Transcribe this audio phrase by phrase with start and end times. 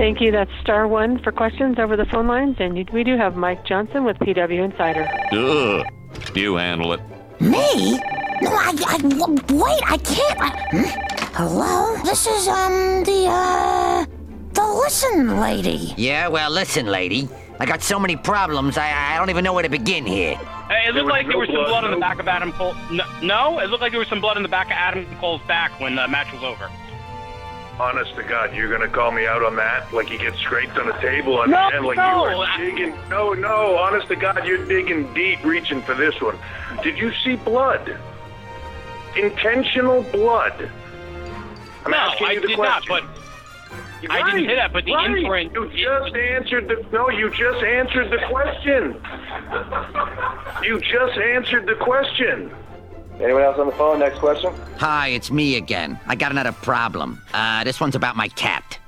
[0.00, 0.32] Thank you.
[0.32, 4.02] That's star one for questions over the phone lines, and we do have Mike Johnson
[4.02, 5.06] with PW Insider.
[5.30, 5.86] Ugh.
[6.34, 7.00] You handle it.
[7.38, 7.98] Me?
[8.40, 8.96] No, I, I,
[9.52, 10.40] wait, I can't.
[10.40, 11.34] I, hmm?
[11.34, 12.02] Hello?
[12.02, 14.06] This is, um, the, uh,
[14.54, 15.92] the listen lady.
[15.98, 17.28] Yeah, well, listen, lady.
[17.58, 20.36] I got so many problems, I, I don't even know where to begin here.
[20.70, 22.26] Hey, it looked was like there no was some blood, blood on the back of
[22.26, 22.74] Adam Cole.
[22.90, 25.42] No, no, it looked like there was some blood on the back of Adam Cole's
[25.46, 26.70] back when the match was over.
[27.80, 29.90] Honest to God, you're gonna call me out on that?
[29.90, 32.46] Like you get scraped on a table on No, the end, like no, you were
[32.58, 32.94] digging.
[33.08, 33.78] No, no.
[33.78, 36.36] Honest to God, you're digging deep, reaching for this one.
[36.82, 37.98] Did you see blood?
[39.16, 40.70] Intentional blood.
[41.86, 42.86] I'm no, asking I you the did not.
[42.86, 43.08] question.
[44.02, 45.16] But I didn't hear that, but the right.
[45.16, 46.84] imprint- You just answered the.
[46.92, 49.00] No, you just answered the question.
[50.62, 52.54] You just answered the question.
[53.22, 53.98] Anyone else on the phone?
[53.98, 54.52] Next question.
[54.78, 56.00] Hi, it's me again.
[56.06, 57.20] I got another problem.
[57.34, 58.78] Uh, this one's about my cat.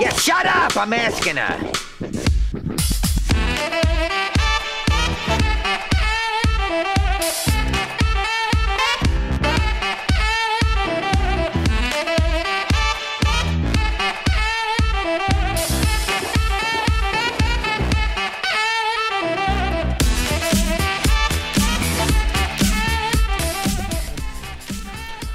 [0.00, 0.76] Yeah, shut up!
[0.76, 2.85] I'm asking her.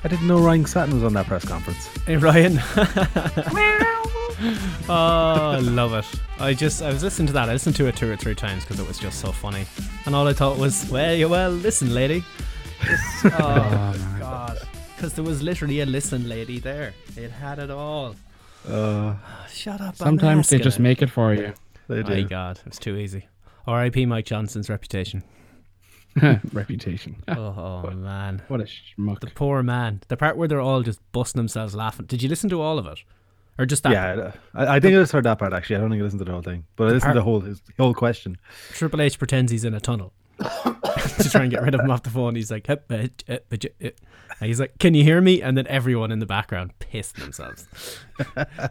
[0.04, 1.88] I didn't know Ryan Satin was on that press conference.
[2.06, 2.60] Hey Ryan.
[4.90, 6.06] oh, I love it.
[6.40, 7.50] I just I was listening to that.
[7.50, 9.66] I listened to it two or three times because it was just so funny.
[10.06, 12.24] And all I thought was, well, you well, listen, lady.
[12.84, 14.58] Just- oh, god.
[14.96, 16.94] Because there was literally a listen lady there.
[17.16, 18.16] It had it all.
[18.68, 19.16] Uh,
[19.52, 19.96] Shut up.
[19.96, 20.84] Sometimes they just it.
[20.84, 21.54] make it for you.
[21.88, 22.28] they My do.
[22.28, 23.28] god, it was too easy.
[23.68, 24.06] R.I.P.
[24.08, 25.24] Mike Johnson's reputation.
[26.54, 27.16] Reputation.
[27.28, 28.42] Oh, man.
[28.48, 29.20] What a schmuck.
[29.22, 30.02] The poor man.
[30.08, 32.06] The part where they're all just busting themselves laughing.
[32.06, 33.00] Did you listen to all of it?
[33.58, 33.92] Or just that?
[33.92, 35.76] Yeah, I, I think I just heard that part actually.
[35.76, 37.24] I don't think I listened to the whole thing, but I listened part- to the
[37.24, 38.38] whole his whole question.
[38.74, 42.02] Triple H pretends he's in a tunnel to try and get rid of him off
[42.04, 42.36] the phone.
[42.36, 43.90] He's like, "Hup, uh, uh, uh, uh,"
[44.40, 47.68] and he's like, "Can you hear me?" And then everyone in the background pissed themselves.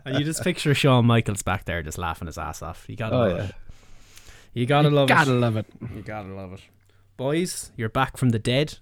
[0.05, 2.85] and you just picture Shawn Michaels back there just laughing his ass off.
[2.89, 3.45] You gotta Oh, love yeah.
[3.45, 3.55] it.
[4.55, 5.35] You gotta love Gotta it.
[5.35, 5.67] love it.
[5.95, 6.61] You gotta love it.
[7.21, 8.79] Boys, you're back from the dead.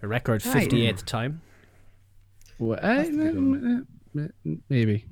[0.00, 1.42] A record 58th time.
[2.58, 3.84] Well, eh, mm,
[4.18, 4.28] eh,
[4.70, 5.04] maybe.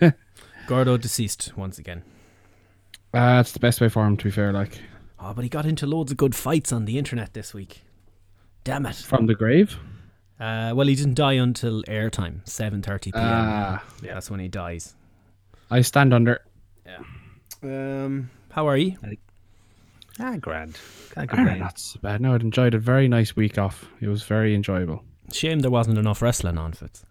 [0.66, 2.02] Gordo deceased once again.
[3.14, 4.52] Uh, that's the best way for him, to be fair.
[4.52, 4.80] Like,
[5.20, 7.82] Oh, but he got into loads of good fights on the internet this week.
[8.64, 8.96] Damn it.
[8.96, 9.78] from the grave.
[10.40, 13.12] Uh, well, he didn't die until airtime, 7.30 p.m.
[13.14, 13.84] Ah.
[14.02, 14.96] yeah, that's when he dies.
[15.70, 16.40] I stand under.
[16.84, 16.98] Yeah.
[17.62, 18.96] Um, how are you?
[20.20, 20.78] Ah, grand.
[21.14, 21.58] Can't Ah, complain.
[21.60, 22.20] Not so bad.
[22.20, 23.86] No, I'd enjoyed a very nice week off.
[24.00, 25.04] It was very enjoyable.
[25.32, 27.04] Shame there wasn't enough wrestling on Fitz.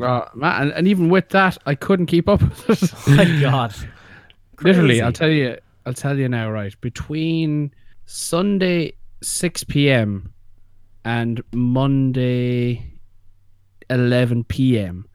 [0.00, 2.40] Uh, man, and, and even with that, I couldn't keep up.
[2.42, 3.08] with it.
[3.16, 3.74] My God.
[4.62, 5.56] Literally, I'll tell you.
[5.86, 6.50] I'll tell you now.
[6.50, 7.72] Right between
[8.06, 8.92] Sunday
[9.22, 10.32] six p.m.
[11.04, 12.92] and Monday
[13.88, 15.06] eleven p.m.,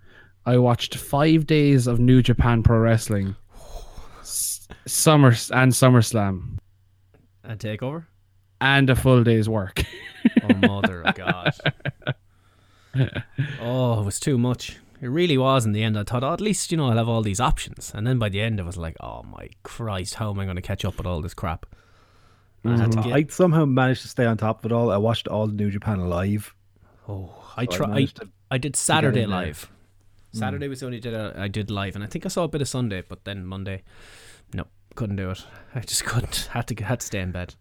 [0.46, 3.36] I watched five days of New Japan Pro Wrestling,
[4.22, 6.58] S- Summer and SummerSlam,
[7.48, 8.06] And takeover?
[8.62, 9.84] and a full day's work.
[10.44, 11.54] Oh, mother of God.
[13.62, 14.80] oh, it was too much.
[15.02, 15.98] It really was in the end.
[16.00, 17.92] I thought, oh, at least, you know, I'll have all these options.
[17.94, 20.56] And then by the end, it was like, oh my Christ, how am I going
[20.56, 21.66] to catch up with all this crap?
[22.64, 23.10] I had to mm-hmm.
[23.10, 24.90] get, I somehow managed to stay on top of it all.
[24.90, 26.56] I watched all the New Japan live.
[27.08, 27.98] oh, I So I tried.
[27.98, 29.40] I, to I did Saturday in there.
[29.40, 29.72] live.
[30.34, 30.40] Mm.
[30.40, 32.48] Saturday was the only day I I did live, and I think I saw a
[32.48, 33.84] bit of Sunday, but then Monday,
[34.56, 35.46] no, couldn't do it.
[35.76, 36.50] I just couldn't.
[36.52, 37.54] Had to had to stay in bed.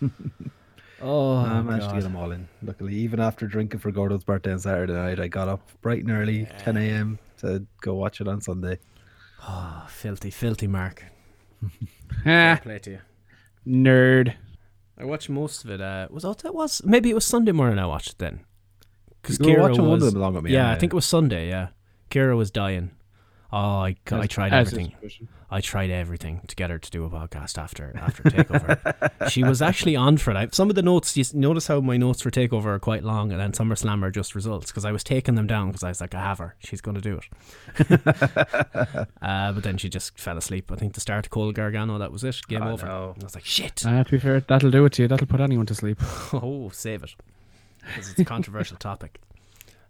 [1.02, 2.48] oh, I managed to get them all in.
[2.62, 6.10] Luckily, even after drinking for Gordo's birthday on Saturday night, I got up bright and
[6.10, 7.18] early, 10 a.m.
[7.38, 8.78] to go watch it on Sunday.
[9.46, 11.04] Oh, filthy, filthy Mark.
[12.24, 12.98] Ah, Play to you.
[13.66, 14.34] Nerd.
[14.96, 15.80] I watched most of it.
[15.80, 18.40] Uh, was that was maybe it was Sunday morning I watched it then.
[19.20, 20.96] Because You were watching one of them along with me, Yeah, yeah, I think it
[20.96, 21.48] was Sunday.
[21.48, 21.68] Yeah,
[22.10, 22.92] Kira was dying.
[23.50, 24.92] Oh, I, I tried everything.
[25.50, 29.28] I tried everything to get her to do a podcast after after Takeover.
[29.30, 30.36] she was actually on for it.
[30.36, 33.32] I, some of the notes, you notice how my notes for Takeover are quite long,
[33.32, 36.02] and then SummerSlam are just results because I was taking them down because I was
[36.02, 36.56] like, I have her.
[36.58, 37.18] She's going to do
[37.78, 38.00] it.
[39.22, 40.70] uh, but then she just fell asleep.
[40.70, 42.40] I think the start of Cole Gargano, that was it.
[42.48, 42.84] Game Oh, over.
[42.86, 43.14] no.
[43.18, 43.82] I was like, shit.
[43.86, 45.08] Ah, to be fair, that'll do it to you.
[45.08, 45.98] That'll put anyone to sleep.
[46.34, 47.14] oh, save it.
[47.80, 49.18] Because it's a controversial topic.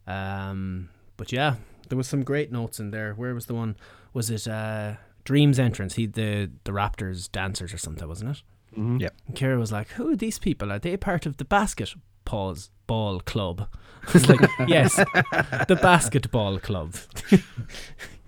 [0.07, 1.57] Um, but yeah,
[1.89, 3.15] there was some great notes in there.
[3.15, 3.77] Where was the one?
[4.15, 4.95] Was it uh,
[5.25, 5.95] Dream's entrance?
[5.95, 8.43] He the the Raptors dancers or something, wasn't it?
[8.79, 9.01] Mhm.
[9.01, 9.15] Yep.
[9.27, 10.71] And Kira was like, "Who are these people?
[10.73, 11.95] Are they part of the basket
[12.25, 13.69] pause ball club?"
[14.09, 16.95] I was like, "Yes, the basketball club."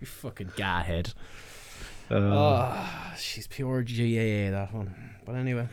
[0.01, 1.13] You fucking gahhead.
[2.11, 4.95] Uh, Oh, she's pure GAA that one.
[5.27, 5.69] But anyway,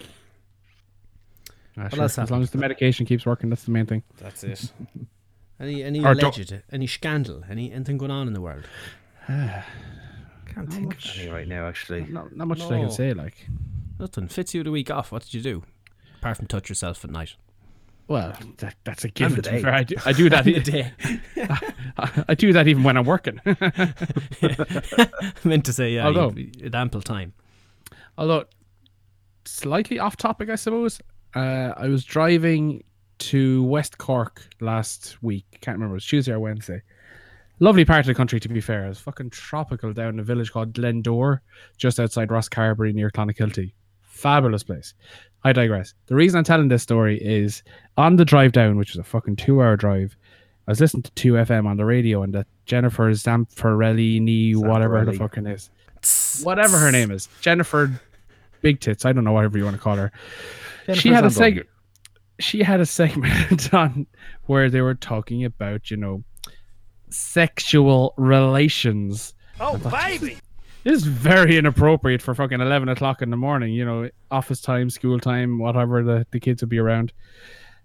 [1.76, 2.04] What sure.
[2.04, 4.04] As long as the medication keeps working, that's the main thing.
[4.18, 4.72] that's it.
[5.60, 8.64] Any any Or don't- alleged, any scandal, any anything going on in the world?
[9.28, 12.04] can't think of any right now, actually.
[12.06, 13.14] Not, not much that I can say.
[13.14, 13.48] Like,
[14.00, 14.28] Nothing.
[14.28, 15.12] Fits you the week off.
[15.12, 15.64] What did you do?
[16.20, 17.36] Apart from touch yourself at night.
[18.08, 19.36] well, that, that's a given.
[19.38, 19.62] the to be day.
[19.64, 19.74] fair.
[19.74, 20.46] I do, I do that.
[20.46, 20.92] The day.
[21.98, 23.42] I, I do that even when I'm working.
[23.46, 25.10] I
[25.44, 27.34] meant to say, yeah, Although- you ample time.
[28.18, 28.46] Although
[29.46, 31.00] slightly off topic, I suppose.
[31.36, 32.84] Uh, I was driving
[33.20, 35.46] to West Cork last week.
[35.62, 35.96] Can't remember.
[35.96, 36.82] It was Tuesday or Wednesday.
[37.60, 38.86] Lovely part of the country, to be fair.
[38.86, 41.40] It was fucking tropical down in a village called Glandore,
[41.78, 43.74] just outside Rosscarbery near Clonakilty.
[44.04, 44.94] Fabulous place.
[45.44, 45.94] I digress.
[46.08, 47.64] The reason I'm telling this story is
[47.98, 50.16] on the drive down, which was a fucking two hour drive,
[50.68, 55.48] I was listening to 2FM on the radio and that Jennifer Zamparelli, whatever the fucking
[55.48, 55.70] is.
[56.44, 57.30] Whatever her name is.
[57.42, 58.02] Jennifer
[58.62, 59.06] Big Tits.
[59.06, 60.12] I don't know whatever you want to call her.
[60.88, 61.70] she Jennifer had a segment.
[62.40, 64.08] She had a segment on
[64.46, 66.24] where they were talking about, you know,
[67.10, 69.34] sexual relations.
[69.60, 70.38] Oh, baby!
[70.84, 73.74] This is very inappropriate for fucking eleven o'clock in the morning.
[73.74, 77.12] You know, office time, school time, whatever the the kids would be around.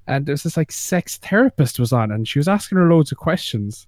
[0.06, 3.18] And there's this like sex therapist was on, and she was asking her loads of
[3.18, 3.86] questions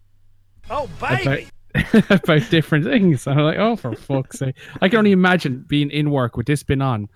[0.70, 1.40] Oh, about,
[2.10, 3.26] about different things.
[3.26, 4.56] And I'm like, oh, for fuck's sake.
[4.81, 7.08] I can only imagine being in work with this been on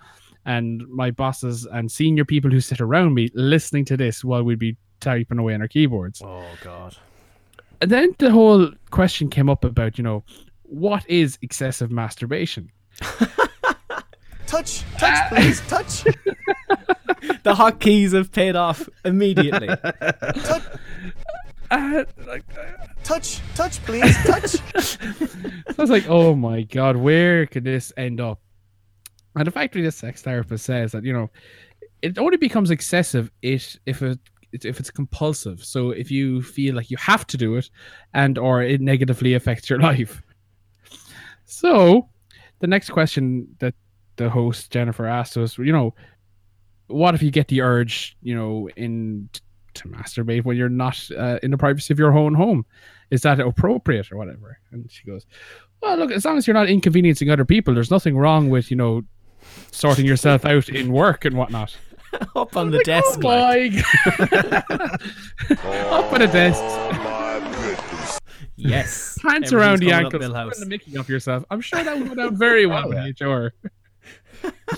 [0.45, 4.59] and my bosses and senior people who sit around me listening to this while we'd
[4.59, 6.21] be typing away on our keyboards.
[6.23, 6.95] Oh God.
[7.81, 10.23] And then the whole question came up about, you know,
[10.63, 12.71] what is excessive masturbation?
[14.47, 16.03] Touch, touch, please, touch.
[17.43, 19.69] The hotkeys have paid off immediately.
[21.71, 22.43] Uh, like,
[23.03, 24.57] touch, touch, please, touch.
[24.81, 24.97] so
[25.77, 28.39] I was like, oh my God, where could this end up?
[29.35, 31.29] And the fact this sex therapist says that, you know,
[32.01, 34.19] it only becomes excessive it, if it
[34.51, 35.63] if it's compulsive.
[35.63, 37.69] So if you feel like you have to do it
[38.13, 40.23] and or it negatively affects your life.
[41.45, 42.09] So
[42.59, 43.75] the next question that
[44.15, 45.93] the host Jennifer asked was, you know,
[46.87, 49.29] what if you get the urge, you know, in
[49.75, 52.65] to masturbate when you're not uh, in the privacy of your own home?
[53.11, 54.59] Is that appropriate or whatever?
[54.71, 55.25] And she goes,
[55.81, 58.77] well, look, as long as you're not inconveniencing other people, there's nothing wrong with, you
[58.77, 59.03] know,
[59.71, 61.77] sorting yourself out in work and whatnot.
[62.11, 63.23] Oh oh up on the desk.
[63.23, 63.73] Oh like.
[65.91, 66.63] Up on a desk.
[68.55, 69.17] Yes.
[69.21, 70.23] Pants Everything's around the coming ankles.
[70.23, 70.47] Millhouse.
[70.49, 71.45] Putting the Mickey up yourself.
[71.49, 73.53] I'm sure that would go down very well in HR.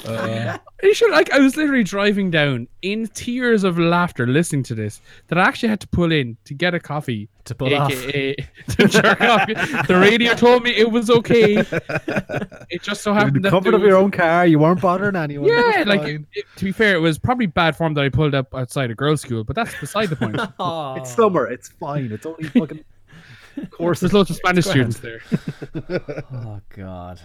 [0.05, 4.75] Uh, you should like I was literally driving down in tears of laughter listening to
[4.75, 7.91] this that I actually had to pull in to get a coffee To pull off.
[7.91, 8.35] AKA
[8.69, 9.47] to jerk off.
[9.87, 11.57] The radio told me it was okay.
[12.69, 15.15] It just so In happened the that comfort of your own car, you weren't bothering
[15.17, 15.49] anyone.
[15.49, 16.25] Yeah, like fine.
[16.33, 18.95] it- to be fair, it was probably bad form that I pulled up outside a
[18.95, 20.35] girls' school, but that's beside the point.
[21.01, 21.47] it's summer.
[21.47, 22.11] It's fine.
[22.11, 22.83] It's only fucking
[23.57, 23.99] Of course.
[23.99, 25.21] There's loads of Spanish students there.
[26.31, 27.19] Oh God.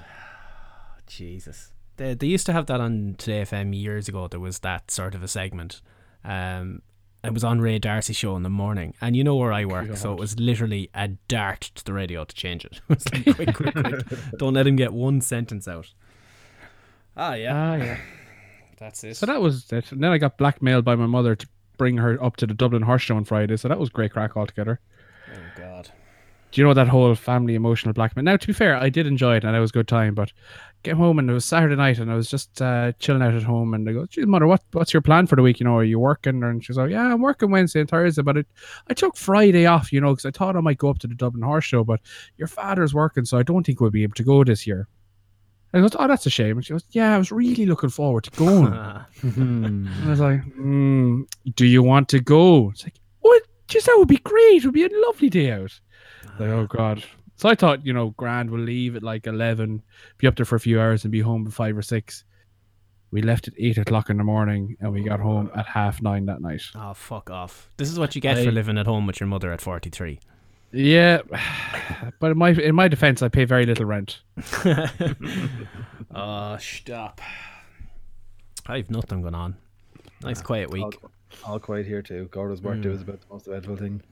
[1.07, 1.71] Jesus.
[1.97, 4.29] They, they used to have that on Today FM years ago.
[4.29, 5.81] There was that sort of a segment.
[6.25, 6.83] Um,
[7.25, 9.97] it was on Ray D'Arcy's show in the morning, and you know where I work,
[9.97, 12.81] so it was literally a dart to the radio to change it.
[12.89, 14.19] It was like quick, quick, quick.
[14.39, 15.93] Don't let him get one sentence out.
[17.17, 17.99] Ah, yeah, Ah, yeah.
[18.79, 19.17] that's it.
[19.17, 19.91] So that was it.
[19.91, 21.47] And then I got blackmailed by my mother to
[21.79, 23.57] bring her up to the Dublin Horse Show on Friday.
[23.57, 24.79] So that was great crack altogether.
[25.33, 25.91] oh God.
[26.53, 28.23] Do you know that whole family emotional blackmail?
[28.25, 30.15] Now, to be fair, I did enjoy it and it was a good time.
[30.15, 30.33] But
[30.87, 33.43] came home and it was Saturday night and I was just uh, chilling out at
[33.43, 33.75] home.
[33.75, 35.59] And I go, "Geez, mother, what what's your plan for the week?
[35.59, 38.37] You know, are you working?" And she's like, "Yeah, I'm working Wednesday and Thursday, but
[38.37, 38.47] it,
[38.89, 39.93] I took Friday off.
[39.93, 42.01] You know, because I thought I might go up to the Dublin Horse Show, but
[42.37, 44.89] your father's working, so I don't think we'll be able to go this year."
[45.73, 48.25] I goes, "Oh, that's a shame." And she goes, "Yeah, I was really looking forward
[48.25, 48.73] to going."
[49.23, 53.43] And I was like, mm, "Do you want to go?" It's like, "What?
[53.67, 54.59] Just that would be great.
[54.59, 55.81] It would be a lovely day out."
[56.39, 57.03] Like, oh god.
[57.37, 59.83] So I thought, you know, Grand will leave at like eleven,
[60.19, 62.25] be up there for a few hours, and be home at five or six.
[63.11, 66.27] We left at eight o'clock in the morning, and we got home at half nine
[66.27, 66.63] that night.
[66.75, 67.71] oh, fuck off.
[67.77, 70.19] This is what you get I- for living at home with your mother at 43.
[70.73, 71.23] Yeah,
[72.21, 74.21] but in my in my defense, I pay very little rent.
[76.15, 77.21] Oh, stop.
[78.67, 79.57] I've nothing going on.
[80.23, 80.83] Nice quiet week.
[80.83, 81.11] All,
[81.45, 82.29] all quiet here too.
[82.33, 82.93] Gordo's birthday hmm.
[82.93, 84.03] was about the most eventful thing.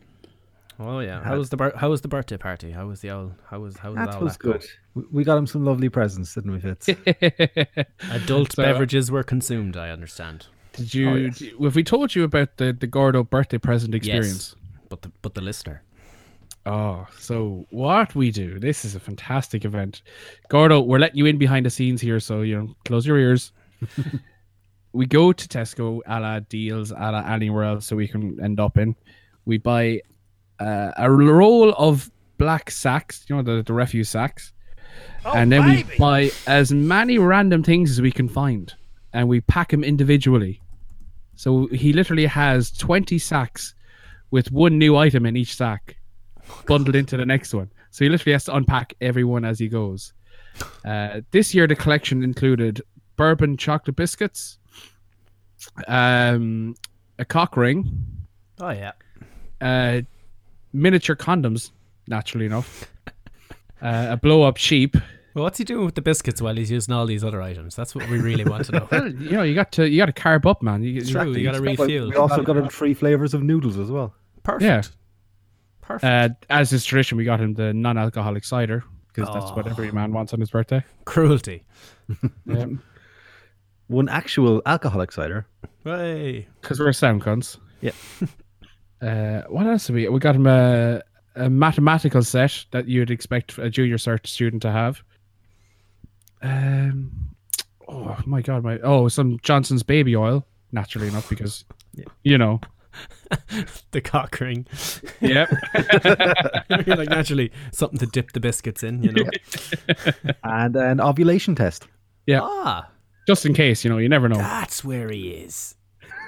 [0.78, 1.22] Oh yeah.
[1.22, 2.70] How was the bir- how was the birthday party?
[2.72, 3.32] How was the owl?
[3.48, 4.52] How was how was That all was that go?
[4.52, 4.66] good.
[4.94, 6.88] We- We got him some lovely presents, didn't we, Fitz?
[8.10, 9.76] Adult So- uh, beverages were consumed.
[9.76, 10.46] I understand.
[10.72, 11.08] Did oh, you?
[11.10, 11.42] Oh, yes.
[11.62, 14.54] Have we told you about the the Gordo birthday present experience?
[14.56, 15.82] Yes, but the but the listener.
[16.66, 18.58] Oh, so what we do?
[18.58, 20.00] This is a fantastic event.
[20.48, 23.52] Gordo, we're letting you in behind the scenes here, so you know, close your ears.
[24.92, 28.60] we go to Tesco, a la deals, a la anywhere else, so we can end
[28.60, 28.96] up in.
[29.44, 30.00] We buy
[30.60, 34.52] uh, a roll of black sacks, you know, the, the refuse sacks,
[35.34, 38.72] and then we buy as many random things as we can find,
[39.12, 40.60] and we pack them individually.
[41.36, 43.74] So he literally has twenty sacks
[44.30, 45.96] with one new item in each sack
[46.66, 47.70] bundled into the next one.
[47.90, 50.12] So he literally has to unpack everyone as he goes.
[50.84, 52.82] Uh, this year, the collection included
[53.16, 54.58] bourbon chocolate biscuits,
[55.88, 56.74] um,
[57.18, 58.06] a cock ring,
[58.60, 58.92] Oh yeah.
[59.60, 60.02] uh,
[60.74, 61.70] miniature condoms,
[62.08, 62.84] naturally enough,
[63.82, 64.96] uh, a blow up sheep.
[65.34, 67.74] Well, what's he doing with the biscuits while he's using all these other items?
[67.74, 68.88] That's what we really want to know.
[68.92, 70.82] Well, you know, you got to you got to carb up, man.
[70.84, 71.32] You, true.
[71.32, 72.10] You got to refuel.
[72.10, 74.14] We also got him three flavors of noodles as well.
[74.44, 74.62] Perfect.
[74.62, 74.82] Yeah.
[75.80, 76.04] Perfect.
[76.04, 79.70] Uh, as is tradition, we got him the non-alcoholic cider because that's what Oh.
[79.70, 80.84] every man wants on his birthday.
[81.04, 81.64] Cruelty.
[82.50, 82.82] Um,
[83.88, 85.46] One actual alcoholic cider.
[85.84, 86.46] Hey.
[86.60, 87.58] because we're sound cunts.
[87.80, 87.92] Yeah.
[89.04, 90.08] Uh, what else did we?
[90.08, 91.02] We got him a,
[91.36, 95.02] a mathematical set that you'd expect a junior cert student to have.
[96.42, 97.10] Um,
[97.88, 101.64] oh my god, my oh some Johnson's baby oil, naturally enough because
[102.22, 102.60] you know.
[103.90, 104.66] the cock ring.
[105.20, 105.50] Yep.
[106.86, 109.24] Like naturally something to dip the biscuits in, you know.
[110.44, 111.88] and an ovulation test.
[112.26, 112.40] Yeah.
[112.42, 112.88] Ah,
[113.26, 114.36] Just in case, you know, you never know.
[114.36, 115.74] that's where he is.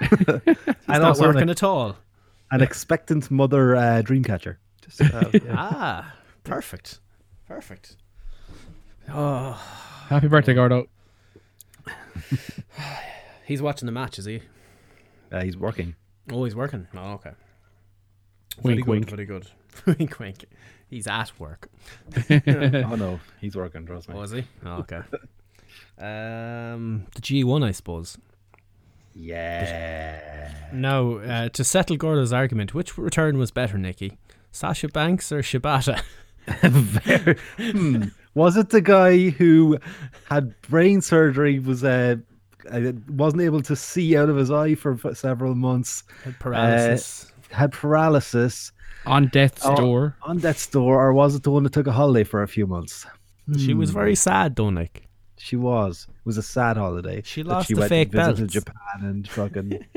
[0.00, 1.96] and He's not working an, at all.
[2.50, 4.58] An expectant mother uh, dream catcher.
[4.82, 5.40] Just, uh, yeah.
[5.50, 7.00] Ah, perfect.
[7.46, 7.96] Perfect.
[9.12, 9.52] Oh,
[10.08, 10.86] Happy birthday, Gordo.
[13.44, 14.40] he's watching the match, is he?
[15.32, 15.96] Uh, he's working.
[16.30, 16.86] Oh, he's working.
[16.96, 17.32] Oh, okay.
[18.62, 19.10] Wink, very good, wink.
[19.10, 19.46] Very good.
[19.98, 20.44] wink, wink.
[20.88, 21.68] He's at work.
[22.30, 23.84] oh no, he's working.
[23.84, 24.14] Trust me.
[24.14, 24.44] Was he?
[24.64, 25.00] Oh, okay.
[25.98, 28.16] um, the G1, I suppose.
[29.12, 30.05] Yeah.
[30.72, 34.18] Now, uh, to settle Gordo's argument, which return was better, Nikki?
[34.52, 36.02] Sasha Banks or Shibata?
[36.62, 38.04] Very- hmm.
[38.34, 39.78] Was it the guy who
[40.26, 41.58] had brain surgery?
[41.58, 42.16] Was uh,
[42.70, 46.02] uh, wasn't able to see out of his eye for several months.
[46.24, 47.32] Had paralysis.
[47.50, 48.72] Uh, had paralysis
[49.06, 49.76] On death's Oh.
[49.76, 50.16] door.
[50.22, 52.66] on death's door, or was it the one that took a holiday for a few
[52.66, 53.06] months?
[53.56, 53.94] she was Hmm.
[53.96, 55.08] very sad, though, Nick.
[55.38, 56.06] She was.
[56.10, 57.22] It was a sad holiday.
[57.24, 58.36] She lost she the went fake belt.
[58.36, 58.66] visited belts.
[58.66, 59.84] Japan and fucking.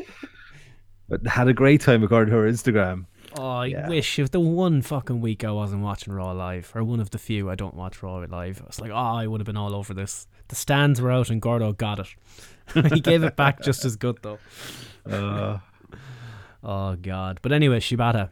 [1.10, 3.06] but had a great time according to her Instagram.
[3.38, 3.90] Oh, I Yeah.
[3.90, 7.18] wish if the one fucking week I wasn't watching Raw live, or one of the
[7.20, 9.76] few I don't watch Raw live, I was like, oh, I would have been all
[9.76, 10.28] over this.
[10.48, 12.08] The stands were out and Gordo got it.
[12.94, 14.40] he gave it back just as good though.
[15.06, 15.60] Uh,
[16.64, 17.40] Oh god.
[17.42, 18.30] But anyway, Shibata,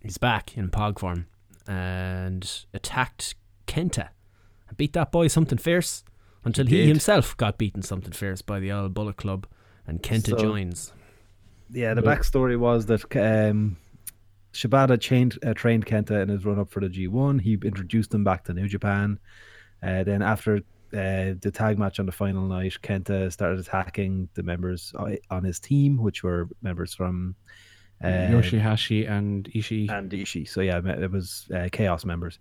[0.00, 1.26] he's back in Pog form
[1.66, 3.34] and attacked
[3.66, 4.08] Kenta.
[4.68, 6.02] And beat that boy something fierce
[6.44, 6.88] until he, did.
[6.88, 9.46] himself got beaten something fierce by the old Bullet Club
[9.86, 10.92] and Kenta So- joins.
[11.70, 13.76] Yeah, the backstory was that um,
[14.52, 17.40] Shibata chained, uh, trained Kenta in his run up for the G1.
[17.40, 19.18] He introduced him back to New Japan.
[19.82, 24.42] Uh, then after uh, the tag match on the final night, Kenta started attacking the
[24.42, 24.92] members
[25.30, 27.34] on his team, which were members from
[28.02, 29.90] uh, Yoshihashi and Ishii.
[29.90, 30.48] and Ishii.
[30.48, 32.38] So yeah, it was uh, Chaos members.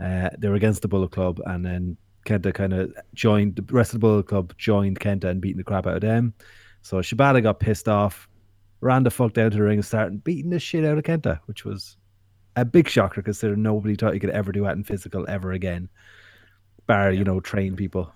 [0.00, 3.56] Uh, they were against the Bullet Club, and then Kenta kind of joined.
[3.56, 6.34] The rest of the Bullet Club joined Kenta and beating the crap out of them.
[6.82, 8.28] So Shibata got pissed off,
[8.84, 11.40] ran the fuck down to the ring and started beating the shit out of Kenta,
[11.46, 11.96] which was
[12.54, 15.88] a big shocker considering nobody thought he could ever do that in physical ever again,
[16.86, 18.12] bar you know train people.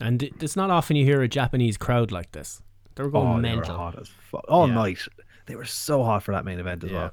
[0.00, 2.62] And it's not often you hear a Japanese crowd like this.
[2.94, 3.76] They were going oh, they were mental.
[3.76, 4.74] hot as fuck all Yeah.
[4.74, 4.98] night.
[5.46, 6.96] They were so hot for that main event as Yeah.
[6.98, 7.12] well.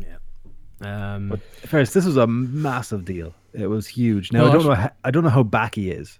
[0.00, 1.14] Yeah.
[1.14, 3.34] Um, But first, this was a massive deal.
[3.52, 4.32] It was huge.
[4.32, 4.74] Now No, I don't know.
[4.74, 6.18] How, I don't know how back he is.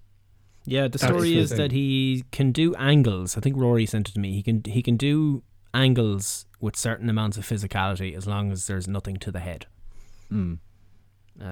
[0.67, 1.59] yeah, the story the is thing.
[1.59, 3.37] that he can do angles.
[3.37, 4.33] I think Rory sent it to me.
[4.35, 5.43] He can he can do
[5.75, 9.67] angles with certain amounts of physicality as long as there's nothing to the head.
[10.33, 10.59] Mm.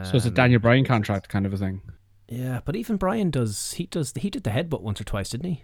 [0.05, 1.81] So it's a Um, Daniel Bryan contract kind of a thing.
[2.29, 3.73] Yeah, but even Bryan does.
[3.73, 4.13] He does.
[4.17, 5.63] He did the headbutt once or twice, didn't he?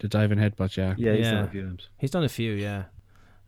[0.00, 0.94] The diving headbutt, yeah.
[0.98, 1.88] Yeah, he's done a few times.
[1.98, 2.52] He's done a few.
[2.52, 2.84] Yeah.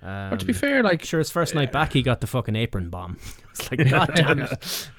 [0.00, 2.55] Um, But to be fair, like sure, his first night back, he got the fucking
[2.55, 3.19] apron bomb.
[3.50, 4.90] It's like, god damn it.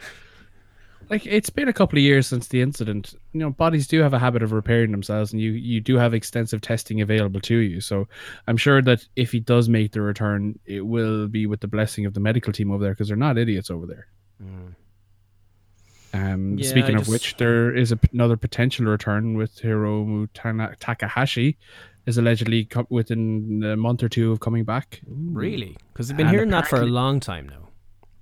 [1.09, 3.13] Like it's been a couple of years since the incident.
[3.33, 6.13] You know, bodies do have a habit of repairing themselves, and you you do have
[6.13, 7.81] extensive testing available to you.
[7.81, 8.07] So
[8.47, 12.05] I'm sure that if he does make the return, it will be with the blessing
[12.05, 14.07] of the medical team over there because they're not idiots over there.
[16.13, 20.29] Um, Yeah, speaking I of just- which, there is a, another potential return with Hiromu
[20.33, 21.57] Tana- Takahashi,
[22.05, 25.01] is allegedly co- within a month or two of coming back.
[25.05, 25.75] Really?
[25.93, 27.66] Because they've been And hearing that for a long time now.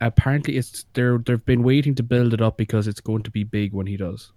[0.08, 3.44] Apparently it's they're they've been waiting to build it up because it's going to be
[3.44, 4.32] big when he does.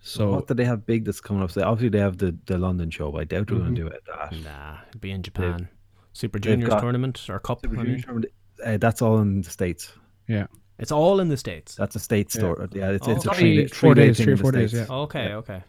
[0.00, 1.50] So what do they have big that's coming up?
[1.50, 3.60] So obviously they have the, the London show, but I doubt they're Mhm.
[3.60, 4.02] going to do it.
[4.08, 4.42] at That.
[4.44, 5.68] Nah, it'd be in Japan.
[6.12, 7.60] Super they've Juniors tournament or cup.
[7.62, 8.02] Super I mean.
[8.02, 8.32] Tournament,
[8.64, 9.92] uh, that's all in the states.
[10.28, 10.46] yeah,
[10.78, 11.74] It's all in the states.
[11.74, 12.38] That's a state Yeah.
[12.40, 12.68] store.
[12.72, 13.38] Yeah, it's, Oh, it's a okay.
[13.38, 14.88] three, Three- three four day days, three or four days, States.
[14.90, 14.96] yeah.
[14.96, 15.62] Okay, okay.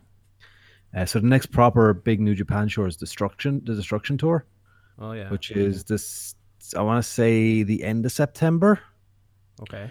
[0.93, 4.45] Uh, so the next proper big New Japan show is Destruction, the Destruction Tour,
[4.99, 5.29] Oh yeah.
[5.29, 6.35] which is this.
[6.75, 8.79] I want to say the end of September.
[9.61, 9.89] Okay.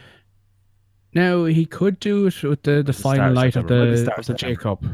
[1.15, 3.85] now he could do it with the the start final of night of September, might
[3.87, 4.77] be the, start of the of J September.
[4.77, 4.85] Cup,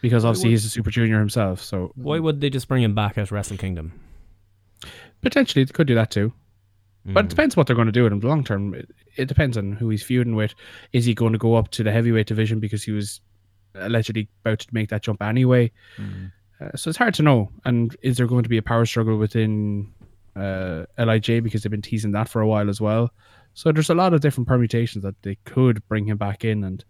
[0.00, 1.62] because obviously he's a Super Junior himself.
[1.62, 3.92] So Why would they just bring him back at Wrestle Kingdom?
[5.22, 6.32] potentially they could do that too.
[7.04, 7.26] But Hmm.
[7.26, 8.74] it depends what they're going to do in the long term.
[8.74, 10.54] It, it depends on who he's feuding with.
[10.92, 13.20] Is he going to go up to the heavyweight division because he was
[13.74, 15.70] allegedly about to make that jump anyway?
[16.60, 17.50] Uh, so it's hard to know.
[17.64, 19.92] And is there going to be a power struggle within
[20.36, 23.10] uh, Lij because they've been teasing that for a while as well?
[23.56, 26.62] So there's a lot of different permutations that they could bring him back in.
[26.62, 26.84] And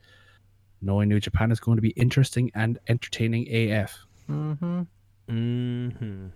[0.83, 3.97] knowing New Japan is going to be interesting and entertaining AF.
[4.29, 4.83] Mm-hmm.
[5.31, 6.27] Mm-hmm.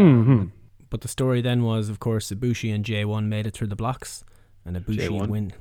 [0.00, 0.50] Mhm.
[0.88, 4.22] But the story then was, of course, Ibushi and J1 made it through the blocks,
[4.64, 5.28] and Ibushi J1?
[5.28, 5.52] win.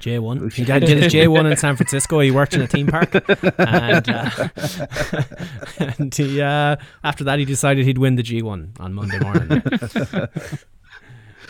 [0.00, 0.52] J1.
[0.52, 2.20] He did did his J1 in San Francisco.
[2.20, 3.12] He worked in a theme park,
[3.58, 4.30] and, uh,
[5.98, 9.62] and he, uh, after that, he decided he'd win the G1 on Monday morning.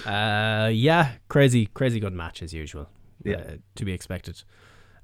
[0.06, 2.88] uh, yeah, crazy, crazy good match as usual.
[3.24, 3.36] Yeah.
[3.36, 3.42] uh,
[3.76, 4.42] to be expected.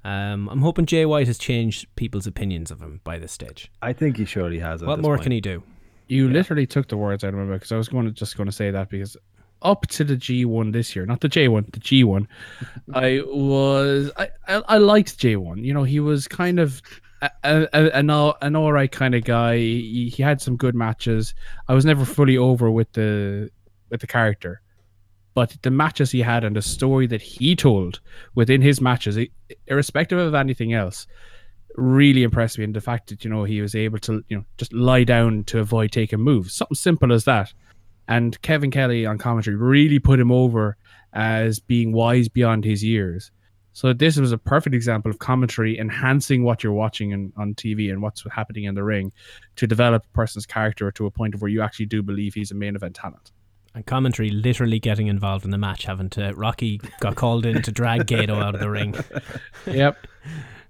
[0.03, 3.71] Um, I'm hoping Jay White has changed people's opinions of him by this stage.
[3.81, 4.83] I think he surely has.
[4.83, 5.23] What more point.
[5.23, 5.63] can he do?
[6.07, 8.35] You literally took the words out of my mouth because I was going to just
[8.35, 9.15] going to say that because
[9.61, 12.27] up to the G1 this year, not the J1, the G1,
[12.93, 15.63] I was I, I I liked J1.
[15.63, 16.81] You know, he was kind of
[17.21, 19.57] a, a, a- an all an all right kind of guy.
[19.57, 21.33] He, he had some good matches.
[21.67, 23.49] I was never fully over with the
[23.89, 24.61] with the character.
[25.33, 28.01] But the matches he had and the story that he told
[28.35, 29.17] within his matches,
[29.67, 31.07] irrespective of anything else,
[31.75, 32.65] really impressed me.
[32.65, 35.43] And the fact that you know he was able to you know just lie down
[35.45, 37.53] to avoid taking moves, something simple as that.
[38.07, 40.75] And Kevin Kelly on commentary really put him over
[41.13, 43.31] as being wise beyond his years.
[43.73, 47.89] So this was a perfect example of commentary enhancing what you're watching in, on TV
[47.89, 49.13] and what's happening in the ring
[49.55, 52.51] to develop a person's character to a point of where you actually do believe he's
[52.51, 53.31] a main event talent.
[53.73, 57.71] And commentary literally getting involved in the match, having to Rocky got called in to
[57.71, 58.95] drag Gedo out of the ring.
[59.65, 59.97] Yep.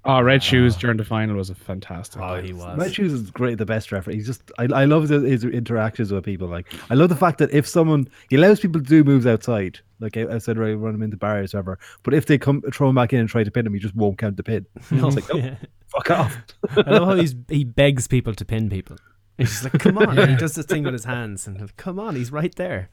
[0.04, 2.22] Oh, Red uh, Shoes during the final was a fantastic.
[2.22, 2.78] Oh, he was.
[2.78, 4.16] Red Shoes is great, the best referee.
[4.16, 6.48] He's just, I, I love his, his interactions with people.
[6.48, 9.80] Like, I love the fact that if someone, he allows people to do moves outside,
[10.00, 11.80] like I said, right, run them into barriers, or whatever.
[12.02, 13.96] But if they come, throw him back in and try to pin him, he just
[13.96, 14.66] won't count the pin.
[14.76, 15.56] it's like, nope, Yeah.
[15.88, 16.38] fuck off.
[16.76, 18.98] I love how he's, he begs people to pin people.
[19.38, 20.18] He's just like, come on.
[20.20, 21.48] And he does this thing with his hands.
[21.48, 22.90] And like, come on, he's right there.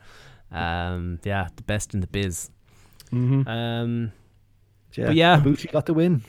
[0.51, 2.51] Um, yeah, the best in the biz.
[3.13, 3.47] Mm-hmm.
[3.49, 4.13] Um,
[4.95, 5.43] Yeah, But yeah.
[5.73, 6.23] Got the win.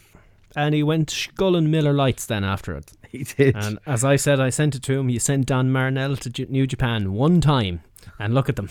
[0.55, 2.91] and he went sculling Miller Lights then after it.
[3.09, 3.55] He did.
[3.55, 5.09] And as I said, I sent it to him.
[5.09, 7.81] You sent Don Marnell to J- New Japan one time.
[8.19, 8.69] And look at them.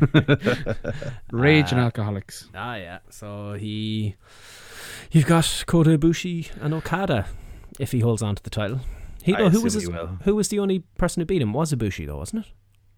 [1.32, 2.48] Rage and Uh, alcoholics.
[2.54, 2.98] Ah, yeah.
[3.10, 4.16] So he,
[5.10, 7.26] you've got Kota Ibushi and Okada
[7.78, 8.80] if he holds on to the title.
[9.28, 10.06] He, I no, who was his, he will.
[10.24, 11.52] who was the only person who beat him?
[11.52, 12.52] Was Ibushi though, wasn't it?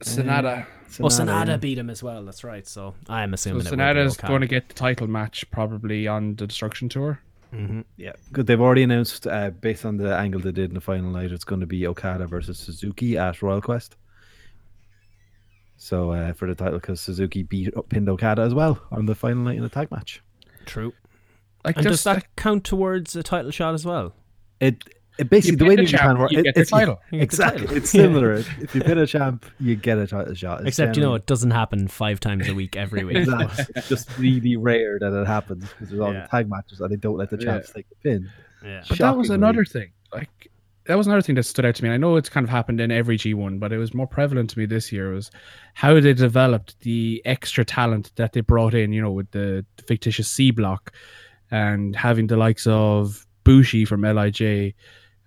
[0.05, 0.65] Sanada.
[1.01, 1.57] oh, Sanada yeah.
[1.57, 2.25] beat him as well.
[2.25, 2.67] That's right.
[2.69, 6.37] So I'm assuming it Sanada's will be going to get the title match probably on
[6.37, 7.21] the Destruction Tour.
[7.51, 8.47] hmm Yeah, good.
[8.47, 11.43] They've already announced, uh, based on the angle they did in the final night, it's
[11.43, 13.97] going to be Okada versus Suzuki at Royal Quest.
[15.77, 19.17] So uh, for the title, because Suzuki beat up pinned Okada as well on the
[19.17, 20.23] final night in the tag match.
[20.65, 20.93] True.
[21.65, 24.15] Like And does just that count towards a title shot as well?
[24.61, 26.55] It, it basically You the pin way the New Japan champ, works, you it, get
[26.55, 27.01] the it's title.
[27.11, 27.61] You get the exactly.
[27.63, 27.77] title.
[27.77, 28.33] It's similar.
[28.61, 30.61] if you pin a champ, you get a title shot.
[30.61, 33.17] It's Except you know it doesn't happen five times a week every week.
[33.19, 33.65] Exactly.
[33.77, 36.23] it's just really rare that it happens because there's all Yeah.
[36.23, 37.53] the tag matches and they don't let the Yeah.
[37.53, 38.31] champs take the pin.
[38.65, 38.83] yeah.
[38.89, 39.91] But that was another thing.
[40.13, 40.31] Like
[40.87, 41.89] that was another thing that stood out to me.
[41.89, 44.51] And I know it's kind of happened in every G1, but it was more prevalent
[44.51, 45.31] to me this year was
[45.75, 49.83] how they developed the extra talent that they brought in, you know, with the, the
[49.85, 50.93] fictitious C block
[51.51, 54.75] and having the likes of Bushi from LIJ,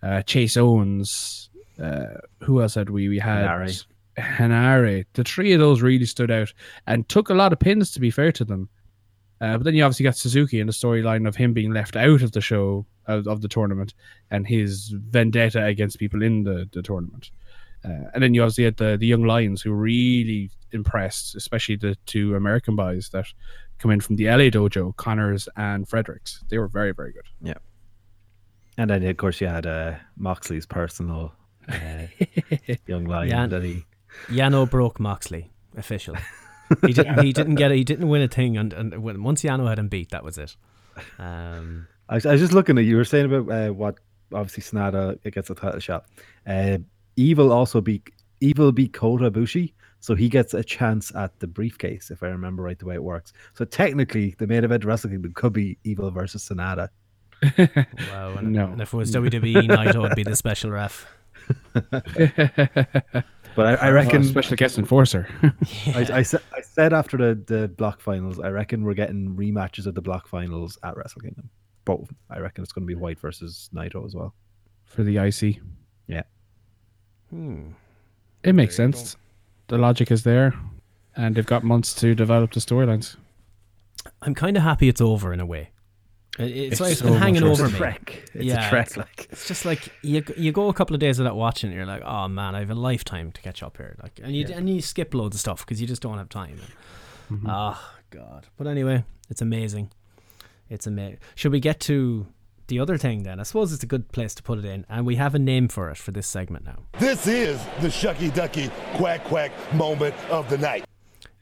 [0.04, 1.50] uh, Chase Owens,
[1.82, 2.06] uh,
[2.42, 3.10] who else had we?
[3.10, 3.86] We had Hanare.
[4.18, 5.06] Hanare.
[5.14, 6.54] The three of those really stood out
[6.86, 8.70] and took a lot of pins to be fair to them.
[9.42, 12.22] Uh, but then you obviously got Suzuki and the storyline of him being left out
[12.22, 13.94] of the show of, of the tournament
[14.32, 17.32] and his vendetta against people in the, the tournament.
[17.84, 21.96] Uh, and then you obviously had the, the young lions who really impressed, especially the
[22.06, 23.26] two American boys that
[23.80, 26.44] come in from the LA dojo, Connors and Fredericks.
[26.50, 27.26] They were very, very good.
[28.78, 31.34] And then of course you had uh, Moxley's personal
[31.70, 32.08] uh,
[32.88, 33.48] young lion Yeah.
[33.48, 33.86] that he
[34.30, 35.52] Yano broke Moxley.
[35.78, 36.16] Official.
[36.86, 37.24] he didn't.
[37.24, 37.72] He didn't get.
[37.72, 37.78] it.
[37.78, 40.38] He didn't win a thing, and, and when, once Yano had him beat, that was
[40.38, 40.56] it.
[41.20, 43.96] Um, I, was- I was just looking at you were saying about uh, what
[44.34, 46.06] obviously Sanada gets a title shot.
[46.46, 46.78] Uh,
[47.16, 48.10] Evil also beat
[48.40, 52.64] Evil beat Kota Bushi, so he gets a chance at the briefcase if I remember
[52.64, 53.34] right the way it works.
[53.56, 56.90] So technically, the main event wrestling could be Evil versus Sanada.
[57.58, 58.36] Wow.
[58.38, 58.66] And, No.
[58.72, 61.08] and if it was WWE, Naito would be the special ref.
[63.56, 65.28] But I, I Oh, reckon special guest enforcer.
[65.94, 69.86] I, I, said, I said after the, the block finals, I reckon we're getting rematches
[69.86, 71.52] of the block finals at Wrestle Kingdom.
[71.86, 72.10] Both.
[72.32, 74.34] I reckon it's going to be White versus Naito as well.
[74.86, 75.60] for the IC.
[76.08, 76.24] Yeah.
[77.30, 77.74] Hmm.
[78.44, 79.18] It makes sense.
[79.68, 80.54] The logic is there,
[81.16, 83.18] and they've got months to develop the storylines.
[84.24, 85.70] I'm kind of happy it's over in a way.
[86.40, 87.60] It- It's, It's like it's so been hanging worse.
[87.60, 87.78] over It's a me.
[87.80, 88.24] trek.
[88.34, 89.28] It's a yeah, trek, It's, like.
[89.32, 92.02] it's just like you you go a couple of days without watching it, you're like,
[92.04, 93.96] oh man, I have a lifetime to catch up here.
[94.02, 96.58] Like, and you and you skip loads of stuff because you just don't have time.
[97.32, 97.46] Mm-hmm.
[97.50, 98.48] Ah, God.
[98.58, 99.92] But anyway, it's amazing.
[100.70, 101.20] It's amazing.
[101.36, 102.26] Should we get to
[102.68, 103.40] the other thing then?
[103.40, 105.68] I suppose it's a good place to put it in, and we have a name
[105.68, 106.80] for it for this segment now.
[107.00, 110.86] This is the Shucky Ducky Quack Quack moment of the night.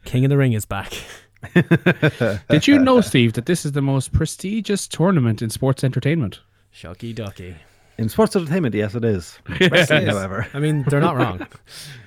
[0.04, 0.93] King of the Ring is back.
[2.49, 6.39] Did you know, Steve, that this is the most prestigious tournament in sports entertainment?
[6.73, 7.56] Shucky Ducky.
[7.97, 9.38] In sports entertainment, yes, it is.
[9.60, 10.47] Wrestling, however.
[10.54, 11.45] I mean, they're not wrong.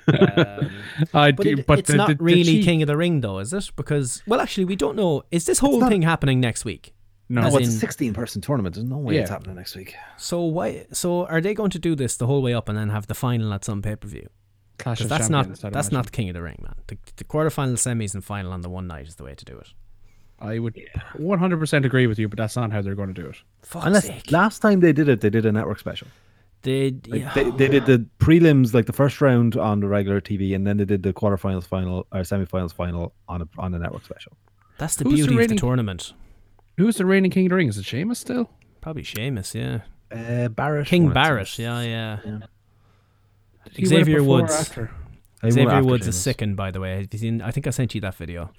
[0.06, 0.70] Um,
[1.14, 2.96] I but do, it- but it's the- not the- the really chief- King of the
[2.96, 3.70] Ring, though, is it?
[3.74, 5.22] Because well, actually, we don't know.
[5.30, 6.92] Is this whole not- thing happening next week?
[7.30, 7.40] No.
[7.40, 8.74] No, As it's a 16 person tournament.
[8.74, 9.94] There's no way it's happening next week.
[10.18, 10.84] So why?
[10.92, 13.14] So are they going to do this the whole way up and then have the
[13.14, 14.28] final at some pay per view?
[14.78, 15.96] Clash of that's not Champions, I'd that's imagine.
[16.04, 16.74] not King of the Ring, man.
[16.88, 19.56] The, the quarterfinal, semis, and final on the one night is the way to do
[19.58, 19.68] it.
[20.40, 20.74] I would
[21.18, 23.36] 100% agree with you, but that's not how they're going to do it.
[23.62, 24.32] Fuck's Unless sake.
[24.32, 26.08] last time they did it, they did a network special.
[26.62, 27.32] They, Like, yeah.
[27.34, 30.76] they, they did the prelims, like the first round on the regular TV, and then
[30.78, 34.32] they did the quarterfinals final or semifinals final on a on a network special.
[34.78, 36.12] that's the Who's the beauty of the reigning- tournament.
[36.78, 37.68] Who's the reigning King of the Ring?
[37.68, 38.50] Is it Sheamus still?
[38.80, 39.82] Probably Sheamus, yeah.
[40.10, 42.38] Uh, Barrett, King won Barrett, since- yeah, yeah.
[43.64, 44.52] Did he win it Xavier or Woods.
[44.52, 44.86] after?
[44.86, 47.06] He won it Xavier after Woods is sickened, by the way.
[47.10, 48.50] He's in, I think I sent you that video.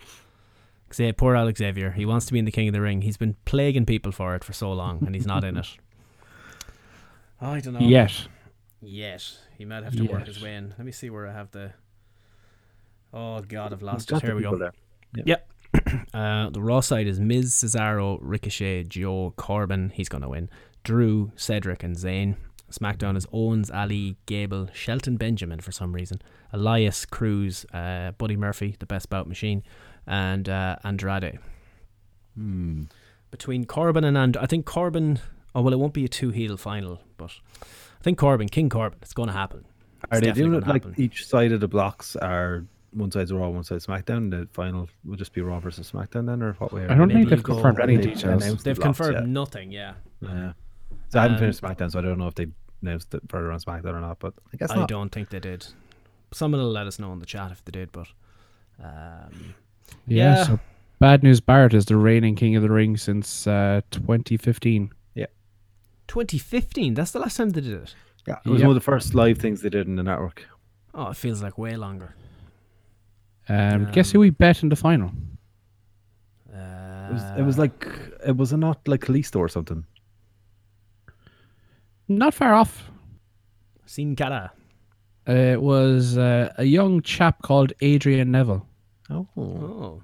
[0.92, 1.92] Xa- poor Alex Xavier.
[1.92, 3.02] He wants to be in the King of the Ring.
[3.02, 5.68] He's been plaguing people for it for so long, and he's not in it.
[7.42, 7.80] I don't know.
[7.80, 8.28] Yet.
[8.82, 9.38] Yet.
[9.58, 10.74] He might have to work his way in.
[10.78, 11.74] Let me see where I have the.
[13.14, 14.22] Oh, God, I've lost it.
[14.22, 14.58] Here we go.
[14.58, 14.74] there.
[15.14, 15.50] Yep.
[16.14, 19.90] uh, the Raw side is Miz, Cesaro, Ricochet, Joe, Corbin.
[19.90, 20.50] He's going to win.
[20.84, 22.36] Drew, Cedric, and Zayn.
[22.72, 28.76] SmackDown is Owens, Ali, Gable, Shelton Benjamin for some reason, Elias, Crews, uh, Buddy Murphy,
[28.80, 29.64] the best bout machine,
[30.08, 31.40] and uh, Andrade.
[32.36, 32.84] Hmm.
[33.32, 35.20] Between Corbin and And, I think Corbin.
[35.54, 39.00] Oh well, it won't be a two heel final, but I think Corbin, King Corbin,
[39.02, 39.66] it's going to happen.
[40.12, 40.94] Are they doing it like happen.
[41.02, 44.30] each side of the blocks are one side's Raw, one side's SmackDown?
[44.32, 46.86] The final will just be Raw versus SmackDown then, or what way?
[46.86, 48.24] I don't they think doing they've confirmed any details.
[48.44, 49.28] announced the They've blocks confirmed yet.
[49.28, 49.72] nothing.
[49.72, 50.54] Yeah, Yeah.
[51.16, 52.48] So I haven't Um, finished SmackDown, so I don't know if they
[52.82, 54.20] announced it further on SmackDown or not.
[54.20, 54.90] But I guess I not.
[54.90, 55.66] don't think they did.
[56.34, 58.08] Someone will let us know in the chat if they did, but
[58.84, 59.56] um,
[60.06, 60.44] Yeah, Yeah.
[60.44, 60.60] So
[61.00, 61.40] bad news.
[61.40, 64.92] Barrett is the reigning King of the Ring since uh, 2015.
[66.08, 66.94] 2015.
[66.94, 67.96] That's the last time they did it.
[68.28, 68.68] Yeah, it was Yep.
[68.68, 70.46] one of the first live things they did in the network.
[70.94, 72.14] Oh, it feels like way longer.
[73.50, 75.12] Um, guess who we bet in the final?
[76.54, 77.88] Uh, It was, it was like
[78.28, 79.86] it was not like Kalisto or something.
[82.08, 82.90] Not far off.
[83.86, 84.52] Sin Cara.
[85.28, 88.68] Uh, it was uh, a young chap called Adrian Neville.
[89.10, 90.02] Oh, Oh,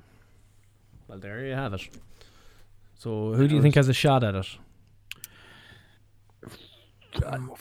[1.08, 1.82] well, there you have it.
[2.98, 4.48] So, who do you think has a shot at it?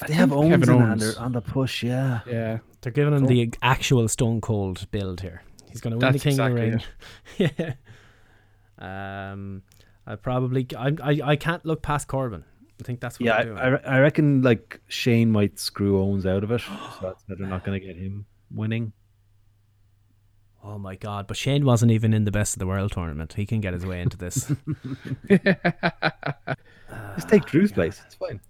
[0.06, 0.90] they have Owens, Kevin Owens.
[0.92, 1.82] and they're on the push.
[1.82, 2.58] Yeah, Yeah.
[2.82, 5.42] They're giving him the actual Stone Cold build here.
[5.68, 6.82] He's going to win That's the King exactly of
[7.36, 7.74] the Ring.
[8.78, 9.32] yeah.
[9.32, 9.62] Um,
[10.06, 12.44] I probably I, I I can't look past Corbin.
[12.80, 13.34] I think that's what yeah.
[13.36, 13.68] I.
[13.68, 17.64] I I reckon like Shane might screw Owens out of it, so that's they're not
[17.64, 18.92] going to get him winning.
[20.62, 21.26] Oh my god!
[21.26, 23.32] But Shane wasn't even in the best of the world tournament.
[23.34, 24.52] He can get his way into this.
[27.14, 28.00] Just take Drew's place.
[28.06, 28.40] It's fine.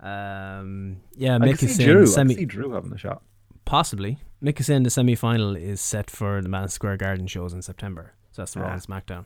[0.00, 2.02] um, yeah, I Mick is see saying Drew.
[2.02, 3.22] I see Drew having a shot.
[3.64, 4.18] possibly.
[4.42, 7.62] Mick is saying the semi final is set for the Madison Square Garden shows in
[7.62, 8.12] September.
[8.32, 8.72] So that's the Raw Ah.
[8.72, 9.24] and SmackDown.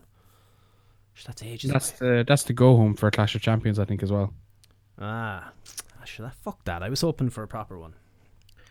[1.20, 1.70] Sh, That's ages.
[1.70, 2.18] That's away.
[2.18, 4.32] the that's the go home for Clash of Champions, I think, as well.
[4.98, 5.52] Ah,
[6.04, 6.82] should I fuck that?
[6.82, 7.94] I was hoping for a proper one.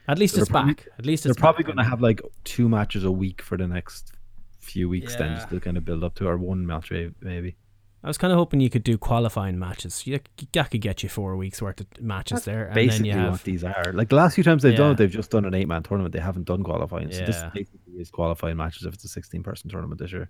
[0.08, 0.88] At least They're it's probably- back.
[0.98, 3.68] At least They're it's probably going to have like two matches a week for the
[3.68, 4.14] next
[4.60, 7.56] few weeks, then just to kind of build up to, or one match maybe.
[8.04, 10.08] I was kind of hoping you could do qualifying matches.
[10.08, 10.20] You,
[10.54, 13.44] that could get you four weeks worth of matches there, and then Basically, you what
[13.44, 15.84] these are like the last few times they've done it, they've just done an eight-man
[15.84, 16.14] tournament.
[16.14, 19.70] They haven't done qualifying, so this basically is qualifying matches if it's a 16 person
[19.70, 20.30] tournament this year.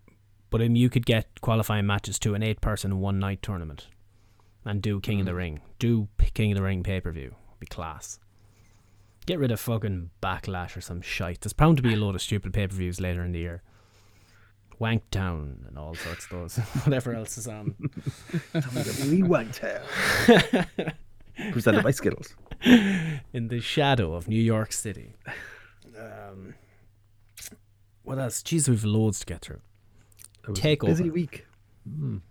[0.50, 3.88] But um, you could get qualifying matches to an eight person one night tournament
[4.66, 5.62] and do King of the Ring.
[5.78, 7.36] Do King of the Ring pay per view.
[7.50, 8.20] It'd be class.
[9.26, 11.42] Get rid of fucking Backlash or some shite.
[11.42, 13.62] There's bound to be a load of stupid pay per views later in the year.
[14.80, 16.58] Wank Town and all sorts of those.
[16.86, 17.76] Whatever else is on.
[18.54, 19.82] WWE Wanktown.
[21.52, 22.34] Presented by Skittles.
[22.64, 25.16] in the shadow of New York City.
[25.98, 26.56] Um,
[28.04, 28.42] what else?
[28.42, 29.60] Jeez, we've loads to get through.
[30.50, 30.86] It was a Takeover.
[30.88, 31.46] busy week.
[31.90, 32.22] Mm.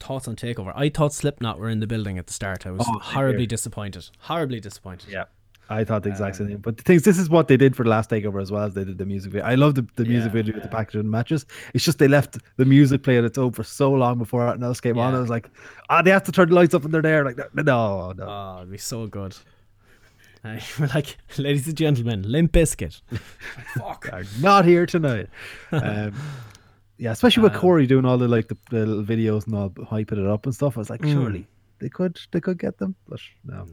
[0.00, 0.72] Thoughts on Takeover?
[0.74, 2.66] I thought Slipknot were in the building at the start.
[2.66, 4.08] I was Oh, horribly disappointed.
[4.18, 5.10] Horribly disappointed.
[5.10, 5.24] Yeah.
[5.70, 6.56] I thought the exact same thing.
[6.58, 8.74] But the things, this is what they did for the last takeover as well as
[8.74, 9.46] they did the music video.
[9.46, 11.46] I love the, the music video with the package and matches.
[11.72, 14.64] It's just they left the music play on its own for so long before anything
[14.64, 15.14] else came on.
[15.14, 15.48] I was like,
[15.88, 17.24] ah, they have to turn the lights up and they're there.
[17.24, 18.24] Like, no, no.
[18.26, 19.36] Oh, it'd be so good.
[20.44, 23.00] Uh, we're like, ladies and gentlemen, Limp Bizkit.
[23.78, 24.08] Fuck.
[24.12, 25.28] are not here tonight.
[25.72, 26.12] Um,
[26.98, 29.70] yeah, especially with Um, Corey doing all the like the, the little videos and all
[29.70, 30.76] hyping it up and stuff.
[30.76, 31.12] I was like, Mm.
[31.12, 31.46] surely
[31.78, 33.66] they could they could get them, but no.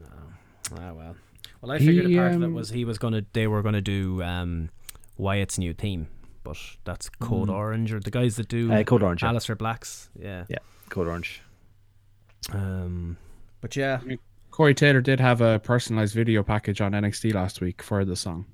[0.74, 1.16] Ah, well.
[1.62, 3.60] Well, I figured He, a part of it um, was he was gonna, they were
[3.62, 4.70] gonna do um,
[5.18, 6.08] Wyatt's new theme,
[6.42, 7.54] but that's Code Mm.
[7.54, 9.30] Orange or the guys that do Uh, Code Orange, yeah.
[9.30, 10.08] Aleister Blacks.
[10.18, 10.44] Yeah.
[10.48, 11.42] Yeah, Code Orange.
[12.52, 13.16] Um,
[13.60, 14.00] but yeah,
[14.50, 18.46] Corey Taylor did have a personalized video package on NXT last week for the song.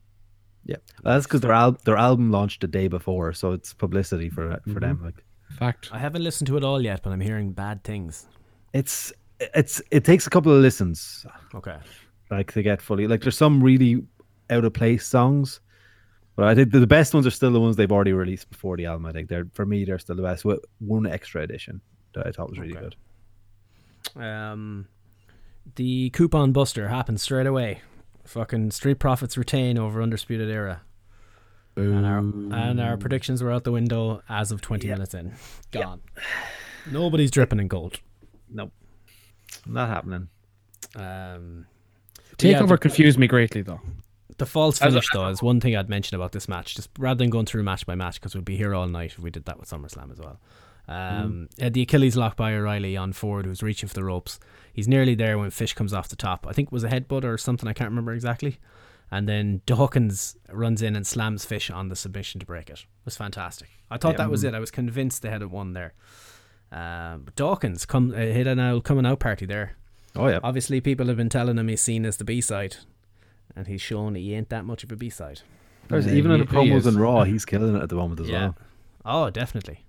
[0.67, 4.61] Yeah, that's because their al- their album launched the day before, so it's publicity for
[4.73, 5.01] for them.
[5.05, 5.25] Like
[5.59, 5.89] Fact.
[5.93, 8.27] I haven't listened to it all yet, but I'm hearing bad things.
[8.73, 11.25] it's it's it takes a couple of listens
[11.55, 11.77] Okay.
[12.31, 14.03] like to get fully like there's some really
[14.51, 15.61] out of place songs
[16.37, 18.77] but i think the the best ones are still the ones they've already released before
[18.79, 21.81] the album i think they're for me they're still the best with one extra edition
[22.15, 22.89] that i thought was really Okay.
[24.15, 24.87] good Um,
[25.75, 27.83] the coupon buster happened straight away.
[28.27, 30.83] Fucking Street Profits retain over Undisputed Era.
[31.77, 35.35] And our, and our predictions were out the window as of 20 minutes in.
[35.73, 36.01] Gone.
[36.91, 38.01] Nobody's dripping in gold.
[38.49, 38.73] nope
[39.67, 40.29] not happening
[40.95, 41.67] Um,
[42.31, 43.81] but yeah, Takeover the- confused me greatly though.
[44.39, 46.75] The false As finish, though, is one thing I'd mention about this match.
[46.75, 49.19] Just rather than going through match by match, because we'd be here all night if
[49.19, 50.39] we did that with SummerSlam as well.
[50.89, 54.39] Um, had the Achilles lock by O'Reilly on Ford, who's reaching for the ropes.
[54.77, 56.47] He's nearly there when Fish comes off the top.
[56.47, 57.67] I think it was a headbutt or something.
[57.69, 58.59] I can't remember exactly.
[59.11, 62.81] And then Dawkins runs in and slams Fish on the submission to break it.
[62.81, 63.69] It was fantastic.
[63.91, 64.19] I thought Yeah.
[64.25, 64.53] that was it.
[64.55, 65.95] I was convinced they had it won there.
[66.71, 69.77] Um, Dawkins come uh, hit an old coming out party there.
[70.15, 72.77] oh yeah Obviously, people have been telling him he's seen as the B side,
[73.55, 75.41] and he's shown he ain't that much of a B side.
[75.91, 78.57] Even in he- the promos and raw he's killing it at the moment as well
[79.05, 79.85] Oh, definitely.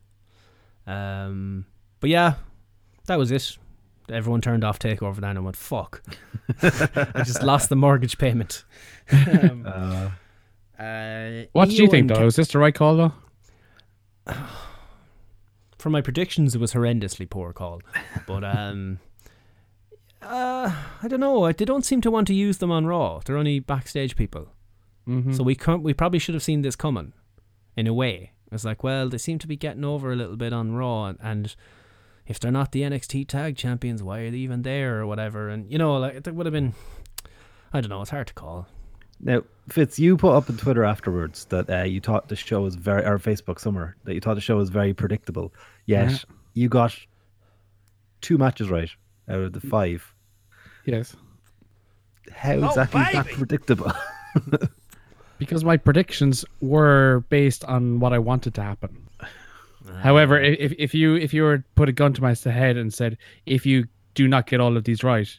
[0.86, 1.65] Um,
[2.00, 2.36] but yeah,
[3.08, 3.58] that was it.
[4.10, 6.02] Everyone turned off Takeover then and went, "Fuck!"
[6.63, 8.63] I just lost the mortgage payment.
[9.12, 12.26] um, uh, uh, What did you think and though?
[12.26, 13.13] Was this the right call though?
[15.78, 17.82] for my predictions, it was horrendously poor call.
[18.26, 19.00] But um,
[20.22, 20.72] uh,
[21.04, 21.52] I don't know.
[21.52, 23.20] They don't seem to want to use them on Raw.
[23.26, 24.48] They're only backstage people,
[25.08, 25.34] Mm-hmm.
[25.34, 25.84] so we can't.
[25.84, 27.13] We probably should have seen this coming,
[27.76, 28.32] in a way.
[28.52, 31.17] It's like, well, they seem to be getting over a little bit on Raw, and,
[31.22, 31.56] and
[32.28, 35.50] if they're not the NXT Tag Champions, why are they even there or whatever?
[35.50, 36.74] And you know, like it would have been.
[37.74, 38.02] I don't know.
[38.02, 38.68] It's hard to call.
[39.20, 42.76] now fitz you put up on twitter afterwards that uh, you thought the show was
[42.76, 45.52] very or facebook somewhere that you thought the show was very predictable
[45.88, 46.18] yet Yeah.
[46.54, 46.96] you got
[48.22, 48.90] two matches right
[49.28, 50.13] out of the five
[50.86, 51.16] Yes.
[52.32, 53.92] how exactly is that predictable
[55.40, 59.07] Because my predictions were based on what I wanted to happen.
[59.95, 63.17] However, if if you if you were put a gun to my head and said
[63.45, 65.30] if you do not get all of these right,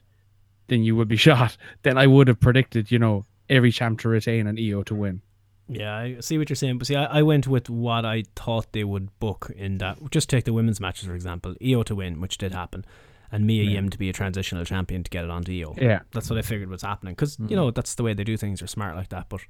[0.69, 1.57] then you would be shot.
[1.83, 5.23] Then I would have predicted, you know, every champ to retain and Io to win.
[5.71, 8.73] Yeah, I see what you're saying, but see, I, I went with what I thought
[8.73, 9.99] they would book in that.
[10.11, 11.55] Just take the women's matches for example.
[11.63, 12.87] Io to win, which did happen,
[13.31, 15.75] and Mia Yim to be a transitional champion to get it onto Io.
[15.77, 16.01] Yeah.
[16.13, 18.61] that's what I figured was happening because you know that's the way they do things.
[18.61, 19.41] They're smart like that, but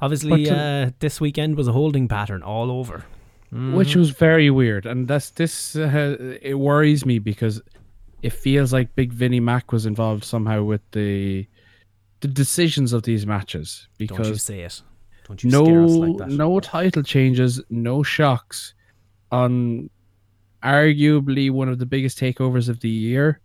[0.00, 3.04] obviously But to- uh, this weekend was a holding pattern all over.
[3.56, 4.86] Which was very weird.
[4.86, 7.62] And that's this uh, it worries me because
[8.22, 11.46] it feels like Big Vinnie Mac was involved somehow with the
[12.20, 14.82] the decisions of these matches Don't you because say it?
[15.26, 16.28] Don't you scare us no like that?
[16.28, 18.74] no title changes, no shocks
[19.30, 19.90] on
[20.62, 23.40] arguably one of the biggest takeovers of the year.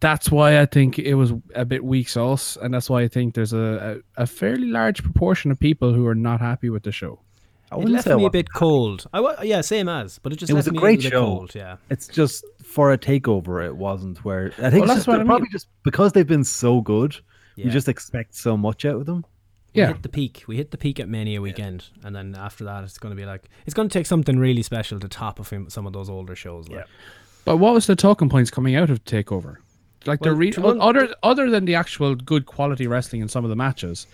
[0.00, 3.34] That's why I think it was a bit weak sauce, and that's why I think
[3.34, 6.92] there's a, a, a fairly large proportion of people who are not happy with the
[6.92, 7.20] show.
[7.72, 9.06] I It left say me a bit cold.
[9.12, 11.10] I wa- yeah, same as, but it just it was left a me great little
[11.10, 11.36] bit show.
[11.38, 15.08] Cold, yeah, It's just for a takeover, it wasn't where I think Well, that's just,
[15.08, 17.16] what I probably just because they've been so good,
[17.56, 17.66] Yeah.
[17.66, 19.24] you just expect so much out of them.
[19.74, 19.88] We Yeah.
[19.88, 20.44] hit the peak.
[20.46, 23.26] We hit the peak at Mania weekend, and then after that, it's going to be
[23.26, 26.08] like it's going to take something really special to top of him, some of those
[26.08, 26.68] older shows.
[26.68, 26.86] Like.
[27.44, 29.56] But what was the talking points coming out of Takeover?
[30.06, 33.44] Like the re- to one- other other than the actual good quality wrestling in some
[33.44, 34.06] of the matches,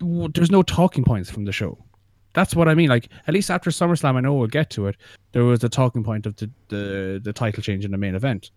[0.00, 1.78] w- there's no talking points from the show.
[2.36, 2.88] That's what I mean.
[2.88, 4.96] Like at least after SummerSlam, I know we'll get to it.
[5.32, 8.50] There was a talking point of the the, the title change in the main event.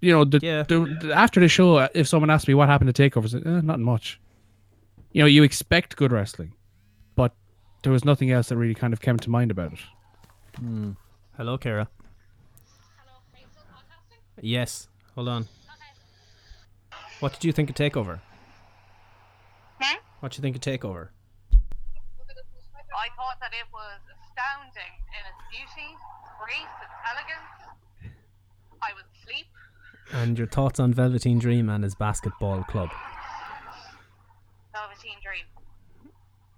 [0.00, 3.10] You know, the, the, the- after the show, if someone asked me what happened to
[3.10, 4.20] takeovers, eh, not much.
[5.12, 6.52] You know, you expect good wrestling,
[7.16, 7.32] but
[7.82, 9.80] there was nothing else that really kind of came to mind about it.
[11.36, 11.88] Hello, Kara.
[14.40, 14.88] Yes.
[15.14, 15.46] Hold on.
[17.20, 18.20] What did you think of Takeover?
[20.20, 21.08] What do you think of Takeover?
[23.48, 25.88] That it was astounding in its beauty,
[26.38, 28.12] grace, its elegance.
[28.82, 29.46] I was asleep.
[30.12, 32.90] And your thoughts on Velveteen Dream and his basketball club?
[34.74, 35.46] Velveteen Dream.
[36.04, 36.10] Do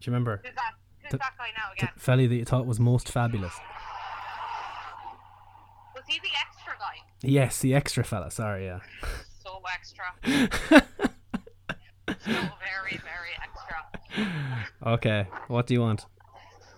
[0.02, 0.72] you remember Who's that?
[1.02, 1.94] Who's The- that guy now the again?
[1.96, 3.54] felly that you thought was most fabulous?
[5.94, 6.96] Was he the extra guy?
[7.22, 8.32] Yes, the extra fella.
[8.32, 8.80] Sorry, yeah.
[9.44, 10.06] So extra.
[12.08, 13.86] so very, very extra.
[14.84, 16.06] Okay, what do you want?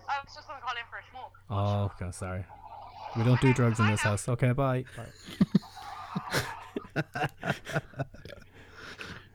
[0.05, 1.31] I was just gonna call in for a smoke.
[1.55, 2.43] Oh, okay, sorry.
[3.15, 4.27] We don't do drugs in this house.
[4.27, 4.85] Okay, bye.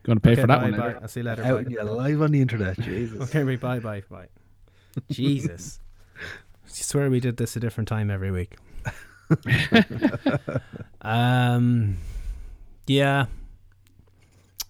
[0.02, 0.86] Going to pay Okay, for that bye, one bye.
[0.88, 0.98] later.
[1.02, 1.44] I'll see you later.
[1.44, 1.70] Out bye.
[1.70, 2.78] yeah, live on the internet.
[2.80, 3.20] Jesus.
[3.28, 4.28] Okay, right, bye, bye, bye.
[5.10, 5.80] Jesus.
[6.66, 8.56] I swear we did this a different time every week.
[11.02, 11.98] um,
[12.86, 13.26] yeah.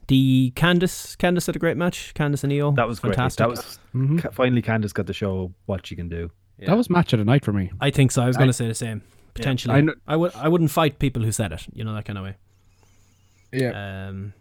[0.09, 2.13] The Candice, Candice had a great match.
[2.15, 2.73] Candice and Io.
[2.73, 3.47] That was fantastic.
[3.47, 3.57] Great.
[3.57, 6.31] That was Ca- finally Candice got to show what she can do.
[6.66, 7.71] That was match of the night for me.
[7.81, 8.23] I think so.
[8.23, 9.03] I was going to say the same.
[9.35, 10.35] Potentially, I kn- I would.
[10.35, 11.64] I wouldn't fight people who said it.
[11.73, 12.35] You know that kind of way.
[13.53, 14.09] Yeah.
[14.09, 14.33] Um,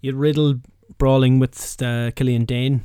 [0.00, 0.60] you had Riddle
[0.98, 2.84] brawling with uh, Killian Dain.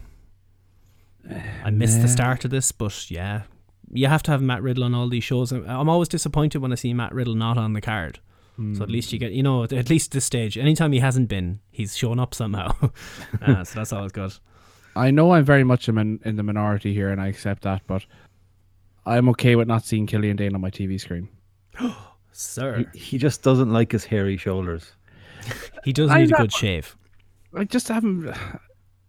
[1.64, 3.44] I missed the start of this, but yeah,
[3.92, 5.52] you have to have Matt Riddle on all these shows.
[5.52, 8.20] I'm- I'm always disappointed when I see Matt Riddle not on the card.
[8.74, 11.60] So at least you get, you know, at least this stage, anytime he hasn't been,
[11.72, 12.74] he's shown up somehow.
[13.42, 14.32] uh, so that's always good.
[14.96, 18.06] I know I'm very much in, in the minority here, and I accept that, but
[19.06, 21.30] I'm okay with not seeing Killian Dain on my TV screen.
[22.32, 24.92] Sir, He, he just doesn't like his hairy shoulders.
[25.84, 26.96] he does I'm need a not- good shave.
[27.56, 28.36] I just haven't.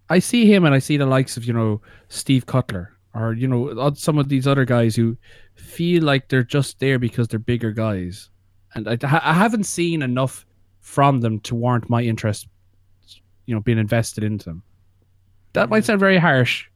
[0.09, 3.49] I see him, and I see the likes of you know Steve Cutler, or you
[3.49, 5.17] know some of these other guys who
[5.57, 8.31] feel like they're just there because they're bigger guys,
[8.77, 10.47] and I, I haven't seen enough
[10.79, 12.47] from them to warrant my interest.
[13.47, 14.63] You know, being invested into them.
[15.55, 16.67] That might sound very harsh,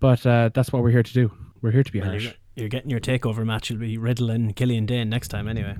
[0.00, 1.30] but uh, that's what we're here to do.
[1.62, 2.24] We're here to be Well, harsh.
[2.24, 3.70] you're, you're getting your takeover match.
[3.70, 5.76] It'll be Riddle and Killian Dain next time, anyway.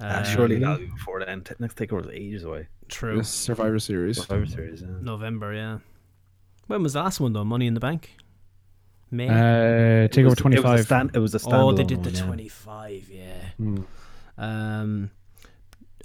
[0.00, 1.42] Uh, surely Um, that'll be before then.
[1.42, 2.66] T- Next takeover is ages away.
[2.88, 3.18] True.
[3.18, 4.20] This Survivor Series.
[4.20, 4.82] Survivor Series.
[4.82, 4.88] Yeah.
[5.00, 5.78] November, yeah.
[6.66, 7.44] When was the last one though?
[7.44, 8.16] Money in the Bank.
[9.10, 9.28] May.
[9.28, 10.84] Uh, It take over was- It was a, five.
[10.86, 12.24] stand, it was a oh, they did the one, yeah.
[12.26, 13.08] twenty-five.
[13.10, 13.44] Yeah.
[13.58, 13.78] Hmm.
[14.38, 15.10] Um.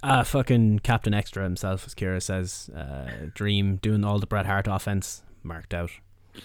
[0.03, 2.69] Ah, fucking Captain Extra himself, as Kira says.
[2.69, 5.89] Uh, Dream doing all the Bret Hart offense marked out.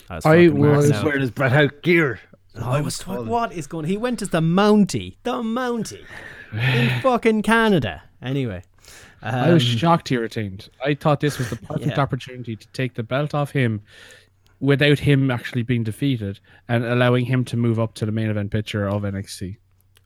[0.09, 1.05] I was I fucking marked was- out.
[1.05, 2.20] Wearing his Bret Hart gear.
[2.61, 3.87] I was what, what is going?
[3.87, 6.05] He went as the Mountie, the Mountie,
[6.53, 8.03] in fucking Canada.
[8.21, 8.62] Anyway,
[9.23, 10.69] I was um, shocked he retained.
[10.85, 12.01] I thought this was the perfect Yeah.
[12.01, 13.81] opportunity to take the belt off him
[14.61, 16.38] without him actually being defeated
[16.69, 19.57] and allowing him to move up to the main event picture of NXT.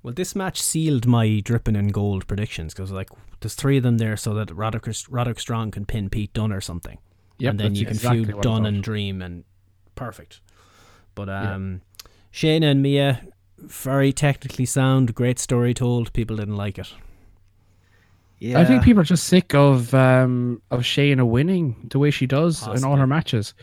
[0.03, 3.99] Well, this match sealed my dripping in gold predictions because like there's three of them
[3.99, 6.99] there, so that Roderick, Roderick Strong can pin Pete Dunne or something,
[7.39, 9.43] Yep, and then you can exactly feud Dunne and Dream and
[9.97, 10.41] perfect.
[11.17, 11.81] But um,
[12.37, 13.23] Shayna and Mia,
[13.57, 16.13] very technically sound, great story told.
[16.13, 16.93] People didn't like it.
[18.39, 18.61] Yeah.
[18.61, 22.67] I think people are just sick of um of Shayna winning the way she does
[22.67, 23.55] in all her matches.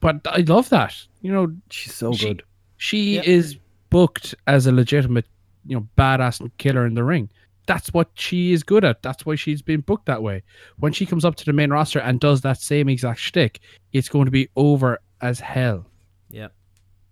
[0.00, 0.94] But I love that.
[1.22, 2.42] You know, she's so she, good.
[2.76, 3.22] She Yeah.
[3.24, 3.56] is
[3.88, 5.26] booked as a legitimate,
[5.64, 7.30] you know, badass killer in the ring.
[7.64, 9.02] That's what she is good at.
[9.02, 10.42] That's why she's been booked that way.
[10.78, 13.60] When she comes up to the main roster and does that same exact shtick,
[13.94, 15.86] it's going to be over as hell.
[16.28, 16.48] Yeah.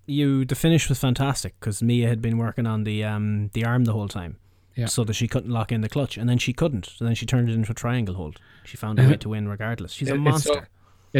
[0.08, 3.84] You the finish was fantastic because Mia had been working on the um the arm
[3.84, 4.38] the whole time.
[4.74, 4.86] Yeah.
[4.86, 6.86] So that she couldn't lock in the clutch, and then she couldn't.
[6.96, 8.38] So then she turned it into a triangle hold.
[8.64, 9.92] She found a way to win regardless.
[9.92, 10.52] She's a It- monster.
[10.52, 10.66] It's so,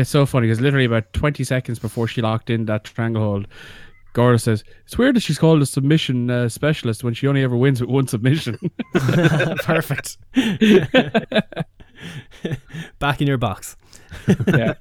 [0.01, 3.49] it's so funny because literally about 20 seconds before she locked in that triangle hold,
[4.13, 7.57] Gordo says, It's weird that she's called a submission uh, specialist when she only ever
[7.57, 8.59] wins with one submission.
[8.95, 10.19] Perfect.
[12.99, 13.77] Back in your box.
[14.47, 14.75] Yeah.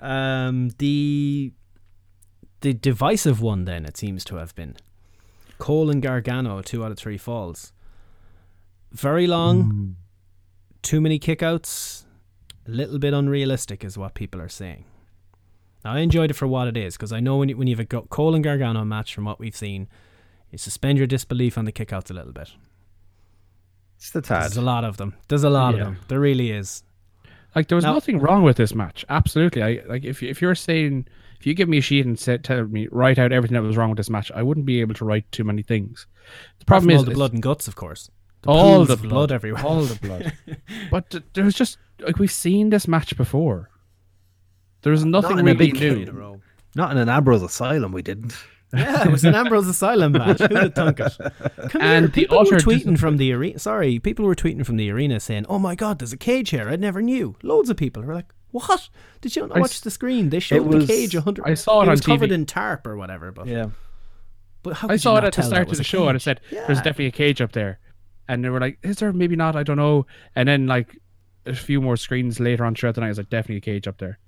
[0.00, 1.52] um, the
[2.60, 4.76] the divisive one then it seems to have been
[5.58, 7.72] Cole and Gargano two out of three falls.
[8.92, 9.90] Very long, hmm.
[10.82, 12.04] too many kickouts,
[12.66, 14.84] a little bit unrealistic is what people are saying.
[15.84, 17.74] Now, I enjoyed it for what it is because I know when you, when you
[17.76, 19.88] have a Cole and Gargano match from what we've seen,
[20.50, 22.50] you suspend your disbelief on the kickouts a little bit.
[23.98, 24.42] Just a tad.
[24.42, 25.14] There's a lot of them.
[25.28, 25.80] There's a lot Yeah.
[25.80, 25.98] of them.
[26.08, 26.82] There really is.
[27.54, 29.04] Like there was Now- nothing wrong with this match.
[29.08, 29.62] Absolutely.
[29.62, 31.06] I like if if you're saying
[31.40, 33.76] if you give me a sheet and say, tell me write out everything that was
[33.76, 36.06] wrong with this match, I wouldn't be able to write too many things.
[36.58, 38.10] The problem from is all the blood and guts, of course.
[38.42, 39.64] The all the of blood, everywhere.
[39.64, 40.32] all the blood.
[40.90, 43.70] but th- there was just like we've seen this match before.
[44.82, 46.40] There was nothing in a really big new.
[46.74, 48.34] Not in an Ambrose Asylum, we didn't.
[48.72, 50.38] Yeah, it was an Ambrose Asylum match.
[50.40, 51.16] Who'd have thunk it?
[51.70, 52.08] Come And here.
[52.08, 53.58] the People were utter tweeting from the arena.
[53.58, 56.68] Sorry, people were tweeting from the arena saying, "Oh my God, there's a cage here.
[56.68, 58.88] I never knew." Loads of people were like, "What?
[59.20, 60.30] Did you not I watch s- the screen?
[60.30, 61.44] They showed was- the cage a hundred.
[61.46, 62.34] I saw it it was on covered TV.
[62.34, 63.66] in tarp or whatever." But Yeah.
[64.62, 66.22] but how I saw it at the start of the show and it cage?
[66.24, 66.66] said Yeah.
[66.66, 67.78] there's definitely a cage up there.
[68.28, 69.56] And they were like, Is there maybe not?
[69.56, 70.06] I don't know.
[70.36, 70.96] And then like
[71.46, 73.88] a few more screens later on throughout the night, it was like definitely a cage
[73.88, 74.18] up there.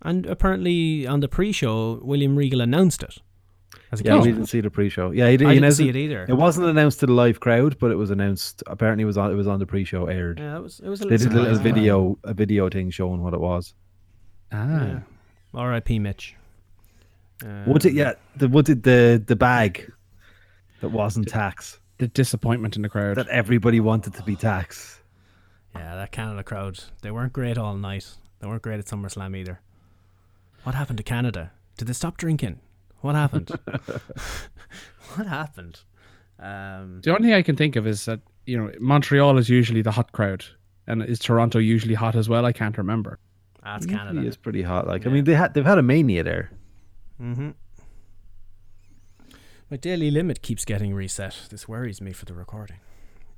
[0.00, 3.18] And apparently on the pre-show, William Regal announced it.
[3.90, 5.10] As a Yeah, cage we didn't see the pre-show.
[5.10, 6.24] Yeah, he, did, I he didn't see it either.
[6.28, 8.62] It wasn't announced to the live crowd, but it was announced.
[8.66, 9.30] Apparently, it was on.
[9.30, 10.38] It was on the pre-show aired.
[10.38, 10.80] Yeah, it was.
[10.80, 11.74] It was a They did a little surprising.
[11.74, 13.74] video, a video thing showing what it was.
[14.52, 15.02] Ah.
[15.54, 15.98] R.I.P.
[15.98, 16.34] Mitch.
[17.44, 18.14] Uh, What did yeah?
[18.36, 19.90] The what did the the bag
[20.80, 23.16] that wasn't tax The disappointment in the crowd.
[23.16, 25.00] that everybody wanted to be tax?
[25.74, 26.82] Yeah, that Canada crowd.
[27.02, 28.08] They weren't great all night.
[28.40, 29.60] They weren't great at SummerSlam either.
[30.64, 31.50] What happened to Canada?
[31.76, 32.60] Did they stop drinking?
[33.02, 33.50] What happened?
[35.14, 35.80] what happened?
[36.38, 39.82] Um, The only thing I can think of is that, you know, Montreal is usually
[39.82, 40.44] the hot crowd.
[40.86, 42.44] And is Toronto usually hot as well?
[42.44, 43.18] I can't remember.
[43.62, 44.26] that's Usually Canada.
[44.26, 44.86] is pretty hot.
[44.88, 46.50] Like I mean, they had they've had a mania there.
[47.20, 47.50] Mm-hmm.
[49.70, 51.46] My daily limit keeps getting reset.
[51.50, 52.78] This worries me for the recording.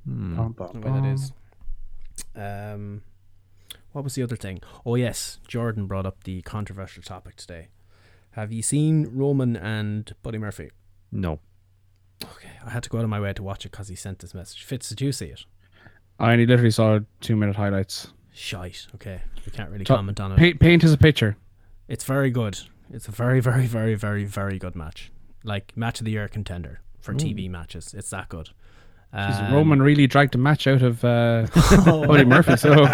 [0.07, 0.37] Hmm.
[0.37, 1.13] Bum, bum, The way that bum.
[1.15, 1.33] is.
[2.35, 3.03] Um,
[3.93, 4.61] what was the other thing?
[4.87, 7.69] Oh yes, Jordan brought up the controversial topic today.
[8.35, 10.71] Have you seen Roman and Buddy Murphy?
[11.13, 11.39] No,
[12.23, 14.21] Okay, I had to go out of my way to watch it because he sent
[14.21, 14.63] this message.
[14.65, 15.45] Fitz, did you see it?
[16.19, 18.13] I only literally saw two minute highlights.
[18.33, 18.87] Shite.
[18.95, 20.39] Okay, we can't really So, comment on it.
[20.39, 21.37] Paint, paint us a picture.
[21.89, 22.59] It's very good.
[22.93, 25.13] It's a very, very, very, very, very good match.
[25.43, 27.93] Like match of the year contender for TV matches.
[27.95, 28.51] It's that good.
[29.13, 31.47] Jeez, Um, Roman really dragged a match out of uh,
[31.85, 32.57] Buddy Murphy.
[32.57, 32.85] So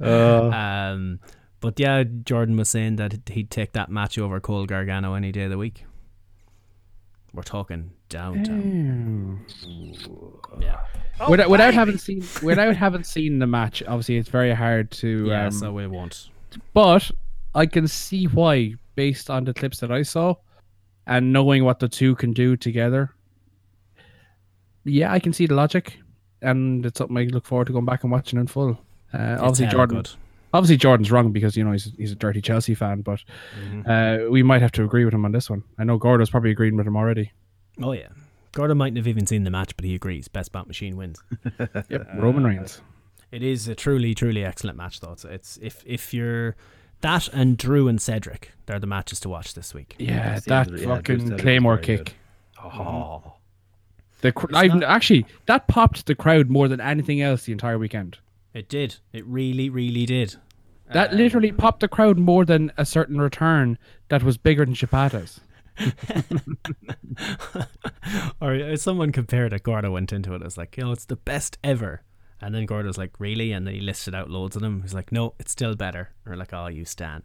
[0.00, 1.20] um,
[1.60, 5.44] but yeah, Jordan was saying that he'd take that match over Cole Gargano any day
[5.44, 5.84] of the week.
[7.32, 9.44] We're talking downtown.
[10.58, 10.80] Yeah.
[11.28, 15.26] without, without having seen without having seen the match, obviously it's very hard to.
[15.26, 16.28] Yeah, um, so we won't.
[16.74, 17.08] but
[17.54, 20.34] I can see why, based on the clips that I saw,
[21.06, 23.14] and knowing what the two can do together.
[24.84, 25.98] Yeah, I can see the logic,
[26.42, 28.78] and it's something I look forward to going back and watching in full.
[29.12, 29.98] Uh, obviously, Jordan.
[29.98, 30.10] good.
[30.52, 33.22] Obviously, Jordan's wrong because you know he's he's a dirty Chelsea fan, but
[33.86, 35.62] uh, we might have to agree with him on this one.
[35.78, 37.32] I know Gordo's probably agreeing with him already.
[37.80, 38.08] Oh yeah.
[38.52, 40.26] Gordo mightn't have even seen the match, but he agrees.
[40.26, 41.22] Best bat machine wins.
[41.88, 42.80] Yep, Roman Reigns.
[43.30, 45.12] It is a truly, truly excellent match, though.
[45.12, 46.56] It's, it's if if you're
[47.00, 49.94] that and Drew and Cedric, they're the matches to watch this week.
[50.00, 52.16] Yeah, I've that yeah, fucking Drew Claymore is very kick.
[52.62, 53.34] Oh,
[54.20, 57.78] The cr- I not- actually that popped the crowd more than anything else the entire
[57.78, 58.18] weekend.
[58.52, 58.96] It did.
[59.12, 60.36] It really, really did.
[60.92, 63.78] That literally popped the crowd more than a certain return
[64.08, 65.40] that was bigger than Shibata's.
[68.40, 69.62] or uh, someone compared it.
[69.62, 72.02] Gordo went into it as like, you know, it's the best ever.
[72.40, 73.52] And then Gordo's like, really?
[73.52, 74.82] And then he listed out loads of them.
[74.82, 76.10] He's like, no, it's still better.
[76.26, 77.22] Or like, oh, you stand.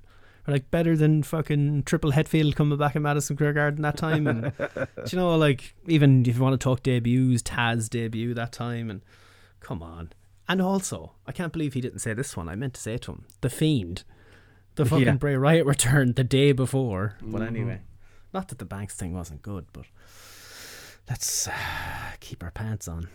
[0.47, 4.28] Or like, better than fucking Triple Hetfield coming back in Madison Square Garden that time.
[4.28, 8.51] And, do you know, like, even if you want to talk debuts, Taz debut that
[8.51, 8.89] time.
[8.89, 9.01] And
[9.59, 10.11] come on.
[10.48, 12.48] And also, I can't believe he didn't say this one.
[12.50, 13.26] I meant to say it to him.
[13.41, 14.04] The Fiend.
[14.76, 15.14] The fucking Yeah.
[15.16, 17.18] Bray Wyatt return the day before.
[17.22, 17.48] But Mhm.
[17.48, 17.82] anyway,
[18.34, 19.86] not that the Banks thing wasn't good, but
[21.10, 21.54] let's uh,
[22.20, 23.08] keep our pants on.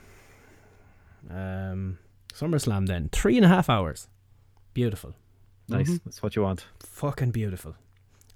[1.28, 1.98] Um,
[2.34, 4.08] SummerSlam then three and a half hours,
[4.72, 5.14] beautiful,
[5.68, 5.98] nice.
[6.04, 6.64] That's what you want.
[6.80, 7.74] fucking beautiful.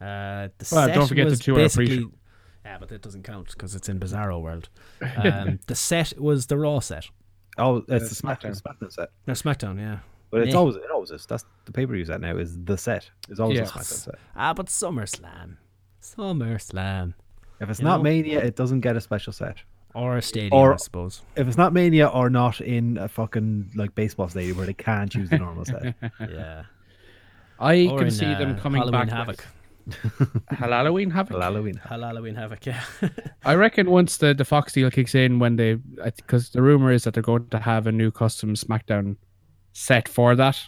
[0.01, 2.11] Uh, the Well, set don't forget the was two-hour basically- pre-show.
[2.65, 4.69] Yeah, but that doesn't count because it's in Bizarro World.
[5.17, 7.07] Um, the set was the Raw set.
[7.59, 8.05] Oh, it's Uh, the
[8.37, 9.11] SmackDown, SmackDown set.
[9.27, 9.99] No, SmackDown, yeah.
[10.31, 10.59] But it's Yeah.
[10.59, 11.27] always it always is.
[11.27, 12.37] That's the pay per view set now.
[12.37, 13.09] Is the set?
[13.29, 13.73] It's always Yes.
[13.73, 14.15] the SmackDown set.
[14.35, 15.57] Ah, but SummerSlam,
[16.03, 17.15] SummerSlam,
[17.61, 18.03] If it's You not know?
[18.03, 19.59] Mania, it doesn't get a special set.
[19.95, 21.23] or a stadium, Or- I suppose.
[21.37, 25.15] If it's not Mania or not in a fucking like baseball stadium where they can't
[25.15, 25.95] use the normal set.
[26.21, 26.65] Yeah,
[27.61, 29.11] I or can in, see them uh, coming Halloween back.
[29.11, 29.47] Havoc.
[30.51, 31.41] Halloween Havoc.
[31.41, 31.75] Halloween.
[31.77, 32.83] Halloween Havoc, yeah.
[33.45, 35.75] I reckon once the, the Fox deal kicks in, when they,
[36.17, 39.17] because the rumor is that they're going to have a new custom SmackDown
[39.73, 40.59] set for that.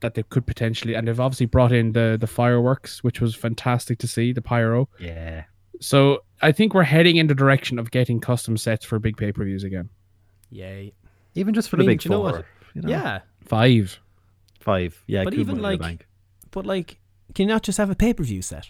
[0.00, 3.98] that they could potentially, and they've obviously brought in the the fireworks, which was fantastic
[4.00, 4.88] to see the pyro.
[4.98, 5.44] Yeah.
[5.80, 9.32] So I think we're heading in the direction of getting custom sets for big pay
[9.32, 9.88] per views again.
[10.50, 10.92] Yay.
[11.34, 12.32] Even just for I the mean, big do you know four.
[12.32, 12.44] what?
[12.74, 12.88] you know?
[12.88, 13.20] Yeah.
[13.44, 13.98] Five.
[14.60, 15.02] Five.
[15.06, 15.24] Yeah.
[15.24, 16.06] but even money in the like, bank.
[16.50, 16.98] but like,
[17.34, 18.68] can you not just have a pay per view set?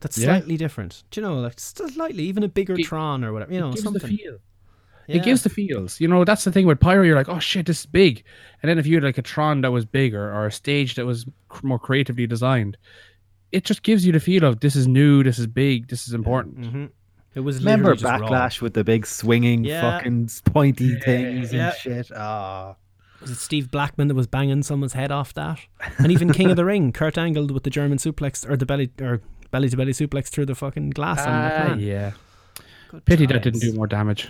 [0.00, 0.26] That's Yeah.
[0.26, 1.02] slightly different.
[1.10, 3.52] Do you know, like slightly, even a bigger Tron or whatever.
[3.52, 4.16] You know, gives the something.
[4.16, 4.38] feel.
[5.08, 5.16] Yeah.
[5.16, 6.00] It gives the feels.
[6.00, 7.02] You know, that's the thing with Pyro.
[7.04, 8.24] You're like, oh shit, this is big.
[8.62, 11.06] And then if you had like a Tron that was bigger or a stage that
[11.06, 12.76] was cr- more creatively designed,
[13.52, 16.12] it just gives you the feel of this is new, this is big, this is
[16.14, 16.58] important.
[16.60, 16.90] Mhm.
[17.36, 18.28] It was Remember literally just raw.
[18.48, 19.80] Backlash with the big swinging Yeah.
[19.98, 21.68] fucking pointy things Yeah.
[21.68, 22.10] and shit?
[22.16, 22.74] Ah.
[23.20, 25.58] Was it Steve Blackman that was banging someone's head off that?
[25.98, 28.90] And even King of the Ring, Kurt Angle with the German suplex or the belly
[29.00, 31.80] or belly to belly suplex through the fucking glass on Ah, McMahon.
[31.80, 32.12] yeah.
[32.88, 34.28] Good Pity that didn't do more damage.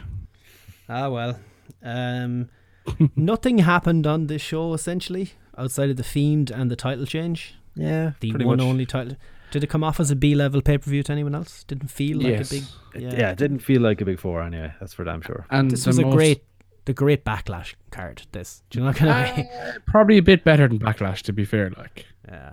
[0.88, 1.38] Ah well.
[1.82, 2.48] Um,
[3.16, 7.54] nothing happened on this show essentially outside of the Fiend and the title change.
[7.74, 8.60] Yeah, the one much.
[8.60, 9.16] only title.
[9.50, 11.64] Did it come off as a B level pay per view to anyone else?
[11.64, 12.50] Didn't feel like Yes.
[12.52, 12.64] a big.
[13.12, 13.30] Yeah.
[13.30, 14.72] it didn't feel like a big four anyway.
[14.80, 15.46] That's for damn sure.
[15.50, 16.42] And this the was a great,
[16.86, 18.22] the great backlash card.
[18.32, 19.50] This, do you know what kind of way?
[19.86, 21.70] Probably a bit better than Backlash, to be fair.
[21.76, 22.52] Like, Yeah.